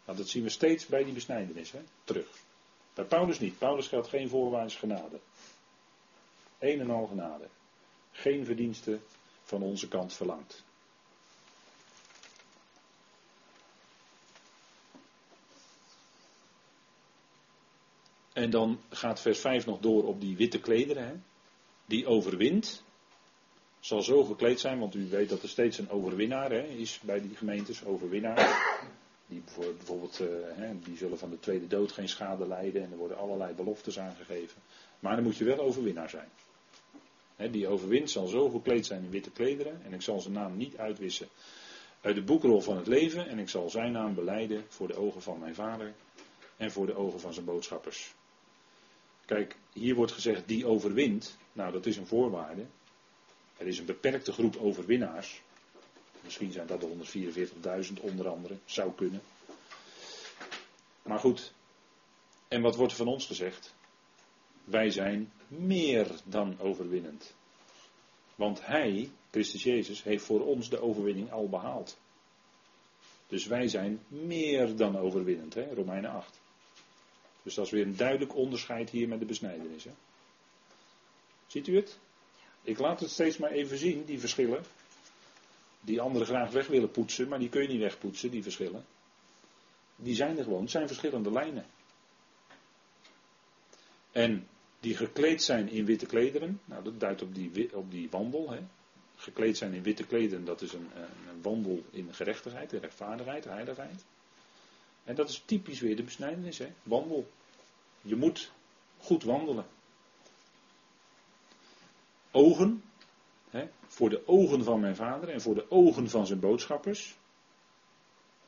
Nou, 0.05 0.17
dat 0.17 0.27
zien 0.27 0.43
we 0.43 0.49
steeds 0.49 0.85
bij 0.85 1.03
die 1.03 1.13
besnijdenis, 1.13 1.71
hè? 1.71 1.79
terug. 2.03 2.27
Bij 2.93 3.05
Paulus 3.05 3.39
niet. 3.39 3.57
Paulus 3.57 3.87
geldt 3.87 4.07
geen 4.07 4.29
voorwaarts 4.29 4.75
genade. 4.75 5.19
Een 6.59 6.79
en 6.79 6.89
al 6.89 7.05
genade. 7.05 7.47
Geen 8.11 8.45
verdiensten 8.45 9.03
van 9.43 9.61
onze 9.61 9.87
kant 9.87 10.13
verlangt. 10.13 10.63
En 18.33 18.49
dan 18.49 18.79
gaat 18.89 19.21
vers 19.21 19.39
5 19.39 19.65
nog 19.65 19.79
door 19.79 20.07
op 20.07 20.21
die 20.21 20.35
witte 20.35 20.59
klederen. 20.59 21.07
Hè? 21.07 21.13
Die 21.85 22.07
overwint. 22.07 22.83
Zal 23.79 24.01
zo 24.01 24.23
gekleed 24.23 24.59
zijn, 24.59 24.79
want 24.79 24.95
u 24.95 25.09
weet 25.09 25.29
dat 25.29 25.41
er 25.41 25.49
steeds 25.49 25.77
een 25.77 25.89
overwinnaar 25.89 26.51
hè, 26.51 26.63
is 26.63 26.99
bij 27.03 27.21
die 27.21 27.35
gemeentes. 27.35 27.85
Overwinnaar. 27.85 28.79
Die 29.27 29.43
bijvoorbeeld, 29.77 30.19
uh, 30.21 30.27
hè, 30.47 30.79
die 30.79 30.97
zullen 30.97 31.17
van 31.17 31.29
de 31.29 31.39
tweede 31.39 31.67
dood 31.67 31.91
geen 31.91 32.09
schade 32.09 32.47
lijden. 32.47 32.83
En 32.83 32.91
er 32.91 32.97
worden 32.97 33.17
allerlei 33.17 33.53
beloftes 33.53 33.99
aangegeven. 33.99 34.61
Maar 34.99 35.15
dan 35.15 35.23
moet 35.23 35.37
je 35.37 35.43
wel 35.43 35.59
overwinnaar 35.59 36.09
zijn. 36.09 36.29
Die 37.51 37.67
overwint 37.67 38.09
zal 38.09 38.27
zo 38.27 38.49
gekleed 38.49 38.85
zijn 38.85 39.03
in 39.03 39.09
witte 39.09 39.31
klederen. 39.31 39.81
En 39.83 39.93
ik 39.93 40.01
zal 40.01 40.19
zijn 40.19 40.33
naam 40.33 40.57
niet 40.57 40.77
uitwissen 40.77 41.27
uit 42.01 42.15
de 42.15 42.23
boekrol 42.23 42.61
van 42.61 42.77
het 42.77 42.87
leven. 42.87 43.27
En 43.27 43.39
ik 43.39 43.49
zal 43.49 43.69
zijn 43.69 43.91
naam 43.91 44.15
beleiden 44.15 44.65
voor 44.67 44.87
de 44.87 44.95
ogen 44.95 45.21
van 45.21 45.39
mijn 45.39 45.55
vader. 45.55 45.93
En 46.57 46.71
voor 46.71 46.85
de 46.85 46.95
ogen 46.95 47.19
van 47.19 47.33
zijn 47.33 47.45
boodschappers. 47.45 48.13
Kijk, 49.31 49.55
hier 49.73 49.95
wordt 49.95 50.11
gezegd 50.11 50.47
die 50.47 50.65
overwint. 50.65 51.37
Nou, 51.53 51.71
dat 51.71 51.85
is 51.85 51.97
een 51.97 52.07
voorwaarde. 52.07 52.65
Er 53.57 53.67
is 53.67 53.79
een 53.79 53.85
beperkte 53.85 54.31
groep 54.31 54.55
overwinnaars. 54.57 55.41
Misschien 56.21 56.51
zijn 56.51 56.67
dat 56.67 56.81
de 56.81 56.87
144.000 57.87 58.01
onder 58.01 58.29
andere. 58.29 58.57
Zou 58.65 58.91
kunnen. 58.93 59.21
Maar 61.01 61.19
goed. 61.19 61.53
En 62.47 62.61
wat 62.61 62.75
wordt 62.75 62.91
er 62.91 62.97
van 62.97 63.07
ons 63.07 63.25
gezegd? 63.25 63.73
Wij 64.63 64.89
zijn 64.89 65.31
meer 65.47 66.07
dan 66.25 66.59
overwinnend. 66.59 67.33
Want 68.35 68.65
Hij, 68.65 69.09
Christus 69.29 69.63
Jezus, 69.63 70.03
heeft 70.03 70.25
voor 70.25 70.45
ons 70.45 70.69
de 70.69 70.81
overwinning 70.81 71.31
al 71.31 71.49
behaald. 71.49 71.97
Dus 73.27 73.45
wij 73.45 73.67
zijn 73.67 73.99
meer 74.07 74.75
dan 74.75 74.97
overwinnend, 74.97 75.53
hè? 75.53 75.73
Romeinen 75.73 76.11
8. 76.11 76.40
Dus 77.43 77.53
dat 77.53 77.65
is 77.65 77.71
weer 77.71 77.85
een 77.85 77.95
duidelijk 77.95 78.35
onderscheid 78.35 78.89
hier 78.89 79.07
met 79.07 79.19
de 79.19 79.25
besnijdenis. 79.25 79.83
Hè? 79.83 79.91
Ziet 81.47 81.67
u 81.67 81.75
het? 81.75 81.99
Ik 82.61 82.79
laat 82.79 82.99
het 82.99 83.09
steeds 83.09 83.37
maar 83.37 83.51
even 83.51 83.77
zien, 83.77 84.05
die 84.05 84.19
verschillen. 84.19 84.63
Die 85.81 86.01
anderen 86.01 86.27
graag 86.27 86.51
weg 86.51 86.67
willen 86.67 86.91
poetsen, 86.91 87.27
maar 87.27 87.39
die 87.39 87.49
kun 87.49 87.61
je 87.61 87.67
niet 87.67 87.79
wegpoetsen, 87.79 88.31
die 88.31 88.43
verschillen. 88.43 88.85
Die 89.95 90.15
zijn 90.15 90.37
er 90.37 90.43
gewoon, 90.43 90.61
het 90.61 90.71
zijn 90.71 90.87
verschillende 90.87 91.31
lijnen. 91.31 91.65
En 94.11 94.47
die 94.79 94.95
gekleed 94.95 95.43
zijn 95.43 95.69
in 95.69 95.85
witte 95.85 96.05
klederen, 96.05 96.61
nou 96.65 96.83
dat 96.83 96.99
duidt 96.99 97.21
op 97.21 97.35
die, 97.35 97.75
op 97.75 97.91
die 97.91 98.09
wandel. 98.09 98.51
Hè. 98.51 98.59
Gekleed 99.15 99.57
zijn 99.57 99.73
in 99.73 99.83
witte 99.83 100.05
klederen, 100.05 100.45
dat 100.45 100.61
is 100.61 100.73
een, 100.73 100.89
een 101.29 101.41
wandel 101.41 101.83
in 101.89 102.13
gerechtigheid, 102.13 102.73
in 102.73 102.79
rechtvaardigheid, 102.79 103.43
heiligheid. 103.43 104.05
En 105.11 105.17
dat 105.17 105.29
is 105.29 105.43
typisch 105.45 105.79
weer 105.79 105.95
de 105.95 106.03
besnijdenis, 106.03 106.57
hè? 106.57 106.71
Wandel. 106.83 107.31
Je 108.01 108.15
moet 108.15 108.51
goed 108.97 109.23
wandelen. 109.23 109.65
Ogen, 112.31 112.83
hè? 113.49 113.69
voor 113.87 114.09
de 114.09 114.27
ogen 114.27 114.63
van 114.63 114.79
mijn 114.79 114.95
vader 114.95 115.29
en 115.29 115.41
voor 115.41 115.55
de 115.55 115.71
ogen 115.71 116.09
van 116.09 116.27
zijn 116.27 116.39
boodschappers. 116.39 117.15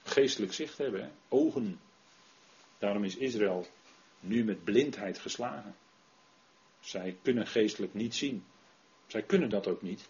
Geestelijk 0.04 0.54
zicht 0.54 0.78
hebben, 0.78 1.02
hè? 1.02 1.10
ogen. 1.30 1.80
Daarom 2.78 3.04
is 3.04 3.16
Israël 3.16 3.68
nu 4.20 4.44
met 4.44 4.64
blindheid 4.64 5.20
geslagen. 5.20 5.76
Zij 6.80 7.18
kunnen 7.22 7.48
geestelijk 7.48 7.94
niet 7.94 8.16
zien. 8.16 8.46
Zij 9.08 9.24
kunnen 9.24 9.50
dat 9.50 9.68
ook 9.68 9.82
niet. 9.82 10.10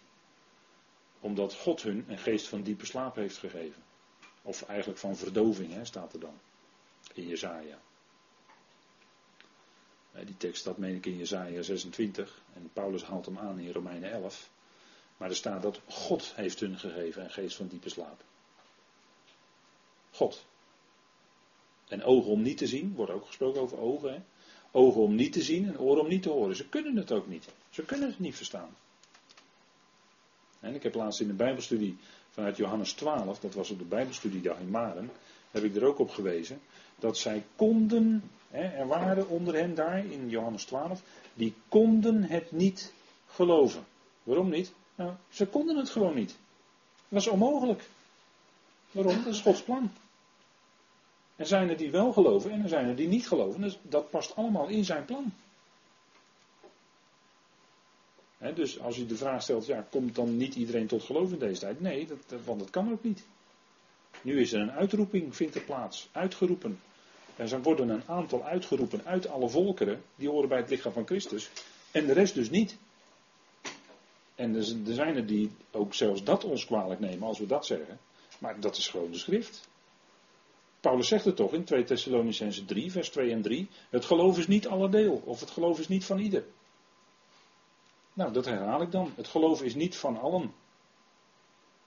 Omdat 1.20 1.54
God 1.54 1.82
hun 1.82 2.04
een 2.08 2.18
geest 2.18 2.48
van 2.48 2.62
diepe 2.62 2.86
slaap 2.86 3.14
heeft 3.14 3.38
gegeven. 3.38 3.82
Of 4.46 4.62
eigenlijk 4.62 4.98
van 4.98 5.16
verdoving, 5.16 5.72
hè, 5.72 5.84
staat 5.84 6.12
er 6.12 6.20
dan. 6.20 6.38
In 7.14 7.26
Jezaja. 7.26 7.78
Die 10.12 10.36
tekst 10.36 10.60
staat 10.60 10.78
meen 10.78 10.94
ik 10.94 11.06
in 11.06 11.16
Jezaja 11.16 11.62
26. 11.62 12.42
En 12.54 12.70
Paulus 12.72 13.02
haalt 13.02 13.26
hem 13.26 13.38
aan 13.38 13.58
in 13.58 13.72
Romeinen 13.72 14.10
11. 14.10 14.50
Maar 15.16 15.28
er 15.28 15.36
staat 15.36 15.62
dat 15.62 15.80
God 15.88 16.32
heeft 16.34 16.60
hun 16.60 16.78
gegeven 16.78 17.24
een 17.24 17.30
geest 17.30 17.56
van 17.56 17.66
diepe 17.66 17.88
slaap. 17.88 18.24
God. 20.10 20.44
En 21.88 22.02
ogen 22.02 22.30
om 22.30 22.42
niet 22.42 22.58
te 22.58 22.66
zien, 22.66 22.94
wordt 22.94 23.12
ook 23.12 23.26
gesproken 23.26 23.60
over 23.60 23.78
ogen. 23.78 24.26
Ogen 24.70 25.00
om 25.00 25.14
niet 25.14 25.32
te 25.32 25.42
zien 25.42 25.66
en 25.66 25.78
oren 25.78 26.02
om 26.02 26.08
niet 26.08 26.22
te 26.22 26.30
horen. 26.30 26.56
Ze 26.56 26.68
kunnen 26.68 26.96
het 26.96 27.12
ook 27.12 27.26
niet. 27.26 27.48
Ze 27.70 27.84
kunnen 27.84 28.08
het 28.08 28.18
niet 28.18 28.36
verstaan. 28.36 28.76
En 30.60 30.74
ik 30.74 30.82
heb 30.82 30.94
laatst 30.94 31.20
in 31.20 31.26
de 31.26 31.32
Bijbelstudie 31.32 31.98
vanuit 32.34 32.56
Johannes 32.56 32.92
12, 32.92 33.38
dat 33.38 33.54
was 33.54 33.70
op 33.70 33.78
de 33.78 33.84
Bijbelstudiedag 33.84 34.58
in 34.58 34.70
Maren, 34.70 35.10
heb 35.50 35.64
ik 35.64 35.76
er 35.76 35.84
ook 35.84 35.98
op 35.98 36.10
gewezen, 36.10 36.60
dat 36.98 37.18
zij 37.18 37.44
konden, 37.56 38.30
hè, 38.50 38.62
er 38.62 38.86
waren 38.86 39.28
onder 39.28 39.54
hen 39.54 39.74
daar 39.74 40.06
in 40.06 40.28
Johannes 40.28 40.64
12, 40.64 41.02
die 41.34 41.54
konden 41.68 42.22
het 42.22 42.52
niet 42.52 42.92
geloven. 43.26 43.84
Waarom 44.22 44.50
niet? 44.50 44.72
Nou, 44.94 45.12
ze 45.28 45.46
konden 45.46 45.76
het 45.76 45.90
gewoon 45.90 46.14
niet. 46.14 46.28
Dat 46.28 47.24
was 47.24 47.26
onmogelijk. 47.26 47.88
Waarom? 48.90 49.24
Dat 49.24 49.32
is 49.32 49.40
Gods 49.40 49.62
plan. 49.62 49.90
Er 51.36 51.46
zijn 51.46 51.68
er 51.68 51.76
die 51.76 51.90
wel 51.90 52.12
geloven 52.12 52.50
en 52.50 52.62
er 52.62 52.68
zijn 52.68 52.88
er 52.88 52.96
die 52.96 53.08
niet 53.08 53.28
geloven. 53.28 53.60
Dus 53.60 53.78
dat 53.82 54.10
past 54.10 54.36
allemaal 54.36 54.68
in 54.68 54.84
zijn 54.84 55.04
plan 55.04 55.32
dus 58.52 58.80
als 58.80 58.98
u 58.98 59.06
de 59.06 59.16
vraag 59.16 59.42
stelt, 59.42 59.66
ja, 59.66 59.86
komt 59.90 60.14
dan 60.14 60.36
niet 60.36 60.54
iedereen 60.54 60.86
tot 60.86 61.02
geloof 61.02 61.32
in 61.32 61.38
deze 61.38 61.60
tijd? 61.60 61.80
Nee, 61.80 62.06
dat, 62.06 62.40
want 62.44 62.58
dat 62.58 62.70
kan 62.70 62.92
ook 62.92 63.02
niet. 63.02 63.24
Nu 64.22 64.40
is 64.40 64.52
er 64.52 64.60
een 64.60 64.72
uitroeping, 64.72 65.36
vindt 65.36 65.54
er 65.54 65.62
plaats, 65.62 66.08
uitgeroepen. 66.12 66.80
En 67.36 67.50
er 67.50 67.62
worden 67.62 67.88
een 67.88 68.02
aantal 68.06 68.44
uitgeroepen 68.44 69.04
uit 69.04 69.28
alle 69.28 69.48
volkeren, 69.48 70.02
die 70.16 70.28
horen 70.28 70.48
bij 70.48 70.58
het 70.58 70.70
lichaam 70.70 70.92
van 70.92 71.06
Christus, 71.06 71.50
en 71.90 72.06
de 72.06 72.12
rest 72.12 72.34
dus 72.34 72.50
niet. 72.50 72.76
En 74.34 74.54
er 74.54 74.94
zijn 74.94 75.16
er 75.16 75.26
die 75.26 75.50
ook 75.70 75.94
zelfs 75.94 76.24
dat 76.24 76.44
ons 76.44 76.64
kwalijk 76.64 77.00
nemen 77.00 77.28
als 77.28 77.38
we 77.38 77.46
dat 77.46 77.66
zeggen. 77.66 77.98
Maar 78.38 78.60
dat 78.60 78.76
is 78.76 78.88
gewoon 78.88 79.10
de 79.10 79.18
schrift. 79.18 79.68
Paulus 80.80 81.08
zegt 81.08 81.24
het 81.24 81.36
toch 81.36 81.52
in 81.52 81.64
2 81.64 81.84
Thessalonicense 81.84 82.64
3, 82.64 82.90
vers 82.90 83.08
2 83.08 83.30
en 83.30 83.42
3. 83.42 83.68
Het 83.90 84.04
geloof 84.04 84.38
is 84.38 84.46
niet 84.46 84.66
alle 84.66 84.88
deel, 84.88 85.22
of 85.24 85.40
het 85.40 85.50
geloof 85.50 85.78
is 85.78 85.88
niet 85.88 86.04
van 86.04 86.18
ieder. 86.18 86.44
Nou, 88.14 88.32
dat 88.32 88.44
herhaal 88.44 88.82
ik 88.82 88.90
dan. 88.90 89.12
Het 89.16 89.28
geloof 89.28 89.62
is 89.62 89.74
niet 89.74 89.96
van 89.96 90.20
allen. 90.20 90.54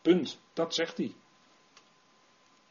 Punt. 0.02 0.40
Dat 0.54 0.74
zegt 0.74 0.98
hij. 0.98 1.14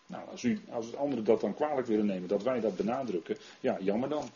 Nou, 0.06 0.28
als, 0.28 0.42
u, 0.42 0.60
als 0.70 0.86
het 0.86 0.96
anderen 0.96 1.24
dat 1.24 1.40
dan 1.40 1.54
kwalijk 1.54 1.86
willen 1.86 2.06
nemen, 2.06 2.28
dat 2.28 2.42
wij 2.42 2.60
dat 2.60 2.76
benadrukken, 2.76 3.38
ja, 3.60 3.78
jammer 3.80 4.08
dan. 4.08 4.28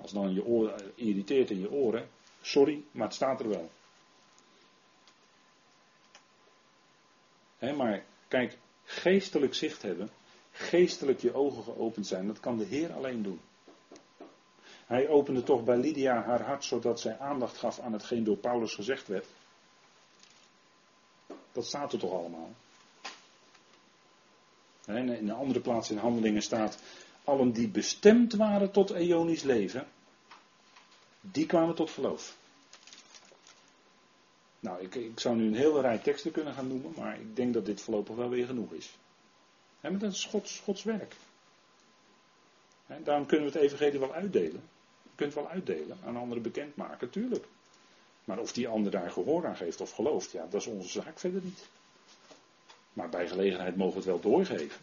Als 0.00 0.12
dan 0.12 0.34
je 0.34 0.44
oor 0.44 0.74
irriteert 0.94 1.50
in 1.50 1.60
je 1.60 1.70
oren, 1.70 2.08
sorry, 2.40 2.82
maar 2.90 3.06
het 3.06 3.14
staat 3.14 3.40
er 3.40 3.48
wel. 3.48 3.70
maar 7.76 8.04
kijk, 8.28 8.58
geestelijk 8.84 9.54
zicht 9.54 9.82
hebben, 9.82 10.10
geestelijk 10.50 11.20
je 11.20 11.34
ogen 11.34 11.62
geopend 11.62 12.06
zijn, 12.06 12.26
dat 12.26 12.40
kan 12.40 12.56
de 12.56 12.64
Heer 12.64 12.92
alleen 12.92 13.22
doen. 13.22 13.40
Hij 14.92 15.08
opende 15.08 15.42
toch 15.42 15.64
bij 15.64 15.76
Lydia 15.76 16.22
haar 16.22 16.42
hart 16.42 16.64
zodat 16.64 17.00
zij 17.00 17.18
aandacht 17.18 17.56
gaf 17.56 17.80
aan 17.80 17.92
hetgeen 17.92 18.24
door 18.24 18.36
Paulus 18.36 18.74
gezegd 18.74 19.06
werd. 19.06 19.26
Dat 21.52 21.66
staat 21.66 21.92
er 21.92 21.98
toch 21.98 22.12
allemaal. 22.12 22.50
In 24.86 25.08
een 25.08 25.30
andere 25.30 25.60
plaats 25.60 25.90
in 25.90 25.96
Handelingen 25.96 26.42
staat: 26.42 26.78
allen 27.24 27.52
die 27.52 27.68
bestemd 27.68 28.34
waren 28.34 28.70
tot 28.70 28.90
eonisch 28.90 29.42
leven, 29.42 29.86
die 31.20 31.46
kwamen 31.46 31.74
tot 31.74 31.90
geloof. 31.90 32.36
Nou, 34.60 34.82
ik, 34.82 34.94
ik, 34.94 35.20
zou 35.20 35.36
nu 35.36 35.46
een 35.46 35.54
hele 35.54 35.80
rij 35.80 35.98
teksten 35.98 36.32
kunnen 36.32 36.54
gaan 36.54 36.68
noemen, 36.68 36.92
maar 36.96 37.20
ik 37.20 37.36
denk 37.36 37.54
dat 37.54 37.66
dit 37.66 37.80
voorlopig 37.80 38.16
wel 38.16 38.28
weer 38.28 38.46
genoeg 38.46 38.72
is. 38.72 38.96
maar 39.80 39.98
dat 39.98 40.22
Gods, 40.22 40.60
Gods 40.60 40.82
werk. 40.82 41.16
daarom 42.86 43.26
kunnen 43.26 43.52
we 43.52 43.58
het 43.58 43.62
evangelie 43.62 44.00
wel 44.00 44.12
uitdelen. 44.12 44.70
Kunt 45.14 45.34
wel 45.34 45.48
uitdelen, 45.48 45.98
aan 46.04 46.16
anderen 46.16 46.42
bekendmaken, 46.42 47.10
tuurlijk. 47.10 47.46
Maar 48.24 48.38
of 48.38 48.52
die 48.52 48.68
ander 48.68 48.90
daar 48.90 49.10
gehoor 49.10 49.46
aan 49.46 49.56
geeft 49.56 49.80
of 49.80 49.90
gelooft, 49.90 50.30
ja, 50.30 50.46
dat 50.50 50.60
is 50.60 50.66
onze 50.66 50.88
zaak 50.88 51.18
verder 51.18 51.42
niet. 51.42 51.68
Maar 52.92 53.08
bij 53.08 53.28
gelegenheid 53.28 53.76
mogen 53.76 53.92
we 53.92 53.98
het 53.98 54.22
wel 54.22 54.32
doorgeven. 54.32 54.80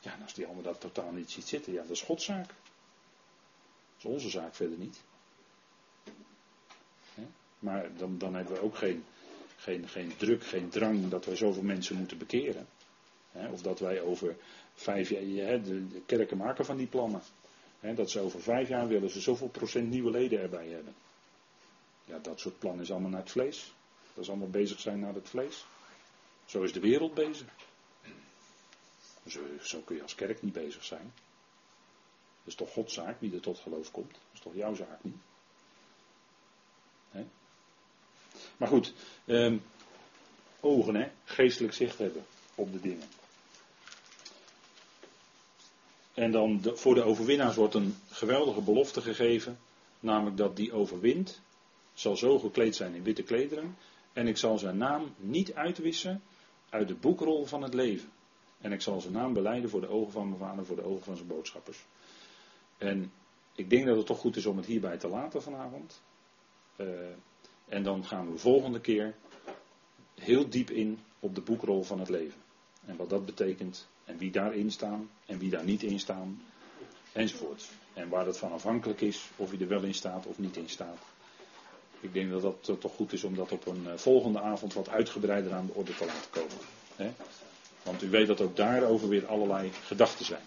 Ja, 0.00 0.18
als 0.22 0.34
die 0.34 0.46
ander 0.46 0.64
dat 0.64 0.80
totaal 0.80 1.12
niet 1.12 1.30
ziet 1.30 1.46
zitten, 1.46 1.72
ja, 1.72 1.82
dat 1.82 1.90
is 1.90 2.02
Godszaak. 2.02 2.46
Dat 2.46 2.54
is 3.96 4.04
onze 4.04 4.30
zaak 4.30 4.54
verder 4.54 4.78
niet. 4.78 5.00
Maar 7.58 7.90
dan, 7.96 8.18
dan 8.18 8.34
hebben 8.34 8.54
we 8.54 8.60
ook 8.62 8.76
geen, 8.76 9.04
geen, 9.56 9.88
geen 9.88 10.16
druk, 10.16 10.44
geen 10.44 10.68
drang 10.68 11.08
dat 11.08 11.24
wij 11.24 11.36
zoveel 11.36 11.62
mensen 11.62 11.96
moeten 11.96 12.18
bekeren. 12.18 12.66
Of 13.52 13.62
dat 13.62 13.78
wij 13.78 14.00
over 14.00 14.36
vijf 14.74 15.08
jaar, 15.08 15.62
de 15.62 16.02
kerken 16.06 16.36
maken 16.36 16.64
van 16.64 16.76
die 16.76 16.86
plannen. 16.86 17.22
Dat 17.94 18.10
ze 18.10 18.20
over 18.20 18.40
vijf 18.40 18.68
jaar 18.68 18.88
willen 18.88 19.10
ze 19.10 19.20
zoveel 19.20 19.48
procent 19.48 19.90
nieuwe 19.90 20.10
leden 20.10 20.40
erbij 20.40 20.68
hebben. 20.68 20.94
Ja, 22.04 22.18
dat 22.18 22.40
soort 22.40 22.58
plannen 22.58 22.82
is 22.82 22.90
allemaal 22.90 23.10
naar 23.10 23.20
het 23.20 23.30
vlees. 23.30 23.72
Dat 24.14 24.24
is 24.24 24.30
allemaal 24.30 24.50
bezig 24.50 24.80
zijn 24.80 25.00
naar 25.00 25.14
het 25.14 25.28
vlees. 25.28 25.66
Zo 26.44 26.62
is 26.62 26.72
de 26.72 26.80
wereld 26.80 27.14
bezig. 27.14 27.46
Zo, 29.26 29.40
zo 29.60 29.80
kun 29.80 29.96
je 29.96 30.02
als 30.02 30.14
kerk 30.14 30.42
niet 30.42 30.52
bezig 30.52 30.84
zijn. 30.84 31.12
Dat 32.38 32.54
is 32.54 32.54
toch 32.54 32.72
Gods 32.72 32.94
zaak 32.94 33.20
wie 33.20 33.34
er 33.34 33.40
tot 33.40 33.58
geloof 33.58 33.90
komt. 33.90 34.10
Dat 34.10 34.20
is 34.32 34.40
toch 34.40 34.54
jouw 34.54 34.74
zaak 34.74 35.04
niet. 35.04 35.16
Maar 38.56 38.68
goed, 38.68 38.94
ehm, 39.24 39.58
ogen, 40.60 40.94
hè, 40.94 41.10
geestelijk 41.24 41.74
zicht 41.74 41.98
hebben 41.98 42.26
op 42.54 42.72
de 42.72 42.80
dingen. 42.80 43.08
En 46.16 46.30
dan 46.30 46.60
de, 46.60 46.76
voor 46.76 46.94
de 46.94 47.02
overwinnaars 47.02 47.56
wordt 47.56 47.74
een 47.74 47.94
geweldige 48.08 48.60
belofte 48.60 49.00
gegeven, 49.00 49.58
namelijk 50.00 50.36
dat 50.36 50.56
die 50.56 50.72
overwint, 50.72 51.40
zal 51.94 52.16
zo 52.16 52.38
gekleed 52.38 52.76
zijn 52.76 52.94
in 52.94 53.02
witte 53.02 53.22
klederen, 53.22 53.76
en 54.12 54.26
ik 54.26 54.36
zal 54.36 54.58
zijn 54.58 54.76
naam 54.76 55.14
niet 55.16 55.54
uitwissen 55.54 56.22
uit 56.68 56.88
de 56.88 56.94
boekrol 56.94 57.44
van 57.44 57.62
het 57.62 57.74
leven. 57.74 58.08
En 58.60 58.72
ik 58.72 58.80
zal 58.80 59.00
zijn 59.00 59.12
naam 59.12 59.32
beleiden 59.32 59.70
voor 59.70 59.80
de 59.80 59.88
ogen 59.88 60.12
van 60.12 60.28
mijn 60.28 60.40
vader, 60.40 60.66
voor 60.66 60.76
de 60.76 60.84
ogen 60.84 61.04
van 61.04 61.16
zijn 61.16 61.28
boodschappers. 61.28 61.84
En 62.78 63.12
ik 63.54 63.70
denk 63.70 63.86
dat 63.86 63.96
het 63.96 64.06
toch 64.06 64.18
goed 64.18 64.36
is 64.36 64.46
om 64.46 64.56
het 64.56 64.66
hierbij 64.66 64.96
te 64.96 65.08
laten 65.08 65.42
vanavond. 65.42 66.02
Uh, 66.76 66.88
en 67.68 67.82
dan 67.82 68.04
gaan 68.04 68.32
we 68.32 68.38
volgende 68.38 68.80
keer 68.80 69.14
heel 70.14 70.48
diep 70.48 70.70
in 70.70 70.98
op 71.20 71.34
de 71.34 71.40
boekrol 71.40 71.82
van 71.82 71.98
het 71.98 72.08
leven. 72.08 72.40
En 72.84 72.96
wat 72.96 73.10
dat 73.10 73.26
betekent. 73.26 73.88
En 74.06 74.18
wie 74.18 74.30
daarin 74.30 74.70
staan 74.70 75.10
en 75.26 75.38
wie 75.38 75.50
daar 75.50 75.64
niet 75.64 75.82
in 75.82 76.00
staan. 76.00 76.42
Enzovoort. 77.12 77.64
En 77.94 78.08
waar 78.08 78.26
het 78.26 78.38
van 78.38 78.52
afhankelijk 78.52 79.00
is 79.00 79.28
of 79.36 79.50
je 79.50 79.58
er 79.58 79.68
wel 79.68 79.82
in 79.82 79.94
staat 79.94 80.26
of 80.26 80.38
niet 80.38 80.56
in 80.56 80.68
staat. 80.68 80.98
Ik 82.00 82.12
denk 82.12 82.30
dat 82.30 82.42
dat 82.42 82.68
eh, 82.68 82.74
toch 82.74 82.94
goed 82.94 83.12
is 83.12 83.24
om 83.24 83.34
dat 83.34 83.52
op 83.52 83.66
een 83.66 83.86
eh, 83.86 83.92
volgende 83.96 84.40
avond 84.40 84.74
wat 84.74 84.88
uitgebreider 84.88 85.52
aan 85.52 85.66
de 85.66 85.74
orde 85.74 85.94
te 85.94 86.04
laten 86.06 86.30
komen. 86.30 86.56
Want 87.82 88.02
u 88.02 88.10
weet 88.10 88.26
dat 88.26 88.40
ook 88.40 88.56
daarover 88.56 89.08
weer 89.08 89.26
allerlei 89.26 89.70
gedachten 89.72 90.24
zijn. 90.24 90.42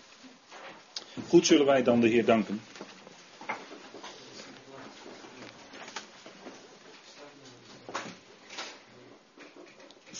Goed 1.27 1.45
zullen 1.45 1.65
wij 1.65 1.83
dan 1.83 1.99
de 1.99 2.07
Heer 2.07 2.25
danken. 2.25 2.61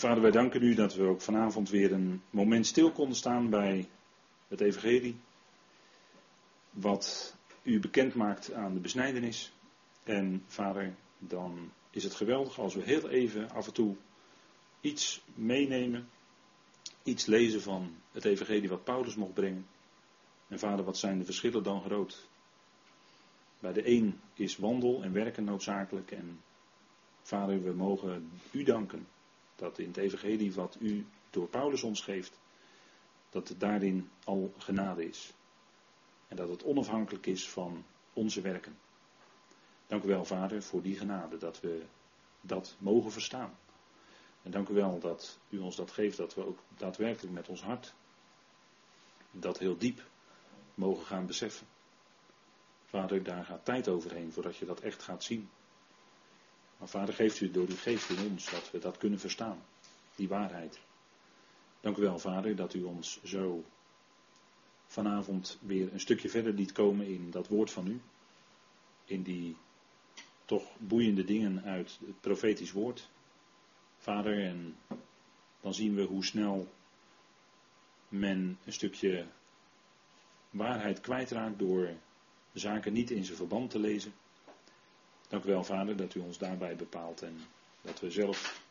Vader, 0.00 0.22
wij 0.22 0.30
danken 0.30 0.62
u 0.62 0.74
dat 0.74 0.94
we 0.94 1.02
ook 1.02 1.20
vanavond 1.20 1.70
weer 1.70 1.92
een 1.92 2.22
moment 2.30 2.66
stil 2.66 2.92
konden 2.92 3.16
staan 3.16 3.50
bij 3.50 3.88
het 4.48 4.60
Evangelie. 4.60 5.16
Wat 6.70 7.36
u 7.62 7.80
bekend 7.80 8.14
maakt 8.14 8.52
aan 8.52 8.74
de 8.74 8.80
besnijdenis. 8.80 9.52
En 10.04 10.44
vader, 10.46 10.94
dan 11.18 11.70
is 11.90 12.04
het 12.04 12.14
geweldig 12.14 12.58
als 12.58 12.74
we 12.74 12.82
heel 12.82 13.08
even 13.08 13.50
af 13.50 13.66
en 13.66 13.72
toe 13.72 13.96
iets 14.80 15.22
meenemen. 15.34 16.08
Iets 17.02 17.26
lezen 17.26 17.62
van 17.62 17.96
het 18.12 18.24
Evangelie 18.24 18.68
wat 18.68 18.84
Paulus 18.84 19.14
mocht 19.14 19.34
brengen. 19.34 19.66
En 20.48 20.58
vader, 20.58 20.84
wat 20.84 20.98
zijn 20.98 21.18
de 21.18 21.24
verschillen 21.24 21.62
dan 21.62 21.82
groot? 21.82 22.26
Bij 23.58 23.72
de 23.72 23.88
een 23.88 24.20
is 24.34 24.56
wandel 24.56 25.02
en 25.02 25.12
werken 25.12 25.44
noodzakelijk. 25.44 26.10
En 26.10 26.40
vader, 27.22 27.62
we 27.62 27.72
mogen 27.72 28.30
u 28.50 28.62
danken 28.62 29.06
dat 29.60 29.78
in 29.78 29.86
het 29.86 29.96
evangelie 29.96 30.52
wat 30.52 30.76
u 30.80 31.06
door 31.30 31.48
Paulus 31.48 31.82
ons 31.82 32.00
geeft, 32.00 32.40
dat 33.30 33.48
het 33.48 33.60
daarin 33.60 34.10
al 34.24 34.52
genade 34.58 35.08
is. 35.08 35.32
En 36.28 36.36
dat 36.36 36.48
het 36.48 36.64
onafhankelijk 36.64 37.26
is 37.26 37.48
van 37.48 37.84
onze 38.12 38.40
werken. 38.40 38.78
Dank 39.86 40.04
u 40.04 40.06
wel, 40.06 40.24
Vader, 40.24 40.62
voor 40.62 40.82
die 40.82 40.96
genade, 40.96 41.36
dat 41.36 41.60
we 41.60 41.82
dat 42.40 42.76
mogen 42.78 43.12
verstaan. 43.12 43.58
En 44.42 44.50
dank 44.50 44.68
u 44.68 44.74
wel 44.74 44.98
dat 44.98 45.38
u 45.48 45.58
ons 45.58 45.76
dat 45.76 45.90
geeft, 45.90 46.16
dat 46.16 46.34
we 46.34 46.46
ook 46.46 46.58
daadwerkelijk 46.76 47.34
met 47.34 47.48
ons 47.48 47.62
hart 47.62 47.94
dat 49.30 49.58
heel 49.58 49.76
diep 49.76 50.02
mogen 50.74 51.06
gaan 51.06 51.26
beseffen. 51.26 51.66
Vader, 52.84 53.22
daar 53.22 53.44
gaat 53.44 53.64
tijd 53.64 53.88
overheen 53.88 54.32
voordat 54.32 54.56
je 54.56 54.64
dat 54.64 54.80
echt 54.80 55.02
gaat 55.02 55.24
zien. 55.24 55.48
Maar 56.80 56.88
vader, 56.88 57.14
geeft 57.14 57.40
u 57.40 57.50
door 57.50 57.68
uw 57.68 57.76
geest 57.76 58.10
in 58.10 58.30
ons 58.30 58.50
dat 58.50 58.70
we 58.70 58.78
dat 58.78 58.96
kunnen 58.96 59.18
verstaan. 59.18 59.62
Die 60.14 60.28
waarheid. 60.28 60.80
Dank 61.80 61.96
u 61.96 62.02
wel, 62.02 62.18
vader, 62.18 62.56
dat 62.56 62.74
u 62.74 62.82
ons 62.82 63.22
zo 63.24 63.64
vanavond 64.86 65.58
weer 65.60 65.92
een 65.92 66.00
stukje 66.00 66.28
verder 66.28 66.52
liet 66.52 66.72
komen 66.72 67.06
in 67.06 67.30
dat 67.30 67.48
woord 67.48 67.70
van 67.70 67.86
u. 67.86 68.00
In 69.04 69.22
die 69.22 69.56
toch 70.44 70.76
boeiende 70.78 71.24
dingen 71.24 71.62
uit 71.64 71.98
het 72.06 72.20
profetisch 72.20 72.72
woord. 72.72 73.08
Vader, 73.98 74.44
en 74.44 74.76
dan 75.60 75.74
zien 75.74 75.94
we 75.94 76.02
hoe 76.02 76.24
snel 76.24 76.68
men 78.08 78.58
een 78.64 78.72
stukje 78.72 79.26
waarheid 80.50 81.00
kwijtraakt 81.00 81.58
door 81.58 81.90
zaken 82.52 82.92
niet 82.92 83.10
in 83.10 83.24
zijn 83.24 83.36
verband 83.36 83.70
te 83.70 83.78
lezen. 83.78 84.12
Dank 85.30 85.44
u 85.44 85.48
wel, 85.48 85.64
Vader, 85.64 85.96
dat 85.96 86.14
u 86.14 86.20
ons 86.20 86.38
daarbij 86.38 86.76
bepaalt 86.76 87.22
en 87.22 87.40
dat 87.80 88.00
we 88.00 88.10
zelf 88.10 88.62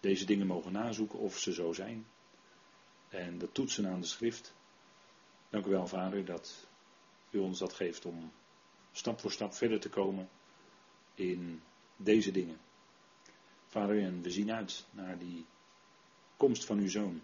deze 0.00 0.24
dingen 0.24 0.46
mogen 0.46 0.72
nazoeken 0.72 1.18
of 1.18 1.38
ze 1.38 1.52
zo 1.52 1.72
zijn. 1.72 2.06
En 3.08 3.38
dat 3.38 3.54
toetsen 3.54 3.86
aan 3.86 4.00
de 4.00 4.06
schrift. 4.06 4.54
Dank 5.50 5.66
u 5.66 5.70
wel, 5.70 5.86
Vader, 5.86 6.24
dat 6.24 6.66
u 7.30 7.38
ons 7.38 7.58
dat 7.58 7.72
geeft 7.72 8.04
om 8.04 8.32
stap 8.92 9.20
voor 9.20 9.32
stap 9.32 9.54
verder 9.54 9.80
te 9.80 9.88
komen 9.88 10.28
in 11.14 11.62
deze 11.96 12.30
dingen. 12.30 12.58
Vader, 13.66 14.02
en 14.02 14.22
we 14.22 14.30
zien 14.30 14.52
uit 14.52 14.86
naar 14.90 15.18
die 15.18 15.46
komst 16.36 16.64
van 16.64 16.78
uw 16.78 16.88
zoon. 16.88 17.22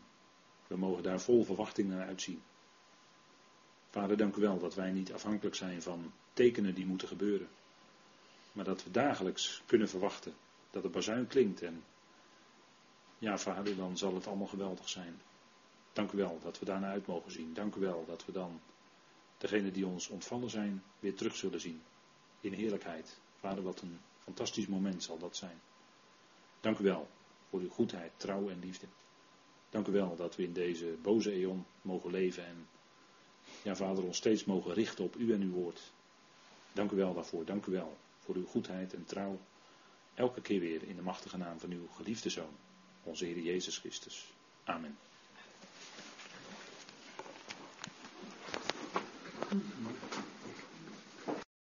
We 0.67 0.77
mogen 0.77 1.03
daar 1.03 1.21
vol 1.21 1.45
verwachting 1.45 1.89
naar 1.89 2.07
uitzien. 2.07 2.43
Vader, 3.91 4.17
dank 4.17 4.37
u 4.37 4.41
wel 4.41 4.59
dat 4.59 4.75
wij 4.75 4.91
niet 4.91 5.13
afhankelijk 5.13 5.57
zijn 5.57 5.83
van 5.83 6.13
tekenen 6.33 6.75
die 6.75 6.87
moeten 6.87 7.09
gebeuren. 7.09 7.49
Maar 8.53 8.65
dat 8.65 8.85
we 8.85 8.91
dagelijks 8.91 9.63
kunnen 9.67 9.89
verwachten 9.89 10.35
dat 10.71 10.83
de 10.83 10.89
bazuin 10.89 11.27
klinkt. 11.27 11.63
En 11.63 11.85
ja, 13.19 13.39
vader, 13.39 13.77
dan 13.77 13.97
zal 13.97 14.15
het 14.15 14.27
allemaal 14.27 14.47
geweldig 14.47 14.89
zijn. 14.89 15.21
Dank 15.93 16.13
u 16.13 16.17
wel 16.17 16.39
dat 16.43 16.59
we 16.59 16.65
daarna 16.65 16.91
uit 16.91 17.07
mogen 17.07 17.33
zien. 17.33 17.55
Dank 17.55 17.75
u 17.75 17.81
wel 17.81 18.05
dat 18.07 18.25
we 18.25 18.33
dan 18.33 18.61
degene 19.39 19.71
die 19.71 19.87
ons 19.87 20.09
ontvallen 20.09 20.51
zijn 20.51 20.83
weer 21.01 21.15
terug 21.15 21.37
zullen 21.37 21.61
zien. 21.61 21.83
In 22.41 22.53
heerlijkheid. 22.53 23.19
Vader, 23.39 23.63
wat 23.63 23.81
een 23.81 23.99
fantastisch 24.25 24.67
moment 24.67 25.03
zal 25.03 25.19
dat 25.19 25.37
zijn. 25.37 25.61
Dank 26.61 26.79
u 26.79 26.85
wel 26.85 27.09
voor 27.51 27.61
uw 27.61 27.71
goedheid, 27.71 28.13
trouw 28.17 28.49
en 28.49 28.59
liefde. 28.59 28.87
Dank 29.71 29.87
u 29.87 29.93
wel 29.93 30.17
dat 30.17 30.37
we 30.37 30.43
in 30.43 30.53
deze 30.53 30.97
boze 31.03 31.33
eon 31.33 31.67
mogen 31.83 32.11
leven 32.11 32.47
en 32.47 32.69
ja, 33.63 33.77
Vader, 33.77 34.05
ons 34.05 34.17
steeds 34.17 34.45
mogen 34.45 34.75
richten 34.75 35.05
op 35.05 35.17
u 35.17 35.33
en 35.33 35.41
uw 35.41 35.53
woord. 35.53 35.93
Dank 36.73 36.91
u 36.91 36.97
wel 36.97 37.15
daarvoor. 37.15 37.45
Dank 37.45 37.67
u 37.67 37.73
wel 37.73 37.97
voor 38.25 38.35
uw 38.35 38.47
goedheid 38.47 38.95
en 38.95 39.05
trouw. 39.05 39.41
Elke 40.15 40.41
keer 40.41 40.61
weer 40.61 40.83
in 40.83 40.97
de 40.97 41.03
machtige 41.03 41.37
naam 41.37 41.61
van 41.61 41.71
uw 41.71 41.87
geliefde 41.87 42.31
Zoon, 42.31 42.57
onze 43.03 43.25
Heer 43.25 43.39
Jezus 43.39 43.79
Christus. 43.79 44.33
Amen. 44.65 44.97